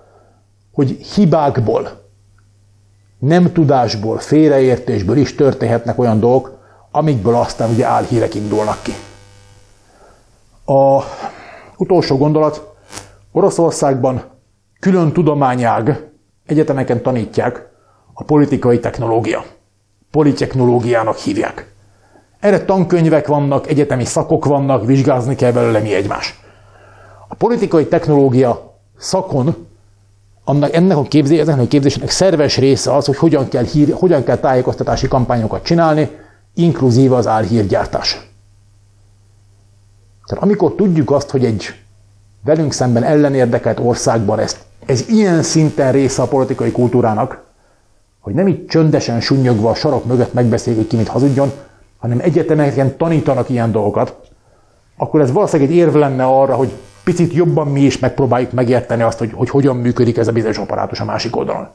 [0.73, 2.01] hogy hibákból,
[3.19, 6.59] nem tudásból, félreértésből is történhetnek olyan dolgok,
[6.91, 8.93] amikből aztán ugye álhírek indulnak ki.
[10.65, 11.03] A
[11.77, 12.75] utolsó gondolat,
[13.33, 14.23] Oroszországban
[14.81, 16.11] külön tudományág,
[16.47, 17.69] egyetemeken tanítják
[18.13, 19.45] a politikai technológia.
[20.11, 21.72] Politechnológiának hívják.
[22.43, 26.41] Erre tankönyvek vannak, egyetemi szakok vannak, vizsgázni kell belőle mi egymás.
[27.29, 29.67] A politikai technológia szakon
[30.45, 34.25] annak, ennek a képzés, ennek a képzésnek szerves része az, hogy hogyan kell, hír, hogyan
[34.25, 36.11] kell tájékoztatási kampányokat csinálni,
[36.55, 38.31] inkluzív az álhírgyártás.
[40.27, 41.75] Tehát amikor tudjuk azt, hogy egy
[42.45, 47.45] velünk szemben ellenérdekelt országban ezt, ez ilyen szinten része a politikai kultúrának,
[48.21, 51.53] hogy nem így csöndesen sunnyogva a sarok mögött megbeszéljük ki, mit hazudjon,
[52.03, 54.17] hanem egyetemeken tanítanak ilyen dolgokat,
[54.97, 56.73] akkor ez valószínűleg egy érv lenne arra, hogy
[57.05, 61.01] picit jobban mi is megpróbáljuk megérteni azt, hogy, hogy hogyan működik ez a bizonyos apparátus
[61.01, 61.69] a másik oldalon.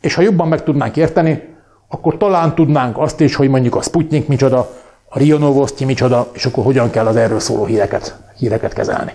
[0.00, 1.42] És ha jobban meg tudnánk érteni,
[1.88, 4.70] akkor talán tudnánk azt is, hogy mondjuk a Sputnik micsoda,
[5.08, 9.12] a Rio Novosti micsoda, és akkor hogyan kell az erről szóló híreket, híreket kezelni.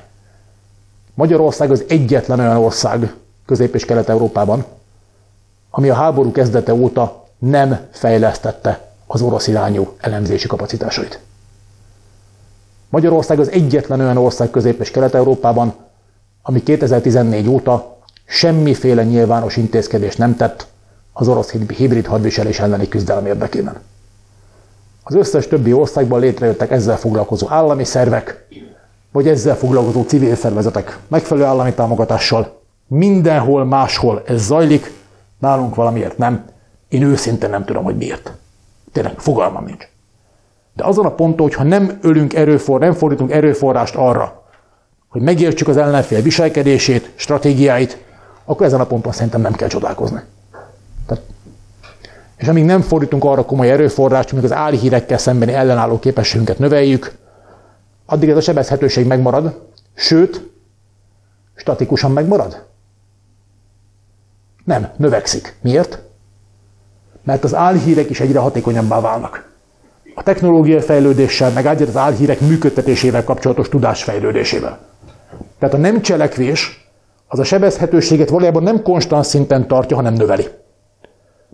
[1.13, 3.13] Magyarország az egyetlen olyan ország
[3.45, 4.65] Közép- és Kelet-Európában,
[5.69, 11.19] ami a háború kezdete óta nem fejlesztette az orosz irányú elemzési kapacitásait.
[12.90, 15.73] Magyarország az egyetlen olyan ország Közép- és Kelet-Európában,
[16.41, 20.68] ami 2014 óta semmiféle nyilvános intézkedést nem tett
[21.14, 23.80] az orosz hibrid hadviselés elleni küzdelem érdekében.
[25.03, 28.48] Az összes többi országban létrejöttek ezzel foglalkozó állami szervek,
[29.11, 32.61] vagy ezzel foglalkozó civil szervezetek megfelelő állami támogatással.
[32.88, 34.91] Mindenhol máshol ez zajlik,
[35.40, 36.45] nálunk valamiért nem.
[36.90, 38.31] Én őszintén nem tudom, hogy miért.
[38.91, 39.88] Tényleg, fogalmam nincs.
[40.74, 44.44] De azon a ponton, hogyha nem ölünk erőfor, nem fordítunk erőforrást arra,
[45.07, 48.03] hogy megértsük az ellenfél viselkedését, stratégiáit,
[48.45, 50.22] akkor ezen a ponton szerintem nem kell csodálkozni.
[51.06, 51.24] Tehát,
[52.38, 57.18] és amíg nem fordítunk arra komoly erőforrást, amíg az álhírekkel szembeni ellenálló képességünket növeljük,
[58.06, 59.61] addig ez a sebezhetőség megmarad,
[59.94, 60.49] sőt,
[61.56, 62.66] statikusan megmarad?
[64.66, 65.56] Nem, növekszik.
[65.61, 65.99] Miért?
[67.24, 69.48] Mert az álhírek is egyre hatékonyabbá válnak.
[70.16, 74.80] A technológiai fejlődéssel, meg az álhírek működtetésével kapcsolatos tudás fejlődésével.
[75.60, 76.90] Tehát a nem cselekvés
[77.28, 80.48] az a sebezhetőséget valójában nem konstans szinten tartja, hanem növeli.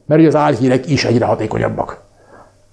[0.06, 2.02] Mert ugye az álhírek is egyre hatékonyabbak.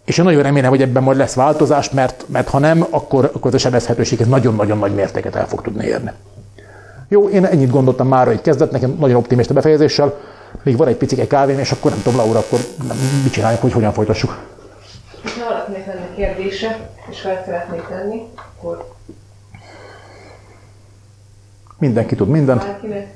[0.04, 3.54] És én nagyon remélem, hogy ebben majd lesz változás, mert, mert ha nem, akkor, akkor
[3.54, 6.10] a sebezhetőség ez nagyon-nagyon nagy mértéket el fog tudni érni.
[7.08, 10.14] Jó, én ennyit gondoltam már, hogy kezdett nekem nagyon optimista befejezéssel,
[10.62, 12.58] még van egy picike kávém, és akkor nem tudom, Laura, akkor
[13.22, 14.38] mit csináljuk, hogy hogyan folytassuk.
[15.22, 18.94] Ha valakinek lenne kérdése, és fel szeretnék tenni, akkor
[21.78, 22.62] Mindenki tud mindent.
[22.64, 23.14] valakinek.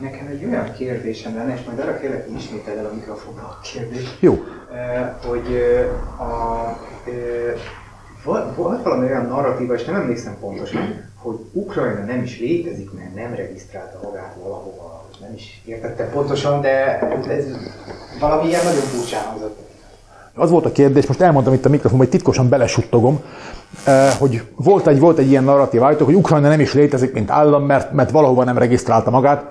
[0.00, 3.60] Nekem egy olyan kérdésem lenne, és majd arra kérlek, hogy ismételd el a mikrofonba a
[3.62, 4.16] kérdést.
[4.20, 4.44] Jó.
[5.26, 8.44] Hogy eh, a, eh,
[8.82, 14.00] valami olyan narratíva, és nem emlékszem pontosan, hogy Ukrajna nem is létezik, mert nem regisztrálta
[14.02, 14.91] magát valahova.
[15.22, 17.44] Nem is értettem pontosan, de ez
[18.20, 19.58] valami ilyen nagyon furcsán hangzott.
[20.34, 23.22] Az volt a kérdés, most elmondtam itt a mikrofonban, hogy titkosan belesuttogom,
[23.84, 27.30] eh, hogy volt egy, volt egy ilyen narratív állítók, hogy Ukrajna nem is létezik, mint
[27.30, 29.44] állam, mert, mert valahova nem regisztrálta magát.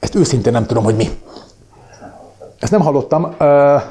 [0.00, 1.08] Ezt őszintén nem tudom, hogy mi.
[2.58, 3.34] Ezt nem hallottam.
[3.38, 3.82] Eh,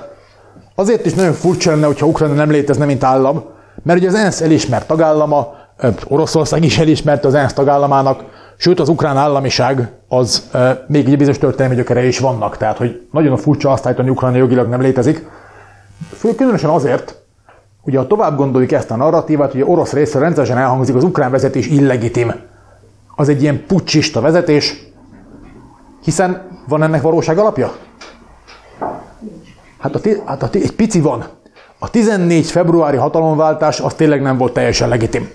[0.76, 3.44] Azért is nagyon furcsa lenne, hogyha Ukrajna nem létezne, mint állam,
[3.84, 8.24] mert ugye az ENSZ elismert tagállama, eh, Oroszország is elismerte az ENSZ tagállamának,
[8.58, 10.50] sőt az ukrán államiság az
[10.88, 14.38] még egy bizonyos történelmi gyökere is vannak, tehát hogy nagyon furcsa azt állítani, hogy Ukrajna
[14.38, 15.30] jogilag nem létezik.
[16.18, 17.16] Fő, különösen azért,
[17.82, 21.68] ugye ha tovább gondoljuk ezt a narratívát, ugye orosz részre rendszeresen elhangzik, az ukrán vezetés
[21.68, 22.34] illegitim.
[23.16, 24.86] Az egy ilyen pucsista vezetés,
[26.04, 27.76] hiszen van ennek valóság alapja?
[29.78, 31.26] Hát, a, hát a, egy pici van.
[31.80, 35.30] A 14 februári hatalomváltás az tényleg nem volt teljesen legitim.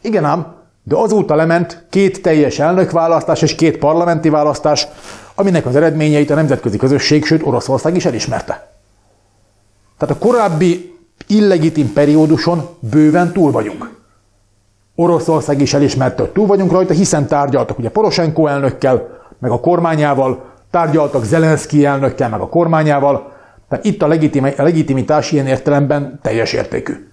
[0.00, 4.86] Igen ám, de azóta lement két teljes elnökválasztás és két parlamenti választás,
[5.34, 8.70] aminek az eredményeit a nemzetközi közösség, sőt Oroszország is elismerte.
[9.98, 13.90] Tehát a korábbi illegitim perióduson bőven túl vagyunk.
[14.94, 20.44] Oroszország is elismerte, hogy túl vagyunk rajta, hiszen tárgyaltak ugye Poroshenko elnökkel, meg a kormányával,
[20.70, 23.32] tárgyaltak Zelenszky elnökkel, meg a kormányával,
[23.68, 27.08] tehát itt a, legitim, a legitimitás ilyen értelemben teljes értékű.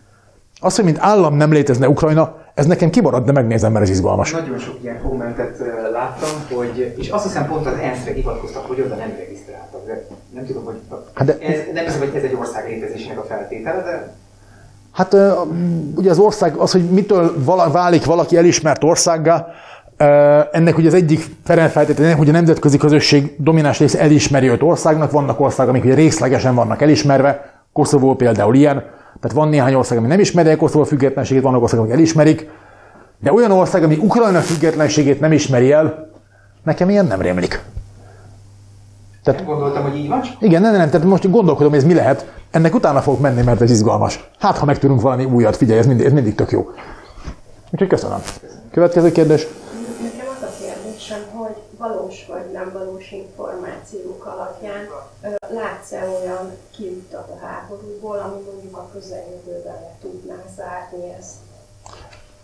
[0.60, 4.32] Az, hogy mint állam nem létezne Ukrajna, ez nekem kimarad, de megnézem, mert ez izgalmas.
[4.32, 5.58] Nagyon sok ilyen kommentet
[5.92, 9.86] láttam, hogy, és azt hiszem pont az ENSZ-re hivatkoztak, hogy oda nem regisztráltak.
[9.86, 10.76] De nem tudom, hogy
[11.14, 14.14] hát de, ez, nem hiszem, hogy ez egy ország létezésének a feltétele, de
[14.92, 15.16] Hát
[15.96, 19.48] ugye az ország, az, hogy mitől válik valaki elismert országgá,
[20.52, 25.40] ennek ugye az egyik feltétele, hogy a nemzetközi közösség domináns része elismeri őt országnak, vannak
[25.40, 28.84] országok, amik ugye részlegesen vannak elismerve, Koszovó például ilyen,
[29.22, 32.50] tehát van néhány ország, ami nem ismeri el Koszovó függetlenségét, vannak országok, amik elismerik,
[33.20, 36.10] de olyan ország, ami Ukrajna függetlenségét nem ismeri el,
[36.64, 37.62] nekem ilyen nem rémlik.
[39.24, 40.22] Tehát, nem gondoltam, hogy így van?
[40.40, 42.32] Igen, nem, nem, tehát most gondolkodom, hogy ez mi lehet.
[42.52, 44.30] Ennek utána fogok menni, mert ez izgalmas.
[44.40, 46.70] Hát, ha megtudunk valami újat, figyelj, ez mindig, ez mindig tök jó.
[47.72, 48.20] Úgyhogy köszönöm.
[48.72, 49.48] Következő kérdés.
[50.02, 54.88] Nekem az a kérdésem, hogy valós vagy nem valós információk alapján
[55.40, 61.36] látsz-e olyan kiutat a háborúból, ami mondjuk a közeljövőben le tudná zárni ezt?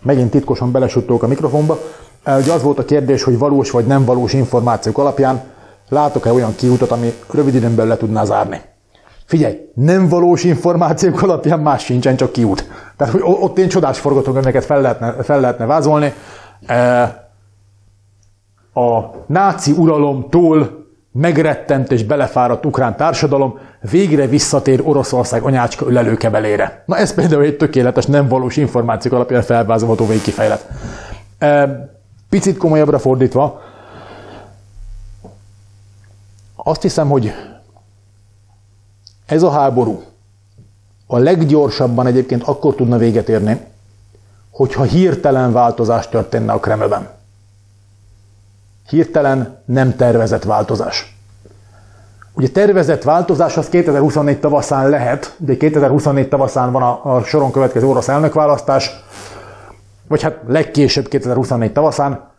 [0.02, 1.78] Megint titkosan belesuttók a mikrofonba.
[2.26, 5.42] Ugye az volt a kérdés, hogy valós vagy nem valós információk alapján
[5.88, 8.60] látok-e olyan kiutat, ami rövid időn belül le tudná zárni.
[9.24, 12.68] Figyelj, nem valós információk alapján más sincsen, csak kiút.
[12.96, 16.14] Tehát hogy ott én csodás forgatókönyveket fel lehetne, fel lehetne vázolni.
[18.76, 23.58] A náci uralomtól megrettent és belefáradt ukrán társadalom
[23.90, 26.82] végre visszatér Oroszország anyácska ölelőkebelére.
[26.86, 30.68] Na ez például egy tökéletes, nem valós információk alapján felvázolható végkifejlet.
[32.28, 33.60] Picit komolyabbra fordítva,
[36.54, 37.32] azt hiszem, hogy
[39.26, 40.02] ez a háború
[41.06, 43.60] a leggyorsabban egyébként akkor tudna véget érni,
[44.50, 47.15] hogyha hirtelen változás történne a Kremlben.
[48.88, 51.16] Hirtelen nem tervezett változás.
[52.34, 57.86] Ugye tervezett változás az 2024 tavaszán lehet, de 2024 tavaszán van a, a soron következő
[57.86, 58.90] orosz elnökválasztás,
[60.08, 62.34] vagy hát legkésőbb 2024 tavaszán,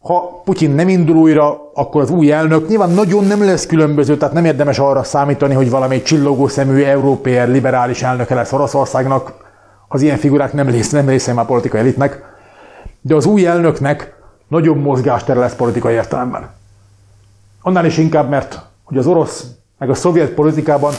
[0.00, 4.34] ha Putyin nem indul újra, akkor az új elnök nyilván nagyon nem lesz különböző, tehát
[4.34, 9.34] nem érdemes arra számítani, hogy valami csillogó szemű európai liberális elnöke lesz Oroszországnak.
[9.88, 12.22] Az ilyen figurák nem, rész, nem része már politikai elitnek.
[13.00, 14.19] De az új elnöknek
[14.50, 16.50] nagyobb mozgástere lesz politikai értelemben.
[17.62, 19.44] Annál is inkább, mert hogy az orosz,
[19.78, 20.92] meg a szovjet politikában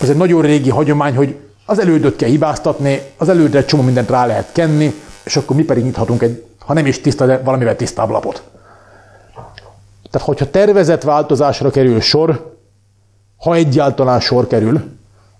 [0.00, 1.36] az egy nagyon régi hagyomány, hogy
[1.66, 4.94] az elődöt kell hibáztatni, az elődre egy csomó mindent rá lehet kenni,
[5.24, 8.42] és akkor mi pedig nyithatunk egy ha nem is tiszta, de valamivel tisztább lapot.
[10.10, 12.56] Tehát, hogyha tervezett változásra kerül sor,
[13.36, 14.82] ha egyáltalán sor kerül,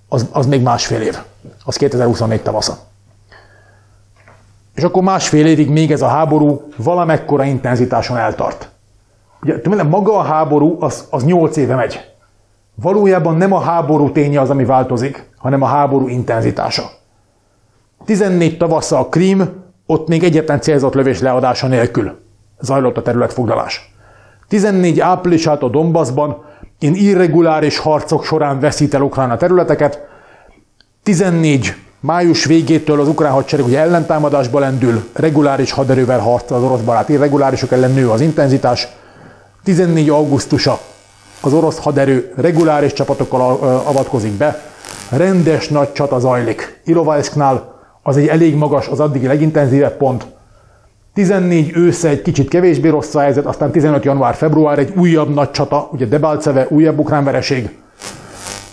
[0.09, 1.19] az, az még másfél év.
[1.65, 2.79] Az 2024 tavasza.
[4.75, 8.69] És akkor másfél évig még ez a háború valamekkora intenzitáson eltart.
[9.43, 12.01] Ugye, maga a háború az, az 8 éve megy.
[12.75, 16.91] Valójában nem a háború ténye az, ami változik, hanem a háború intenzitása.
[18.05, 22.23] 14 tavasza a Krím, ott még egyetlen célzott lövés leadása nélkül
[22.61, 23.95] zajlott a területfoglalás.
[24.49, 26.45] 14 áprilisát a Donbassban
[26.79, 30.09] in irreguláris harcok során veszít el Ukrajna területeket,
[31.03, 31.75] 14
[32.05, 37.73] május végétől az ukrán hadsereg ugye ellentámadásba lendül, reguláris haderővel harc az orosz barát irregulárisok
[37.73, 38.89] ellen nő az intenzitás,
[39.63, 40.79] 14 augusztusa
[41.41, 43.41] az orosz haderő reguláris csapatokkal
[43.85, 44.63] avatkozik be,
[45.09, 50.27] rendes nagy csata zajlik Ilovaisknál, az egy elég magas, az addigi legintenzívebb pont.
[51.15, 55.89] 14 ősze egy kicsit kevésbé rossz a helyzet, aztán 15 január-február egy újabb nagy csata,
[55.93, 57.71] ugye Debalceve, újabb ukrán vereség.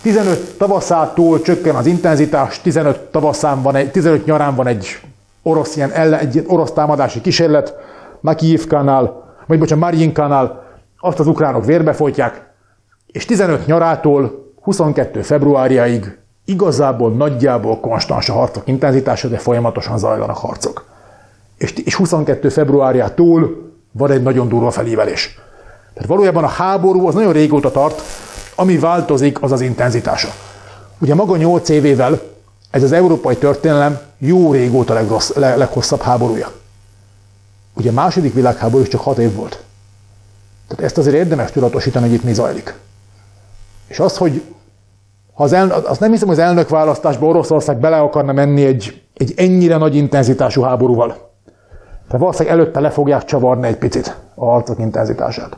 [0.02, 5.00] 15 tavaszától csökken az intenzitás, 15 tavaszán van egy, 15 nyarán van egy
[5.44, 7.76] orosz, ilyen ellen, egy orosz támadási kísérlet,
[8.22, 10.64] Makiyivkánál, vagy bocsánat, Marjinkánál,
[11.00, 12.50] azt az ukránok vérbe folytják,
[13.08, 20.86] és 15 nyarától 22 februárjáig igazából nagyjából konstans a harcok intenzitása, de folyamatosan zajlanak harcok.
[21.58, 25.40] És, és 22 februárjától van egy nagyon durva felívelés.
[25.94, 28.02] Tehát valójában a háború az nagyon régóta tart,
[28.62, 30.30] ami változik, az az intenzitása.
[31.00, 32.22] Ugye maga 8 évével
[32.72, 36.52] ez az európai történelem jó régóta legrossz, leg, leghosszabb háborúja.
[37.74, 39.64] Ugye a második világháború is csak 6 év volt.
[40.68, 42.76] Tehát ezt azért érdemes tudatosítani, hogy itt mi zajlik.
[43.88, 44.44] És az, hogy
[45.34, 49.02] ha az el, azt nem hiszem, hogy az elnök választásba Oroszország bele akarna menni egy,
[49.14, 51.08] egy ennyire nagy intenzitású háborúval.
[52.06, 55.58] Tehát valószínűleg előtte le fogják csavarni egy picit a harcok intenzitását.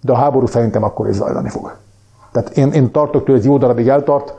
[0.00, 1.76] De a háború szerintem akkor is zajlani fog.
[2.36, 4.34] Tehát én, én tartok tőle, hogy jó darabig eltart.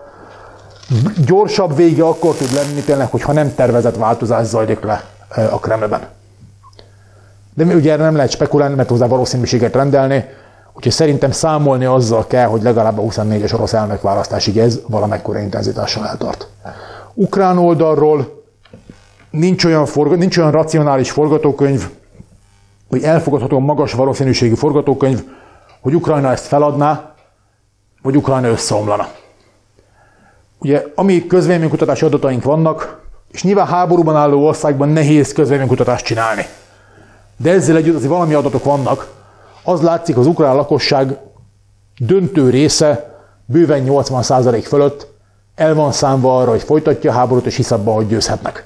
[1.25, 5.03] Gyorsabb vége akkor tud lenni tényleg, hogyha nem tervezett változás zajlik le
[5.51, 6.07] a Kremlben.
[7.53, 10.25] De ugye erre nem lehet spekulálni, mert hozzá valószínűséget rendelni,
[10.73, 16.07] úgyhogy szerintem számolni azzal kell, hogy legalább a 24-es orosz elnök választásig ez valamekkora intenzitással
[16.07, 16.47] eltart.
[17.13, 18.43] Ukrán oldalról
[19.29, 21.89] nincs olyan, forga, nincs olyan racionális forgatókönyv,
[22.89, 25.23] hogy elfogadható magas valószínűségi forgatókönyv,
[25.81, 27.15] hogy Ukrajna ezt feladná,
[28.07, 29.07] vagy Ukrajna összeomlana.
[30.59, 33.01] Ugye, ami közvéleménykutatási adataink vannak,
[33.31, 36.45] és nyilván háborúban álló országban nehéz közvéleménykutatást csinálni.
[37.37, 39.11] De ezzel együtt azért valami adatok vannak.
[39.63, 41.17] Az látszik, az ukrán lakosság
[41.97, 45.07] döntő része, bőven 80% fölött
[45.55, 48.65] el van számva arra, hogy folytatja a háborút, és hisz abban, hogy győzhetnek.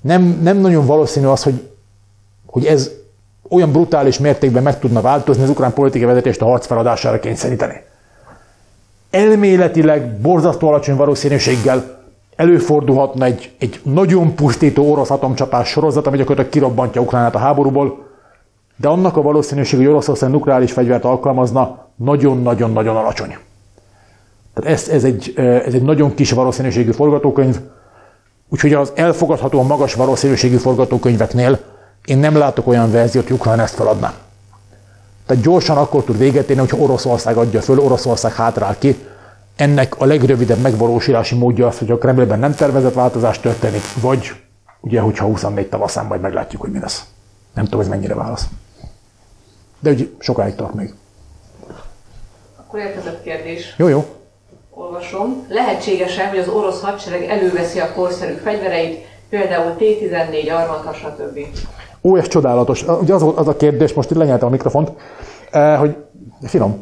[0.00, 1.68] Nem, nem nagyon valószínű az, hogy,
[2.46, 2.90] hogy ez
[3.48, 7.90] olyan brutális mértékben meg tudna változni az ukrán politikai vezetést a harc feladására kényszeríteni.
[9.12, 12.00] Elméletileg borzasztó alacsony valószínűséggel
[12.36, 18.06] előfordulhatna egy, egy nagyon pusztító orosz atomcsapás sorozat, ami gyakorlatilag kirobbantja Ukránát a háborúból,
[18.76, 23.36] de annak a valószínűség, hogy Oroszország nukleáris fegyvert alkalmazna, nagyon-nagyon-nagyon alacsony.
[24.54, 27.58] Tehát ez, ez, egy, ez egy nagyon kis valószínűségű forgatókönyv,
[28.48, 31.58] úgyhogy az elfogadhatóan magas valószínűségű forgatókönyveknél
[32.04, 34.14] én nem látok olyan verziót, hogy Ukrán ezt feladná.
[35.32, 38.96] Tehát gyorsan akkor tud véget érni, hogyha Oroszország adja föl, Oroszország hátrál ki,
[39.56, 44.32] ennek a legrövidebb megvalósulási módja az, hogy a Kremlben nem tervezett változás történik, vagy
[44.80, 47.04] ugye, hogyha 24 tavaszán majd meglátjuk, hogy mi lesz.
[47.54, 48.46] Nem tudom, ez mennyire válasz.
[49.80, 50.94] De ugye sokáig tart még.
[52.56, 53.74] Akkor érkezett kérdés.
[53.76, 54.04] Jó, jó.
[54.70, 55.46] Olvasom.
[55.48, 61.38] Lehetséges-e, hogy az orosz hadsereg előveszi a korszerű fegyvereit, például T-14 armata, stb.
[62.02, 62.84] Ó, ez csodálatos.
[63.00, 64.92] Ugye az az a kérdés, most itt lenyeltem a mikrofont,
[65.78, 65.96] hogy
[66.42, 66.80] finom,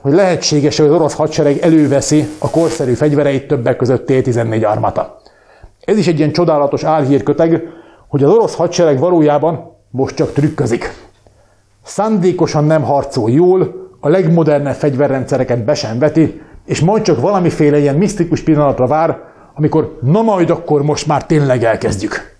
[0.00, 5.20] hogy lehetséges, hogy az orosz hadsereg előveszi a korszerű fegyvereit többek között T-14 armata.
[5.84, 7.62] Ez is egy ilyen csodálatos álhírköteg,
[8.08, 10.92] hogy az orosz hadsereg valójában most csak trükközik.
[11.84, 17.96] Szándékosan nem harcol jól, a legmodernebb fegyverrendszereket be sem veti, és majd csak valamiféle ilyen
[17.96, 19.18] misztikus pillanatra vár,
[19.54, 22.38] amikor na majd akkor most már tényleg elkezdjük.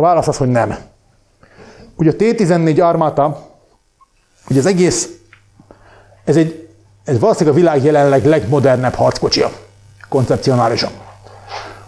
[0.00, 0.76] A válasz az, hogy nem.
[1.96, 3.46] Ugye a T-14 armáta,
[4.50, 5.08] ugye az egész
[6.24, 6.68] ez, egy,
[7.04, 9.50] ez valószínűleg a világ jelenleg legmodernebb harckocsia,
[10.08, 10.90] koncepcionálisan.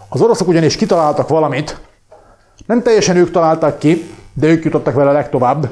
[0.09, 1.79] Az oroszok ugyanis kitaláltak valamit,
[2.65, 5.69] nem teljesen ők találtak ki, de ők jutottak vele legtovább.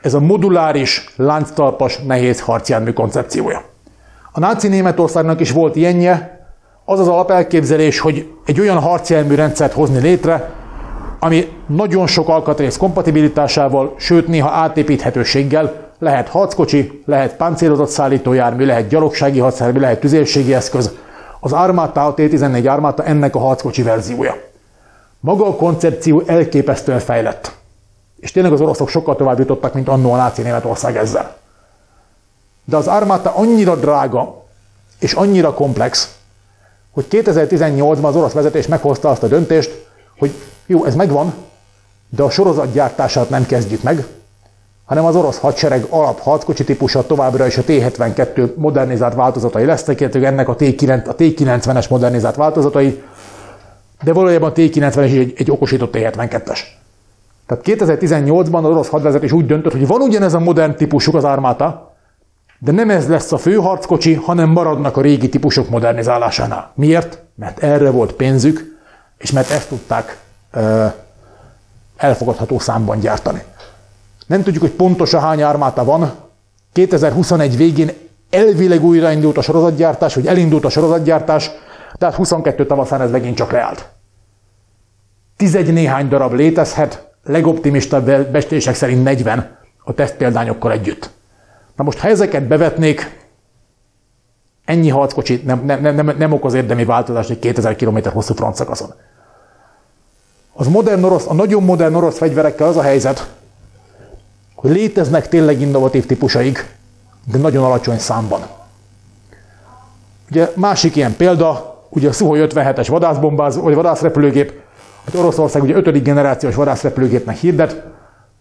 [0.00, 3.64] Ez a moduláris, lánctalpas, nehéz harcjármű koncepciója.
[4.32, 6.44] A náci Németországnak is volt ilyenje,
[6.84, 10.58] az az alapelképzelés, hogy egy olyan harcjármű rendszert hozni létre,
[11.22, 19.38] ami nagyon sok alkatrész kompatibilitásával, sőt néha átépíthetőséggel lehet harckocsi, lehet páncélozott szállítójármű, lehet gyalogsági
[19.38, 20.90] hadszerű, lehet tüzérségi eszköz.
[21.40, 24.36] Az Armata, a T-14 Armata ennek a harckocsi verziója.
[25.20, 27.52] Maga a koncepció elképesztően fejlett.
[28.20, 31.36] És tényleg az oroszok sokkal tovább jutottak, mint annó a náci Németország ezzel.
[32.64, 34.44] De az Armata annyira drága,
[34.98, 36.14] és annyira komplex,
[36.90, 39.88] hogy 2018-ban az orosz vezetés meghozta azt a döntést,
[40.20, 40.32] hogy
[40.66, 41.34] jó, ez megvan,
[42.08, 44.06] de a sorozatgyártását nem kezdjük meg,
[44.84, 50.26] hanem az orosz hadsereg alap harckocsi típusa továbbra is a T-72 modernizált változatai lesznek, illetve
[50.26, 53.02] ennek a, T9, a T-90-es modernizált változatai,
[54.02, 56.58] de valójában a T-90 is egy, egy okosított T-72-es.
[57.46, 61.94] Tehát 2018-ban az orosz hadvezetés úgy döntött, hogy van ugyanez a modern típusuk az armáta,
[62.58, 66.72] de nem ez lesz a fő harckocsi, hanem maradnak a régi típusok modernizálásánál.
[66.74, 67.22] Miért?
[67.34, 68.79] Mert erre volt pénzük,
[69.20, 70.18] és mert ezt tudták
[71.96, 73.42] elfogadható számban gyártani.
[74.26, 76.12] Nem tudjuk, hogy pontosan hány armáta van.
[76.72, 77.90] 2021 végén
[78.30, 81.50] elvileg újraindult a sorozatgyártás, vagy elindult a sorozatgyártás,
[81.98, 83.88] tehát 22 tavaszán ez megint csak leállt.
[85.36, 91.10] Tizegy néhány darab létezhet, legoptimistabb bestések szerint 40 a tesztpéldányokkal együtt.
[91.76, 93.18] Na most, ha ezeket bevetnék,
[94.64, 98.94] ennyi harckocsi nem, nem, nem, nem okoz érdemi változást egy 2000 km hosszú frontszakaszon.
[100.60, 103.30] Az modern orosz, a nagyon modern orosz fegyverekkel az a helyzet,
[104.54, 106.74] hogy léteznek tényleg innovatív típusaik,
[107.32, 108.40] de nagyon alacsony számban.
[110.30, 114.52] Ugye másik ilyen példa, ugye a Suhoi 57-es vadászbombáz, vagy vadászrepülőgép,
[115.04, 116.02] hogy Oroszország ugye 5.
[116.02, 117.82] generációs vadászrepülőgépnek hirdet,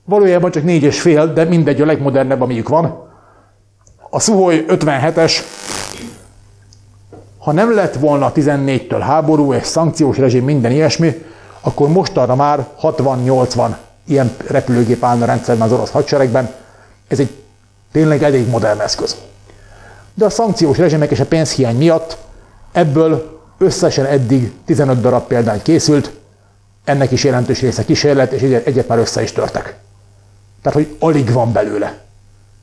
[0.05, 3.07] valójában csak 4,5, de mindegy a legmodernebb, amelyik van.
[4.09, 5.33] A Suhoi 57-es,
[7.37, 11.27] ha nem lett volna 14-től háború és szankciós rezsim, minden ilyesmi,
[11.61, 13.75] akkor mostanra már 60-80
[14.05, 16.53] ilyen repülőgép állna rendszerben az orosz hadseregben.
[17.07, 17.29] Ez egy
[17.91, 19.15] tényleg elég modern eszköz.
[20.13, 22.17] De a szankciós rezsimek és a pénzhiány miatt
[22.71, 26.11] ebből összesen eddig 15 darab példány készült,
[26.83, 29.77] ennek is jelentős része kísérlet, és egyet, már össze is törtek.
[30.61, 31.85] Tehát, hogy alig van belőle.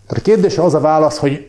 [0.06, 1.48] Tehát a kérdésre az a válasz, hogy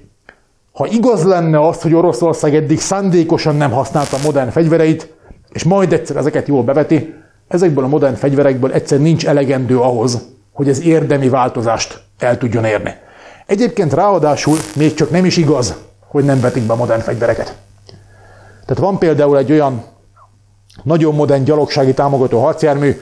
[0.72, 5.14] ha igaz lenne az, hogy Oroszország eddig szándékosan nem használta modern fegyvereit,
[5.49, 7.14] és majd egyszer ezeket jól beveti,
[7.48, 10.22] ezekből a modern fegyverekből egyszer nincs elegendő ahhoz,
[10.53, 12.95] hogy ez érdemi változást el tudjon érni.
[13.45, 15.76] Egyébként ráadásul még csak nem is igaz,
[16.07, 17.56] hogy nem vetik be a modern fegyvereket.
[18.65, 19.84] Tehát van például egy olyan
[20.84, 23.02] nagyon modern gyalogsági támogató harcjármű,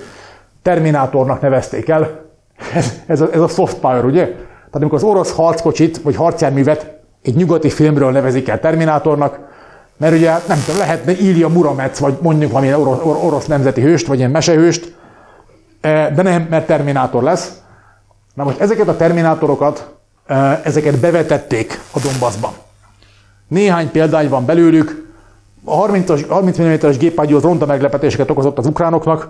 [0.62, 2.26] Terminátornak nevezték el.
[2.74, 4.26] Ez, ez, a, ez a soft power, ugye?
[4.26, 9.40] Tehát amikor az orosz harckocsit vagy harcjárművet egy nyugati filmről nevezik el Terminátornak,
[9.98, 14.18] mert ugye nem tudom, lehetne Ilya Muramec, vagy mondjuk valamilyen orosz, orosz nemzeti hőst, vagy
[14.18, 14.96] ilyen mesehőst,
[15.82, 17.62] e, de nem, mert Terminátor lesz.
[18.34, 19.96] Na most ezeket a Terminátorokat,
[20.26, 22.52] e, ezeket bevetették a Donbassban.
[23.48, 25.14] Néhány példány van belőlük,
[25.64, 29.30] a 30, 30 mm-es gépágyú az ronda meglepetéseket okozott az ukránoknak,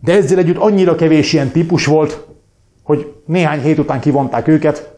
[0.00, 2.26] de ezzel együtt annyira kevés ilyen típus volt,
[2.82, 4.94] hogy néhány hét után kivonták őket.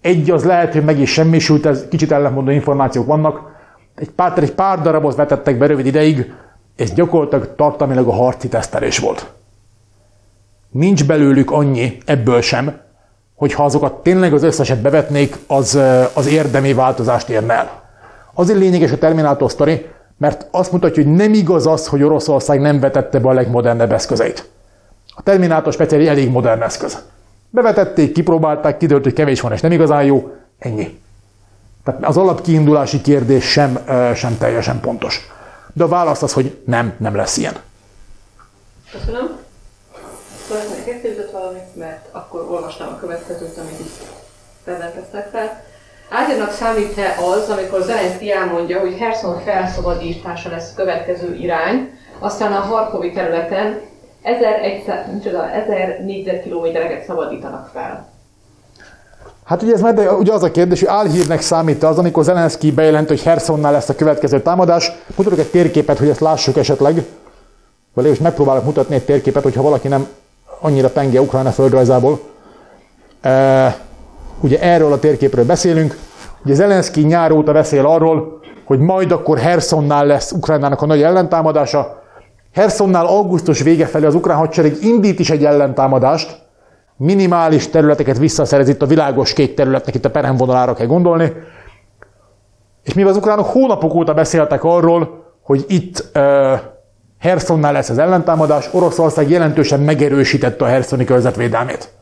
[0.00, 3.53] Egy az lehet, hogy meg is semmisült, ez kicsit ellentmondó információk vannak,
[3.94, 6.32] egy pár, egy pár darabot vetettek be rövid ideig,
[6.76, 9.26] ez gyakorlatilag tartalmilag a harci tesztelés volt.
[10.70, 12.80] Nincs belőlük annyi, ebből sem,
[13.34, 15.78] hogy ha azokat tényleg az összeset bevetnék, az,
[16.12, 17.82] az érdemi változást érne el.
[18.34, 22.80] Azért lényeges a Terminátor sztori, mert azt mutatja, hogy nem igaz az, hogy Oroszország nem
[22.80, 24.48] vetette be a legmodernebb eszközeit.
[25.14, 27.02] A Terminátor speciális elég modern eszköz.
[27.50, 30.98] Bevetették, kipróbálták, kiderült, hogy kevés van és nem igazán jó, ennyi.
[31.84, 35.28] Tehát az alapkiindulási kérdés sem, sem teljesen pontos.
[35.72, 37.54] De a válasz az, hogy nem, nem lesz ilyen.
[38.92, 39.38] Köszönöm.
[40.48, 44.02] Szeretnék eszélyzet valamit, mert akkor olvastam a következőt, amit itt
[44.64, 45.64] bevetettek fel.
[46.10, 52.60] Ágyadnak számít-e az, amikor Zelenszky elmondja, hogy Herson felszabadítása lesz a következő irány, aztán a
[52.60, 53.80] Harkovi területen
[54.22, 54.60] 1000,
[55.52, 58.13] 1000 négyzetkilométereket szabadítanak fel.
[59.44, 63.08] Hát ugye ez majd ugye az a kérdés, hogy álhírnek számít az, amikor Zelenszky bejelent,
[63.08, 64.92] hogy Hersonnál lesz a következő támadás.
[65.16, 67.04] Mutatok egy térképet, hogy ezt lássuk esetleg.
[67.94, 70.06] Vagy is megpróbálok mutatni egy térképet, hogyha valaki nem
[70.60, 72.20] annyira penge Ukrajna földrajzából.
[73.20, 73.76] E,
[74.40, 75.98] ugye erről a térképről beszélünk.
[76.44, 82.02] Ugye Zelenszky nyár óta beszél arról, hogy majd akkor Hersonnál lesz Ukrajnának a nagy ellentámadása.
[82.52, 86.43] Hersonnál augusztus vége felé az ukrán hadsereg indít is egy ellentámadást,
[86.96, 91.32] minimális területeket visszaszerez, itt a világos kék területnek, itt a peremvonalára kell gondolni.
[92.82, 96.60] És mivel az ukránok hónapok óta beszéltek arról, hogy itt uh,
[97.18, 101.92] Hersonnál lesz az ellentámadás, Oroszország jelentősen megerősítette a Herszoni körzetvédelmét.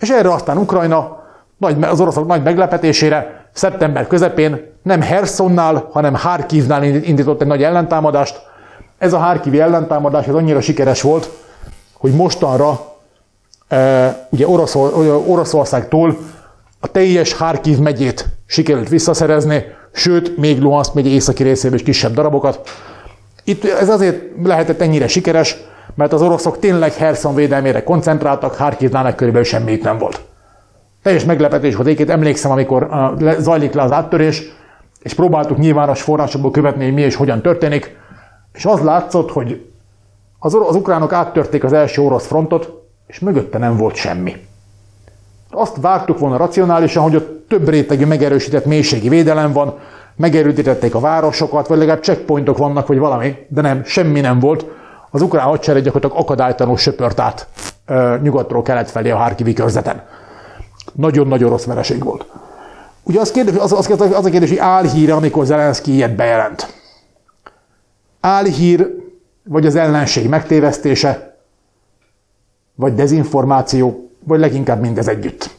[0.00, 1.22] És erre aztán Ukrajna
[1.56, 8.40] nagy, az oroszok nagy meglepetésére szeptember közepén nem Hersonnál, hanem Harkivnál indított egy nagy ellentámadást.
[8.98, 11.30] Ez a Harkivi ellentámadás ez annyira sikeres volt,
[11.98, 12.93] hogy mostanra
[14.30, 14.92] ugye Oroszor,
[15.26, 16.16] Oroszországtól
[16.80, 22.68] a teljes Harkiv megyét sikerült visszaszerezni, sőt, még Luhansk megye északi részéből is kisebb darabokat.
[23.44, 25.56] Itt ez azért lehetett ennyire sikeres,
[25.94, 30.20] mert az oroszok tényleg Herson védelmére koncentráltak, Harkivnál körülbelül semmi nem volt.
[31.02, 32.88] Teljes meglepetés volt egyébként, emlékszem, amikor
[33.38, 34.42] zajlik le az áttörés,
[35.02, 37.96] és próbáltuk nyilvános forrásokból követni, hogy mi és hogyan történik,
[38.52, 39.66] és az látszott, hogy
[40.38, 44.36] az, az ukránok áttörték az első orosz frontot, és mögötte nem volt semmi.
[45.50, 49.78] Azt vártuk volna racionálisan, hogy ott több rétegű megerősített mélységi védelem van,
[50.16, 54.66] megerősítették a városokat, vagy legalább checkpointok vannak, vagy valami, de nem, semmi nem volt.
[55.10, 57.46] az ukrán hadsereg gyakorlatilag akadálytalanul söpört át
[57.86, 60.02] ö, nyugatról kelet felé a Harkivi körzeten.
[60.92, 62.26] Nagyon-nagyon rossz vereség volt.
[63.02, 66.74] Ugye az, kérdés, az, az, az a kérdés, hogy álhíre, amikor Zelenszky ilyet bejelent.
[68.20, 68.94] Álhír,
[69.42, 71.33] vagy az ellenség megtévesztése,
[72.74, 75.50] vagy dezinformáció, vagy leginkább mindez együtt.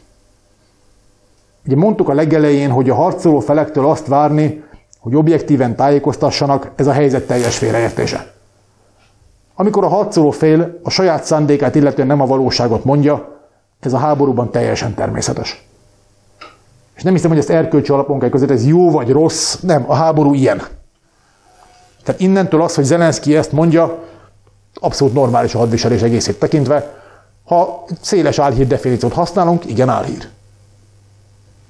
[1.66, 4.64] Ugye mondtuk a legelején, hogy a harcoló felektől azt várni,
[5.00, 8.32] hogy objektíven tájékoztassanak, ez a helyzet teljes félreértése.
[9.54, 13.40] Amikor a harcoló fél a saját szándékát illetően nem a valóságot mondja,
[13.80, 15.64] ez a háborúban teljesen természetes.
[16.96, 19.94] És nem hiszem, hogy ezt erkölcsi alapon kell között, ez jó vagy rossz, nem, a
[19.94, 20.62] háború ilyen.
[22.04, 24.04] Tehát innentől az, hogy Zelenszky ezt mondja,
[24.74, 27.04] abszolút normális a hadviselés egészét tekintve.
[27.46, 30.28] Ha széles álhír definíciót használunk, igen álhír.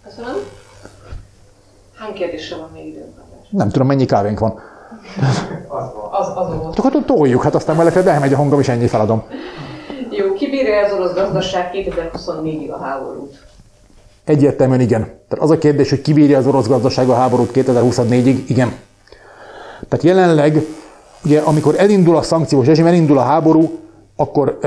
[0.04, 0.36] Köszönöm.
[1.94, 3.14] Hány kérdésre van még időnk?
[3.50, 4.60] Nem tudom, mennyi kávénk van.
[6.10, 6.78] Az, az volt.
[6.78, 9.22] Akkor toljuk, hát aztán leked elmegy a hangom, és ennyi feladom.
[10.10, 13.44] Jó, kibírja az orosz gazdaság 2024-ig a háborút?
[14.24, 15.02] Egyértelműen igen.
[15.02, 18.74] Tehát az a kérdés, hogy kibírja az orosz gazdaság a háborút 2024-ig, igen.
[19.88, 20.66] Tehát jelenleg,
[21.24, 23.78] ugye, amikor elindul a szankciós rezsim, elindul a háború,
[24.16, 24.58] akkor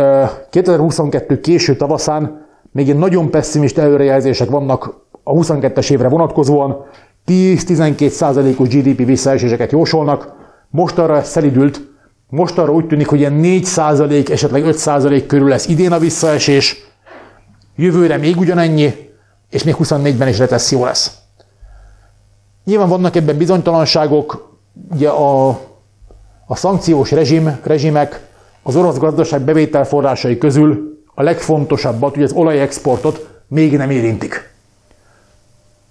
[0.50, 4.94] 2022 késő tavaszán még ilyen nagyon pessimista előrejelzések vannak
[5.24, 6.86] a 22-es évre vonatkozóan,
[7.28, 10.34] 10-12 százalékos GDP visszaeséseket jósolnak,
[10.70, 11.82] most arra szelidült,
[12.30, 16.00] most arra úgy tűnik, hogy ilyen 4 százalék, esetleg 5 százalék körül lesz idén a
[16.00, 16.78] visszaesés,
[17.76, 18.94] jövőre még ugyanennyi,
[19.50, 21.18] és még 24-ben is recesszió lesz.
[22.66, 24.58] Nyilván vannak ebben bizonytalanságok,
[24.92, 25.48] ugye a,
[26.46, 28.29] a szankciós rezsim, rezsimek
[28.70, 34.50] az orosz gazdaság bevételforrásai közül a legfontosabbat, ugye az olajexportot még nem érintik.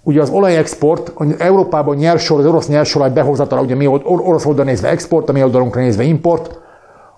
[0.03, 5.29] Ugye az olajexport, Európában nyersolaj, az orosz nyersolaj behozatala, ugye mi orosz oldalon nézve export,
[5.29, 6.59] a mi oldalunkra nézve import,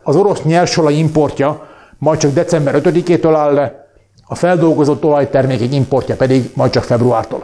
[0.03, 1.67] az orosz nyersolaj importja
[1.99, 3.89] majd csak december 5-től áll le,
[4.27, 7.43] a feldolgozott olajtermékek importja pedig majd csak februártól.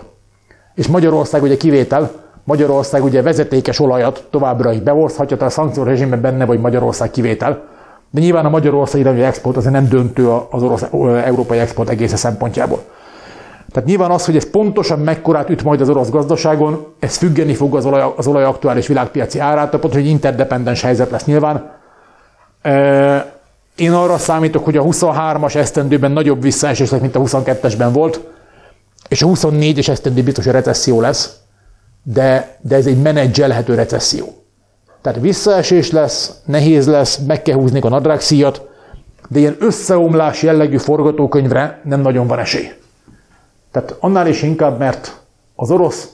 [0.74, 2.10] És Magyarország ugye kivétel,
[2.44, 7.74] Magyarország ugye vezetékes olajat továbbra is behozhatja, tehát a szankciós rezsimben benne vagy Magyarország kivétel.
[8.10, 10.84] De nyilván a Magyarország irányú export azért nem döntő az orosz
[11.24, 12.82] európai export egész szempontjából.
[13.72, 17.76] Tehát nyilván az, hogy ez pontosan mekkorát üt majd az orosz gazdaságon, ez függeni fog
[17.76, 21.72] az olaj, az olaj aktuális világpiaci árától, pont, hogy interdependens helyzet lesz nyilván.
[23.76, 28.20] Én arra számítok, hogy a 23-as esztendőben nagyobb visszaesés lesz, mint a 22-esben volt,
[29.08, 31.36] és a 24-es esztendő biztos, hogy recesszió lesz,
[32.02, 34.45] de, de ez egy menedzselhető recesszió.
[35.06, 38.68] Tehát visszaesés lesz, nehéz lesz, meg kell húzni a nadrágszíjat,
[39.28, 42.72] de ilyen összeomlás jellegű forgatókönyvre nem nagyon van esély.
[43.70, 45.20] Tehát annál is inkább, mert
[45.54, 46.08] az orosz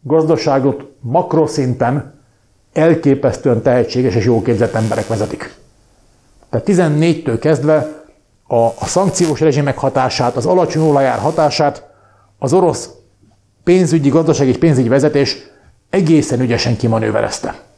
[0.00, 2.20] gazdaságot makroszinten
[2.72, 5.54] elképesztően tehetséges és jó képzett emberek vezetik.
[6.50, 8.04] Tehát 14-től kezdve
[8.46, 11.90] a, a szankciós rezsimek hatását, az alacsony olajár hatását
[12.38, 12.90] az orosz
[13.62, 15.36] pénzügyi, gazdasági és pénzügyi vezetés
[15.90, 17.72] egészen ügyesen kimanőverezte.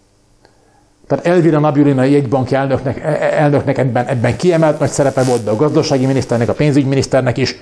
[1.06, 5.50] Tehát Elvira Nabulina jegybanki elnöknek, e, e, elnöknek ebben, ebben kiemelt nagy szerepe volt, de
[5.50, 7.58] a gazdasági miniszternek, a pénzügyminiszternek is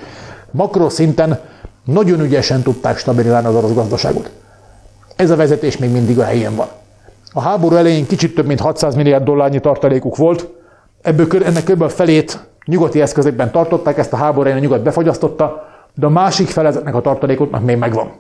[0.51, 1.41] makroszinten
[1.85, 4.31] nagyon ügyesen tudták stabilizálni az orosz gazdaságot.
[5.17, 6.69] Ez a vezetés még mindig a helyén van.
[7.33, 10.49] A háború elején kicsit több mint 600 milliárd dollárnyi tartalékuk volt,
[11.03, 11.89] ebből ennek kb.
[11.89, 16.67] felét nyugati eszközökben tartották, ezt a háború elején a nyugat befagyasztotta, de a másik fel
[16.67, 18.13] ezeknek a tartalékoknak még megvan.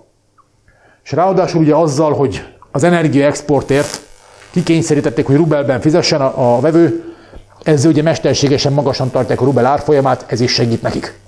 [1.04, 4.03] És ráadásul ugye azzal, hogy az energia exportért
[4.54, 7.14] kikényszerítették, hogy rubelben fizessen a, a vevő,
[7.62, 11.18] ezzel ugye mesterségesen magasan tartják a rubel árfolyamát, ez is segít nekik.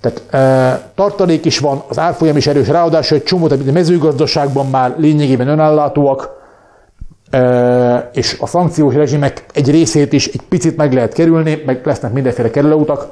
[0.00, 4.94] Tehát e, tartalék is van, az árfolyam is erős, ráadásul egy csomó, a mezőgazdaságban már
[4.98, 6.30] lényegében önellátóak,
[7.30, 12.12] e, és a szankciós rezsimek egy részét is egy picit meg lehet kerülni, meg lesznek
[12.12, 13.06] mindenféle kerülőutak.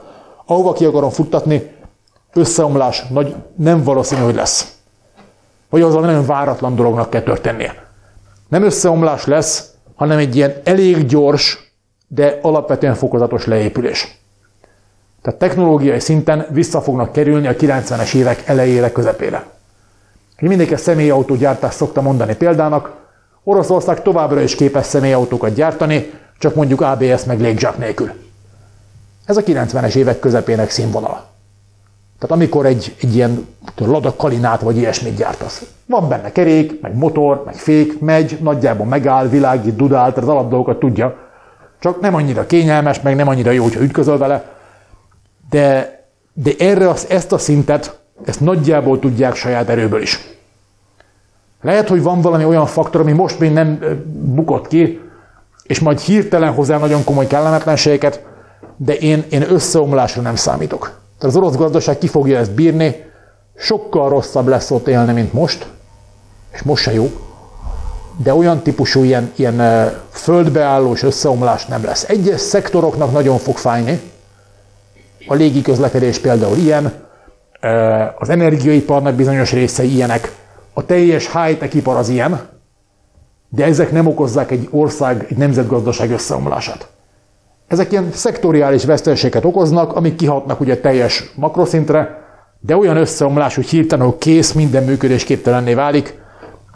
[0.47, 1.71] Ahova ki akarom futtatni,
[2.35, 4.75] összeomlás nagy, nem valószínű, hogy lesz.
[5.71, 7.86] Vagy az nagyon váratlan dolognak kell történnie.
[8.49, 11.73] Nem összeomlás lesz, hanem egy ilyen elég gyors,
[12.09, 14.19] de alapvetően fokozatos leépülés.
[15.23, 19.47] Tehát technológiai szinten vissza fognak kerülni a 90-es évek elejére, közepére.
[20.41, 22.93] Mindenki a személyautógyártást szokta mondani példának.
[23.45, 28.11] Oroszország továbbra is képes személyautókat gyártani, csak mondjuk ABS meg légzsák nélkül.
[29.25, 31.36] Ez a 90-es évek közepének színvonala.
[32.19, 35.67] Tehát amikor egy, egy ilyen Lada Kalinát vagy ilyesmit gyártasz.
[35.87, 40.79] Van benne kerék, meg motor, meg fék, megy, nagyjából megáll, világít, dudál, tehát az alapdolgokat
[40.79, 41.17] tudja.
[41.81, 44.45] Csak nem annyira kényelmes, meg nem annyira jó, hogyha ütközöl vele.
[45.51, 45.97] De,
[46.33, 50.21] de erre az, ezt a szintet, ezt nagyjából tudják saját erőből is.
[51.63, 53.79] Lehet, hogy van valami olyan faktor, ami most még nem
[54.35, 55.01] bukott ki,
[55.63, 58.25] és majd hirtelen hozzá nagyon komoly kellemetlenségeket,
[58.77, 61.05] de én, én összeomlásra nem számítok.
[61.19, 63.05] Tehát az orosz gazdaság ki fogja ezt bírni,
[63.57, 65.67] sokkal rosszabb lesz ott élni, mint most,
[66.53, 67.11] és most se jó,
[68.17, 72.05] de olyan típusú ilyen, ilyen földbeállós összeomlás nem lesz.
[72.09, 74.01] Egyes szektoroknak nagyon fog fájni,
[75.27, 76.93] a légi közlekedés például ilyen,
[78.19, 80.33] az energiaiparnak bizonyos részei ilyenek,
[80.73, 82.41] a teljes high-tech ipar az ilyen,
[83.49, 86.89] de ezek nem okozzák egy ország, egy nemzetgazdaság összeomlását.
[87.69, 92.25] Ezek ilyen szektoriális veszteségeket okoznak, amik kihatnak ugye teljes makroszintre,
[92.61, 96.21] de olyan összeomlás, hogy hirtelen hogy kész, minden működésképtelenné válik,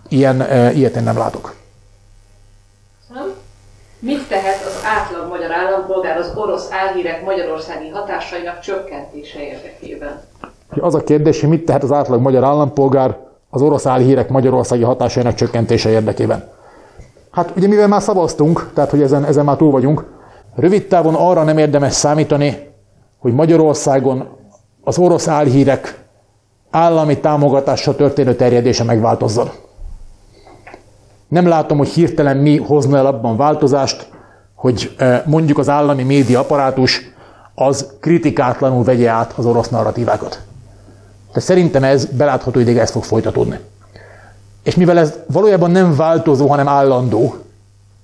[0.08, 1.54] ilyen, e, ilyet én nem látok.
[3.98, 10.20] Mit tehet az átlag magyar állampolgár az orosz álhírek magyarországi hatásainak csökkentése érdekében?
[10.80, 13.16] Az a kérdés, hogy mit tehet az átlag magyar állampolgár
[13.50, 16.48] az orosz álhírek magyarországi hatásainak csökkentése érdekében.
[17.30, 20.04] Hát ugye mivel már szavaztunk, tehát hogy ezen, ezen már túl vagyunk,
[20.56, 22.68] rövid távon arra nem érdemes számítani,
[23.18, 24.28] hogy Magyarországon
[24.84, 26.04] az orosz álhírek
[26.70, 29.50] állami támogatásra történő terjedése megváltozzon.
[31.28, 34.10] Nem látom, hogy hirtelen mi hozna el abban változást,
[34.54, 37.00] hogy e, mondjuk az állami média apparátus
[37.54, 40.40] az kritikátlanul vegye át az orosz narratívákat.
[41.32, 43.58] De szerintem ez belátható ideig ez fog folytatódni.
[44.62, 47.28] És mivel ez valójában nem változó, hanem állandó,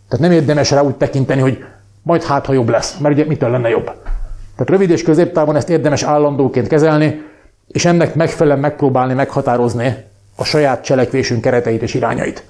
[0.08, 1.58] tehát nem érdemes rá úgy tekinteni, hogy
[2.06, 3.84] majd hát, ha jobb lesz, mert ugye mitől lenne jobb.
[3.84, 7.22] Tehát rövid és középtávon ezt érdemes állandóként kezelni,
[7.68, 9.96] és ennek megfelelően megpróbálni meghatározni
[10.36, 12.44] a saját cselekvésünk kereteit és irányait.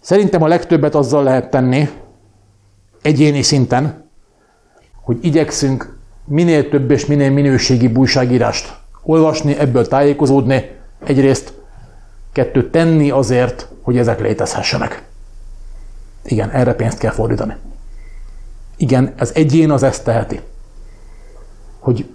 [0.00, 1.88] Szerintem a legtöbbet azzal lehet tenni,
[3.02, 4.04] egyéni szinten,
[5.02, 10.70] hogy igyekszünk minél több és minél minőségi újságírást olvasni, ebből tájékozódni,
[11.04, 11.52] egyrészt,
[12.32, 15.02] kettő tenni azért, hogy ezek létezhessenek.
[16.24, 17.54] Igen, erre pénzt kell fordítani.
[18.82, 20.40] Igen, az egyén az ezt teheti.
[21.78, 22.08] Hogy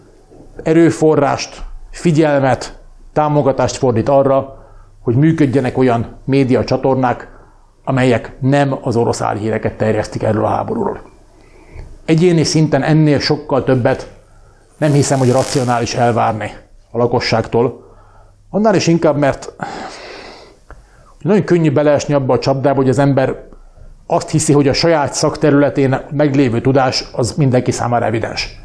[0.64, 2.80] erőforrást, figyelmet,
[3.14, 4.66] támogatást fordít arra,
[5.02, 7.28] hogy működjenek olyan média csatornák,
[7.84, 11.02] amelyek nem az orosz álhíreket terjesztik erről a háborúról.
[12.06, 14.12] Egyéni szinten ennél sokkal többet
[14.78, 16.52] nem hiszem, hogy racionális elvárni
[16.92, 17.96] a lakosságtól.
[18.50, 19.54] Annál is inkább, mert
[21.20, 23.47] nagyon könnyű beleesni abba a csapdába, hogy az ember
[24.08, 28.60] azt hiszi, hogy a saját szakterületén meglévő tudás az mindenki számára evidens.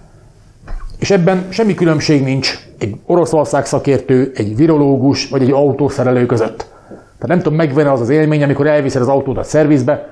[0.98, 6.66] És ebben semmi különbség nincs egy Oroszország szakértő, egy virológus vagy egy autószerelő között.
[6.89, 10.09] Tehát nem tudom, megvenni az az élmény, amikor elviszed az autódat szervizbe,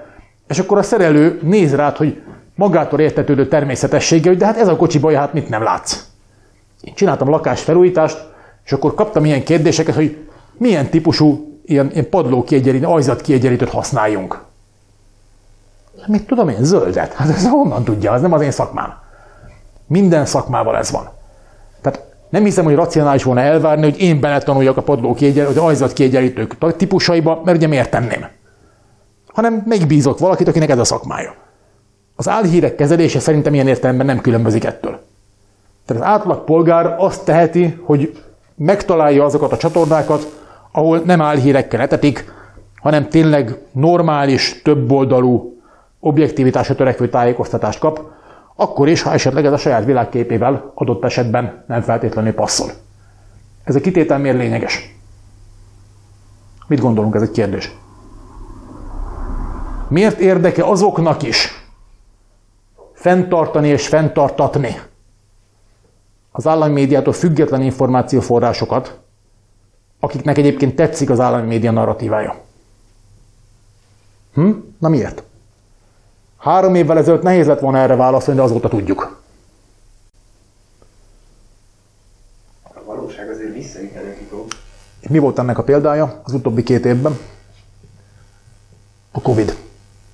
[0.48, 2.20] és akkor a szerelő néz rád, hogy
[2.54, 6.04] magától értetődő természetessége, hogy de hát ez a kocsi baj, hát mit nem látsz.
[6.80, 8.18] Én csináltam lakásfelújítást,
[8.64, 10.16] és akkor kaptam ilyen kérdéseket, hogy
[10.58, 14.48] milyen típusú ilyen, ilyen padló kiegyenlítő, ajzat kiegyenlítőt használjunk.
[16.06, 17.12] Mit tudom én, zöldet?
[17.12, 18.94] Hát ez honnan tudja, az nem az én szakmám.
[19.86, 21.08] Minden szakmával ez van.
[21.80, 25.92] Tehát nem hiszem, hogy racionális volna elvárni, hogy én beletanuljak a padló kiegyenlítő, vagy ajzat
[25.92, 28.26] kiegyenlítők típusaiba, mert ugye miért tenném?
[29.26, 31.34] Hanem megbízok valakit, akinek ez a szakmája.
[32.16, 35.00] Az álhírek kezelése szerintem ilyen értelemben nem különbözik ettől.
[35.86, 38.22] Tehát az átlag polgár azt teheti, hogy
[38.56, 40.38] megtalálja azokat a csatornákat,
[40.72, 42.32] ahol nem álhírekkel etetik,
[42.80, 45.59] hanem tényleg normális, többoldalú,
[46.00, 48.00] objektivitásra törekvő tájékoztatást kap,
[48.54, 52.70] akkor is, ha esetleg ez a saját világképével adott esetben nem feltétlenül passzol.
[53.64, 54.94] Ez a kitétel miért lényeges?
[56.66, 57.70] Mit gondolunk, ez egy kérdés.
[59.88, 61.64] Miért érdeke azoknak is
[62.92, 64.80] fenntartani és fenntartatni
[66.32, 68.98] az állami médiától független információforrásokat,
[70.00, 72.36] akiknek egyébként tetszik az állami média narratívája.
[74.34, 74.50] Hm?
[74.78, 75.22] Na miért?
[76.40, 79.20] Három évvel ezelőtt nehéz lett volna erre válaszolni, de azóta tudjuk.
[82.62, 84.46] A valóság azért visszaigazító.
[85.08, 87.18] Mi volt ennek a példája az utóbbi két évben?
[89.12, 89.56] A Covid.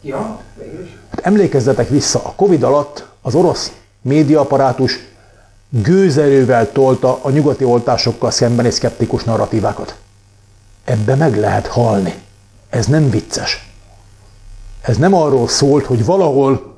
[0.03, 0.97] Ja, végülis.
[1.11, 3.73] Hát emlékezzetek vissza, a Covid alatt az orosz
[4.03, 4.98] médiaapparátus
[5.69, 9.97] gőzerővel tolta a nyugati oltásokkal szembeni szkeptikus narratívákat.
[10.85, 12.15] Ebbe meg lehet halni.
[12.69, 13.76] Ez nem vicces.
[14.86, 16.74] Ez nem arról szólt, hogy valahol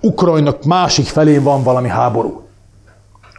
[0.00, 2.42] Ukrajnak másik felén van valami háború.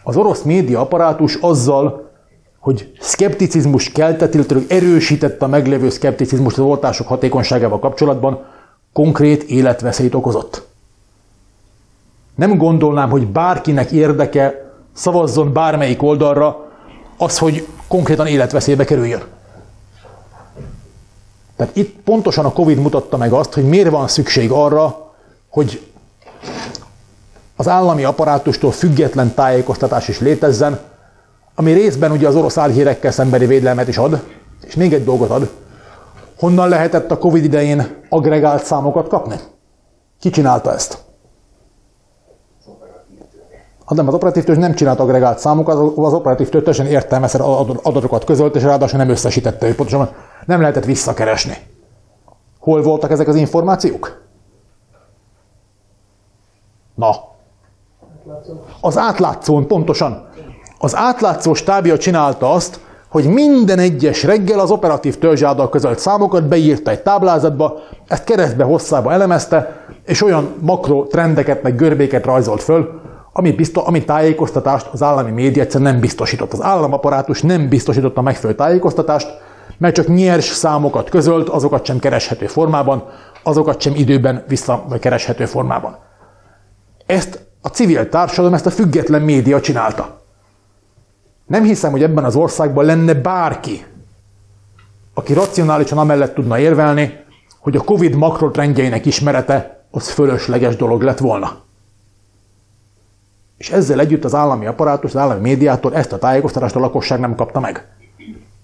[0.04, 2.10] Az orosz média apparátus azzal,
[2.60, 8.46] hogy szkepticizmus keltett, illetve erősítette a meglévő szkepticizmust az oltások hatékonyságával kapcsolatban,
[8.94, 10.68] konkrét életveszélyt okozott.
[12.36, 16.70] Nem gondolnám, hogy bárkinek érdeke szavazzon bármelyik oldalra
[17.18, 19.24] az, hogy konkrétan életveszélybe kerüljön.
[21.56, 25.14] Tehát itt pontosan a Covid mutatta meg azt, hogy miért van szükség arra,
[25.50, 25.82] hogy
[27.56, 30.80] az állami apparátustól független tájékoztatás is létezzen,
[31.56, 34.24] ami részben ugye az orosz álhírekkel szembeni védelmet is ad,
[34.68, 35.50] és még egy dolgot ad.
[36.38, 39.36] Honnan lehetett a Covid idején agregált számokat kapni?
[40.20, 41.05] Ki csinálta ezt?
[43.86, 47.42] Hát nem, az operatív törzs nem csinált agregált számokat, az operatív törzs teljesen értelmeszer
[47.82, 50.10] adatokat közölt, és ráadásul nem összesítette, hogy pontosan
[50.46, 51.58] nem lehetett visszakeresni.
[52.60, 54.22] Hol voltak ezek az információk?
[56.96, 57.10] Na.
[58.82, 60.28] Az átlátszón, pontosan.
[60.78, 62.80] Az átlátszó stábja csinálta azt,
[63.10, 68.64] hogy minden egyes reggel az operatív törzs által közölt számokat beírta egy táblázatba, ezt keresztbe
[68.64, 73.02] hosszába elemezte, és olyan makro trendeket meg görbéket rajzolt föl,
[73.38, 76.54] ami, biztos, ami tájékoztatást az állami média egyszerűen nem biztosított.
[76.54, 79.28] Az államaparátus nem biztosította megfelelő tájékoztatást,
[79.78, 83.04] mert csak nyers számokat közölt, azokat sem kereshető formában,
[83.44, 85.98] azokat sem időben visszakereshető formában.
[87.06, 90.22] Ezt a civil társadalom, ezt a független média csinálta.
[91.48, 93.86] Nem hiszem, hogy ebben az országban lenne bárki,
[95.14, 97.24] aki racionálisan amellett tudna érvelni,
[97.60, 101.64] hogy a Covid makrotrendjeinek ismerete az fölösleges dolog lett volna.
[103.58, 107.36] És ezzel együtt az állami apparátus, az állami médiától ezt a tájékoztatást a lakosság nem
[107.36, 107.88] kapta meg.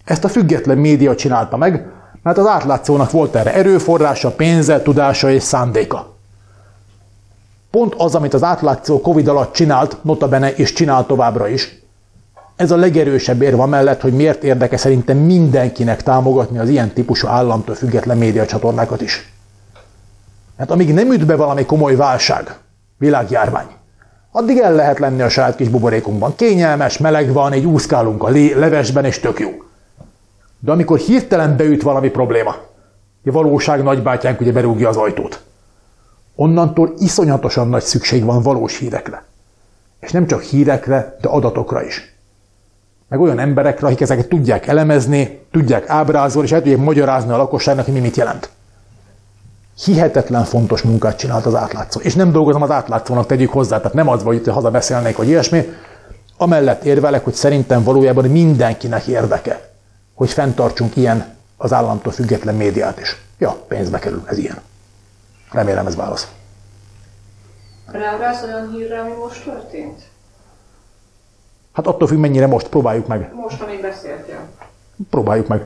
[0.03, 1.85] Ezt a független média csinálta meg,
[2.23, 6.15] mert az átlátszónak volt erre erőforrása, pénze, tudása és szándéka.
[7.72, 11.81] Pont az, amit az átlátszó Covid alatt csinált, notabene és csinál továbbra is,
[12.55, 17.76] ez a legerősebb érva mellett, hogy miért érdeke szerintem mindenkinek támogatni az ilyen típusú államtól
[17.76, 19.34] független médiacsatornákat is.
[20.57, 22.57] Mert amíg nem üt be valami komoly válság,
[22.97, 23.65] világjárvány,
[24.31, 26.35] addig el lehet lenni a saját kis buborékunkban.
[26.35, 29.49] Kényelmes, meleg van, egy úszkálunk a levesben, és tök jó.
[30.59, 32.55] De amikor hirtelen beüt valami probléma,
[33.25, 35.41] a valóság nagybátyánk ugye berúgja az ajtót,
[36.35, 39.23] onnantól iszonyatosan nagy szükség van valós hírekre.
[39.99, 42.15] És nem csak hírekre, de adatokra is.
[43.07, 47.85] Meg olyan emberekre, akik ezeket tudják elemezni, tudják ábrázolni, és el tudják magyarázni a lakosságnak,
[47.85, 48.49] hogy mi mit jelent.
[49.83, 51.99] Hihetetlen fontos munkát csinált az átlátszó.
[51.99, 55.73] És nem dolgozom az átlátszónak, tegyük hozzá, tehát nem az, hogy haza beszélnék, vagy ilyesmi.
[56.37, 59.69] Amellett érvelek, hogy szerintem valójában mindenkinek érdeke,
[60.13, 63.21] hogy fenntartsunk ilyen az államtól független médiát is.
[63.37, 64.61] Ja, pénzbe kerül, ez ilyen.
[65.51, 66.27] Remélem ez válasz.
[67.85, 70.01] Reagálsz olyan hírre, ami most történt?
[71.73, 73.33] Hát attól függ, mennyire most próbáljuk meg.
[73.33, 74.39] Most, amíg beszéltél.
[75.09, 75.65] Próbáljuk meg.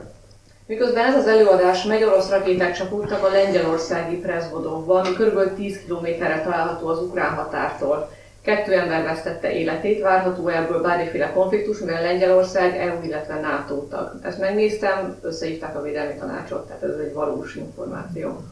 [0.66, 5.54] Miközben ez az előadás megy, orosz rakéták csapultak a lengyelországi Prezvodovban, ami kb.
[5.54, 8.10] 10 kilométerre található az ukrán határtól.
[8.42, 14.12] Kettő ember vesztette életét, várható ebből bármiféle konfliktus, mivel Lengyelország EU, illetve NATO tag.
[14.22, 18.42] Ezt megnéztem, összehívták a védelmi tanácsot, tehát ez egy valós információ.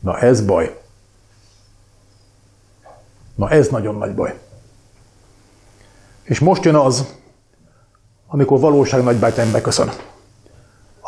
[0.00, 0.78] Na ez baj.
[3.34, 4.38] Na ez nagyon nagy baj.
[6.22, 7.14] És most jön az,
[8.26, 9.90] amikor valóság nagybátyám beköszön.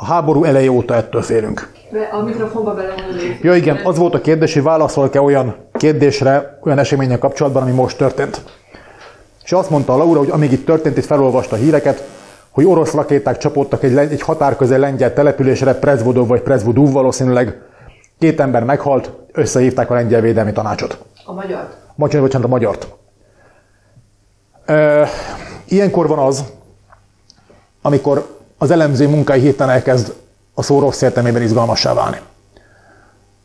[0.03, 1.73] A háború eleje óta ettől félünk.
[2.13, 3.39] A mikrofonba belemondani.
[3.43, 7.97] Ja igen, az volt a kérdés, hogy válaszol-e olyan kérdésre, olyan események kapcsolatban, ami most
[7.97, 8.43] történt.
[9.45, 12.09] És azt mondta a Laura, hogy amíg itt történt, itt felolvasta a híreket,
[12.51, 17.63] hogy orosz rakéták csapódtak egy, egy határközel lengyel településre, Prezvodov vagy Prezvodov valószínűleg.
[18.19, 20.99] Két ember meghalt, összehívták a lengyel védelmi tanácsot.
[21.25, 21.69] A magyar?
[21.95, 22.95] Magyar, bocsánat, a magyart.
[24.65, 25.09] E,
[25.69, 26.45] ilyenkor van az,
[27.83, 30.15] amikor az elemző munkai hirtelen elkezd
[30.55, 32.21] a szó rossz értelmében izgalmassá válni.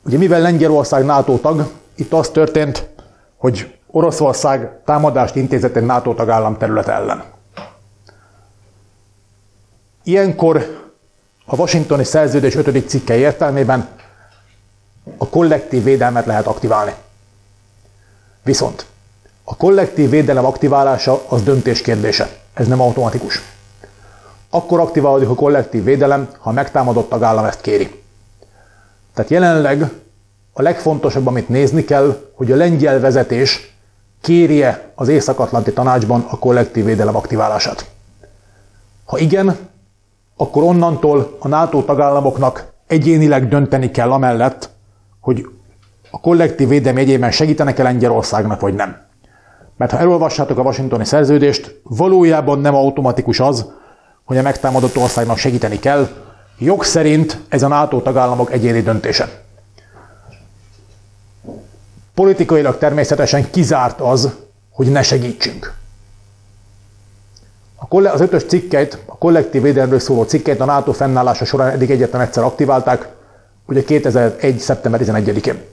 [0.06, 2.90] Ugye mivel Lengyelország NATO tag, itt az történt,
[3.38, 7.24] hogy Oroszország támadást intézett egy NATO tagállam terület ellen.
[10.04, 10.88] Ilyenkor
[11.46, 12.90] a Washingtoni szerződés 5.
[12.90, 13.88] cikke értelmében
[15.18, 16.94] a kollektív védelmet lehet aktiválni.
[18.44, 18.86] Viszont
[19.44, 22.30] a kollektív védelem aktiválása az döntés kérdése.
[22.54, 23.57] Ez nem automatikus.
[24.50, 28.04] Akkor aktiválódik a kollektív védelem, ha megtámadott tagállam ezt kéri.
[29.14, 29.92] Tehát jelenleg
[30.54, 33.74] a legfontosabb, amit nézni kell, hogy a lengyel vezetés
[34.22, 37.90] kérje az Észak-Atlanti Tanácsban a kollektív védelem aktiválását.
[39.06, 39.58] Ha igen,
[40.38, 44.70] akkor onnantól a NATO tagállamoknak egyénileg dönteni kell amellett,
[45.20, 45.50] hogy
[46.12, 49.06] a kollektív védelem jegyében segítenek-e Lengyelországnak, vagy nem.
[49.78, 53.72] Mert ha elolvassátok a washingtoni szerződést, valójában nem automatikus az,
[54.28, 56.08] hogy a megtámadott országnak segíteni kell.
[56.58, 59.30] Jog szerint ez a NATO tagállamok egyéni döntése.
[62.14, 64.30] Politikailag természetesen kizárt az,
[64.72, 65.74] hogy ne segítsünk.
[67.90, 72.44] Az ötös cikkeit, a kollektív védelemről szóló cikkeit a NATO fennállása során eddig egyetlen egyszer
[72.44, 73.08] aktiválták,
[73.66, 74.60] ugye 2001.
[74.60, 75.64] szeptember 11-én.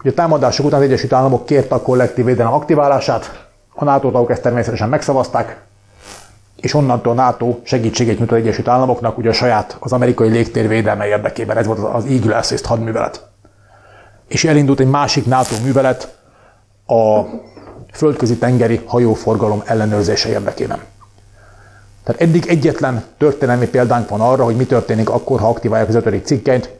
[0.00, 4.30] hogy a támadások után az Egyesült Államok kérte a kollektív védelem aktiválását, a NATO tagok
[4.30, 5.70] ezt természetesen megszavazták,
[6.62, 11.06] és onnantól NATO segítségét nyújt az Egyesült Államoknak, ugye a saját, az amerikai légtér védelme
[11.06, 13.26] érdekében, ez volt az Eagle Assist hadművelet.
[14.28, 16.18] És elindult egy másik NATO művelet
[16.86, 17.20] a
[17.92, 20.78] földközi tengeri hajóforgalom ellenőrzése érdekében.
[22.04, 26.24] Tehát eddig egyetlen történelmi példánk van arra, hogy mi történik akkor, ha aktiválják az ötödik
[26.24, 26.70] cikkeit.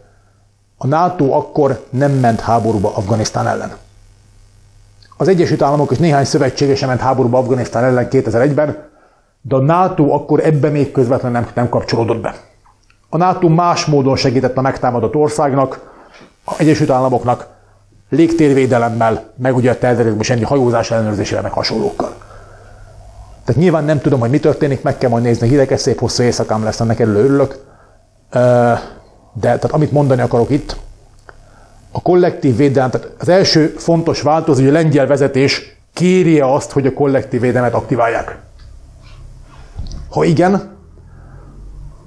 [0.76, 3.76] A NATO akkor nem ment háborúba Afganisztán ellen.
[5.16, 8.90] Az Egyesült Államok és néhány szövetségese ment háborúba Afganisztán ellen 2001-ben,
[9.42, 12.34] de a NATO akkor ebbe még közvetlenül nem, nem kapcsolódott be.
[13.08, 15.90] A NATO más módon segített a megtámadott országnak,
[16.44, 17.46] az Egyesült Államoknak
[18.10, 22.14] légtérvédelemmel, meg ugye a terrorizmus ennyi hajózás ellenőrzésével, meg hasonlókkal.
[23.44, 26.64] Tehát nyilván nem tudom, hogy mi történik, meg kell majd nézni, hideg, szép hosszú éjszakám
[26.64, 27.64] lesz, ennek erről örülök.
[29.32, 30.76] De tehát amit mondani akarok itt,
[31.92, 36.86] a kollektív védelem, tehát az első fontos változó, hogy a lengyel vezetés kéri azt, hogy
[36.86, 38.38] a kollektív védelmet aktiválják.
[40.12, 40.76] Ha igen,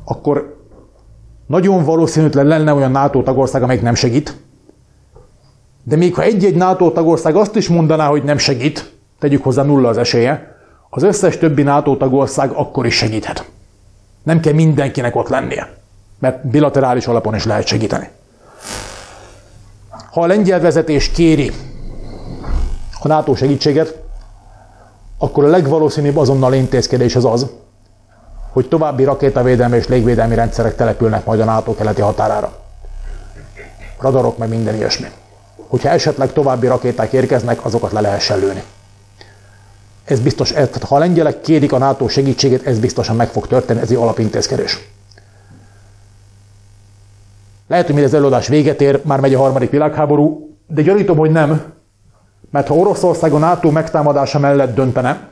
[0.03, 0.63] akkor
[1.47, 4.35] nagyon valószínűtlen lenne olyan NATO tagország, amelyik nem segít.
[5.83, 9.89] De még ha egy-egy NATO tagország azt is mondaná, hogy nem segít, tegyük hozzá nulla
[9.89, 10.55] az esélye,
[10.89, 13.49] az összes többi NATO tagország akkor is segíthet.
[14.23, 15.73] Nem kell mindenkinek ott lennie,
[16.19, 18.09] mert bilaterális alapon is lehet segíteni.
[20.11, 21.51] Ha a lengyel vezetés kéri
[23.01, 24.03] a NATO segítséget,
[25.17, 27.49] akkor a legvalószínűbb azonnal intézkedés az az,
[28.55, 32.53] hogy további rakétavédelmi és légvédelmi rendszerek települnek majd a NATO keleti határára.
[33.99, 35.07] Radarok, meg minden ilyesmi.
[35.67, 38.63] Hogyha esetleg további rakéták érkeznek, azokat le lehessen lőni.
[40.05, 43.47] Ez biztos, ez, tehát ha a lengyelek kérik a NATO segítségét, ez biztosan meg fog
[43.47, 44.79] történni, ez egy alapintézkedés.
[47.67, 51.31] Lehet, hogy mire az előadás véget ér, már megy a harmadik világháború, de gyanítom, hogy
[51.31, 51.73] nem,
[52.51, 55.29] mert ha Oroszország a NATO megtámadása mellett döntene,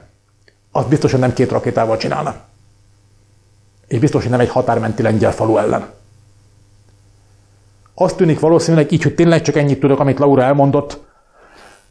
[0.72, 2.52] azt biztosan nem két rakétával csinálna
[3.88, 5.86] és biztos, hogy nem egy határmenti lengyel falu ellen.
[7.96, 11.00] Azt tűnik valószínűleg így, hogy tényleg csak ennyit tudok, amit Laura elmondott,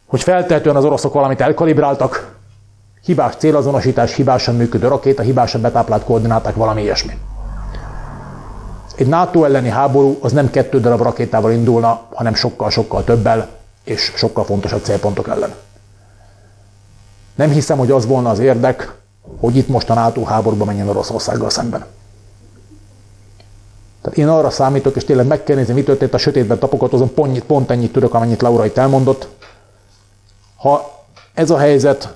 [0.06, 2.36] hogy feltehetően az oroszok valamit elkalibráltak,
[3.02, 7.19] hibás célazonosítás, hibásan működő rakéta, hibásan betáplált koordináták, valami ilyesmi.
[8.97, 13.48] Egy NATO elleni háború az nem kettő darab rakétával indulna, hanem sokkal-sokkal többel,
[13.85, 15.55] és sokkal fontosabb célpontok ellen.
[17.35, 18.93] Nem hiszem, hogy az volna az érdek,
[19.40, 21.85] hogy itt most a NATO háborúba menjen Oroszországgal szemben.
[24.03, 27.44] Tehát én arra számítok, és tényleg meg kell nézni, mi történt a sötétben tapogatózom, pont,
[27.44, 29.28] pont ennyit tudok, amennyit Laura itt elmondott.
[30.57, 31.05] Ha
[31.35, 32.15] ez a helyzet,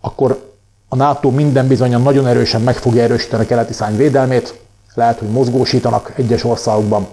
[0.00, 0.50] akkor
[0.88, 4.60] a NATO minden bizonyan nagyon erősen meg fogja erősíteni a keleti szány védelmét,
[4.94, 7.08] lehet, hogy mozgósítanak egyes országokban,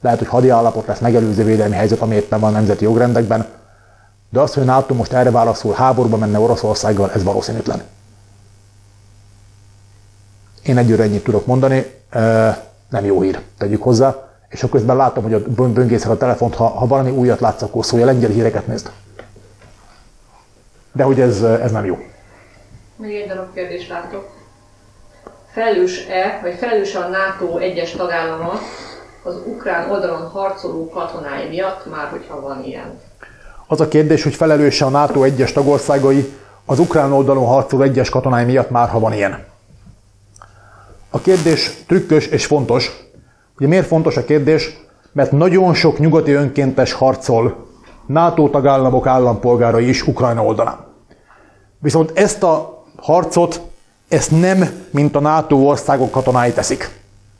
[0.00, 3.46] lehet, hogy hadi állapot lesz megelőző védelmi helyzet, ami éppen van a nemzeti jogrendekben,
[4.30, 7.82] de az, hogy a NATO most erre válaszol, háborúba menne Oroszországgal, ez valószínűtlen.
[10.62, 11.86] Én egyőre ennyit tudok mondani,
[12.88, 14.30] nem jó hír, tegyük hozzá.
[14.48, 17.84] És akkor közben látom, hogy a böngészel a telefont, ha, ha valami újat látsz, akkor
[17.84, 18.90] szólja, lengyel híreket nézd.
[20.92, 21.98] De hogy ez, ez nem jó.
[22.96, 24.30] Még egy darab kérdést látok.
[25.52, 28.52] Felelős-e, vagy felelős a NATO egyes tagállama
[29.22, 33.00] az ukrán oldalon harcoló katonái miatt, már hogyha van ilyen?
[33.66, 36.32] Az a kérdés, hogy felelőse a NATO egyes tagországai
[36.64, 39.44] az ukrán oldalon harcoló egyes katonái miatt már, ha van ilyen.
[41.14, 42.90] A kérdés trükkös és fontos.
[43.56, 44.80] Ugye miért fontos a kérdés?
[45.12, 47.66] Mert nagyon sok nyugati önkéntes harcol
[48.06, 50.76] NATO tagállamok állampolgárai is Ukrajna oldalán.
[51.78, 53.60] Viszont ezt a harcot,
[54.08, 56.90] ezt nem, mint a NATO országok katonái teszik,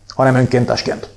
[0.09, 1.09] hanem önkéntesként.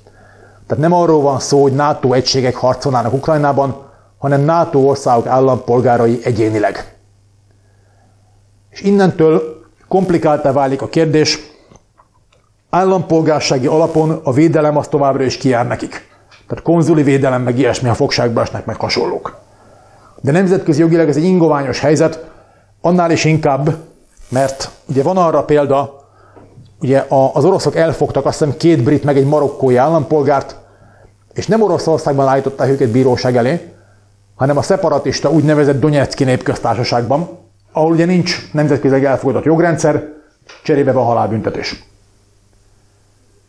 [0.66, 3.84] Tehát nem arról van szó, hogy NATO egységek harcolnának Ukrajnában,
[4.18, 6.96] hanem NATO országok állampolgárai egyénileg.
[8.70, 11.45] És innentől komplikáltá válik a kérdés,
[12.70, 16.08] állampolgársági alapon a védelem az továbbra is kijár nekik.
[16.48, 19.36] Tehát konzuli védelem, meg ilyesmi, a fogságba esnek, meg hasonlók.
[20.20, 22.24] De nemzetközi jogileg ez egy ingoványos helyzet,
[22.80, 23.76] annál is inkább,
[24.28, 26.04] mert ugye van arra példa,
[26.80, 30.56] ugye az oroszok elfogtak azt hiszem két brit meg egy marokkói állampolgárt,
[31.32, 33.72] és nem Oroszországban állították őket bíróság elé,
[34.34, 37.28] hanem a szeparatista úgynevezett Donetszki népköztársaságban,
[37.72, 40.08] ahol ugye nincs nemzetközileg elfogadott jogrendszer,
[40.62, 41.84] cserébe van halálbüntetés.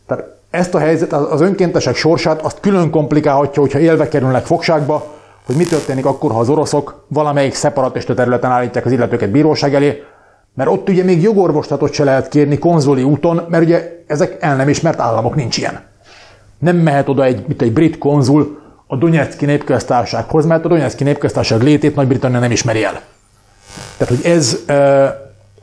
[0.08, 5.06] Tehát ezt a helyzet, az önkéntesek sorsát azt külön komplikálhatja, hogyha élve kerülnek fogságba,
[5.46, 10.02] hogy mi történik akkor, ha az oroszok valamelyik szeparatista területen állítják az illetőket bíróság elé,
[10.54, 14.68] mert ott ugye még jogorvoslatot se lehet kérni konzoli úton, mert ugye ezek el nem
[14.68, 15.80] ismert államok nincs ilyen.
[16.58, 21.62] Nem mehet oda egy, mint egy brit konzul a Donetszki népköztársághoz, mert a Donetszki népköztárság
[21.62, 23.00] létét Nagy-Britannia nem ismeri el.
[23.96, 24.58] Tehát, hogy ez,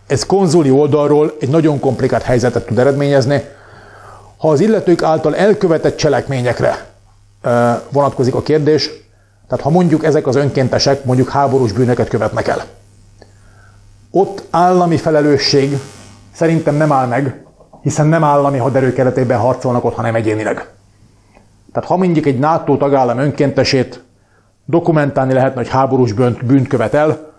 [0.07, 3.43] ez konzuli oldalról egy nagyon komplikált helyzetet tud eredményezni.
[4.38, 6.86] Ha az illetők által elkövetett cselekményekre
[7.90, 8.90] vonatkozik a kérdés,
[9.48, 12.64] tehát ha mondjuk ezek az önkéntesek mondjuk háborús bűnöket követnek el,
[14.12, 15.78] ott állami felelősség
[16.34, 17.45] szerintem nem áll meg,
[17.82, 20.70] hiszen nem állami haderő keretében harcolnak ott, hanem egyénileg.
[21.74, 24.03] Tehát ha mondjuk egy NATO tagállam önkéntesét
[24.66, 27.34] dokumentálni lehetne, hogy háborús bűnt, bűnt követ el,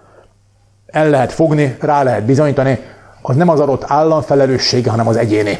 [0.86, 2.78] el lehet fogni, rá lehet bizonyítani,
[3.22, 5.58] az nem az adott állam felelőssége, hanem az egyéni.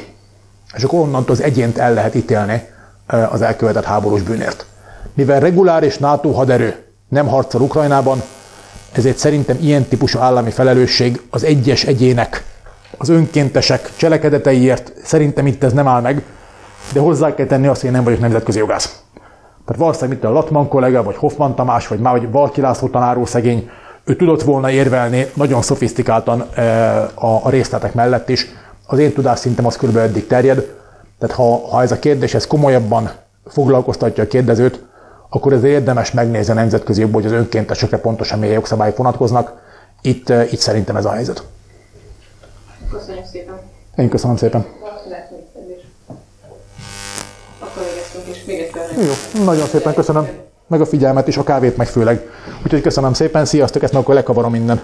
[0.75, 2.69] És akkor onnantól az egyént el lehet ítélni
[3.07, 4.67] az elkövetett háborús bűnért.
[5.15, 8.23] Mivel reguláris NATO haderő nem harcol Ukrajnában,
[8.93, 12.45] ezért szerintem ilyen típusú állami felelősség az egyes egyének,
[12.99, 16.23] az önkéntesek cselekedeteiért szerintem itt ez nem áll meg,
[16.93, 19.01] de hozzá kell tenni azt, hogy én nem vagyok nemzetközi jogász.
[19.65, 23.25] Tehát valószínűleg itt a Latman kollega, vagy Hoffman Tamás, vagy már vagy Valki László tanáró
[23.25, 23.71] szegény,
[24.05, 26.41] ő tudott volna érvelni nagyon szofisztikáltan
[27.15, 28.47] a részletek mellett is.
[28.87, 29.97] Az én tudásszintem az kb.
[29.97, 30.75] eddig terjed.
[31.19, 33.11] Tehát ha, ha ez a kérdés ez komolyabban
[33.47, 34.83] foglalkoztatja a kérdezőt,
[35.29, 39.63] akkor ez érdemes megnézni a nemzetközi jogból, hogy az önkéntesekre pontosan milyen jogszabályok vonatkoznak.
[40.03, 41.43] Itt, itt szerintem ez a helyzet.
[42.91, 43.55] Köszönjük szépen.
[43.97, 44.67] Én köszönöm szépen.
[47.59, 47.83] Akkor
[48.31, 48.89] és még egyszer.
[48.97, 50.29] Jó, nagyon szépen köszönöm.
[50.67, 52.31] Meg a figyelmet és a kávét meg főleg.
[52.65, 54.83] Úgyhogy köszönöm szépen, sziasztok, ezt meg akkor lekavarom innen.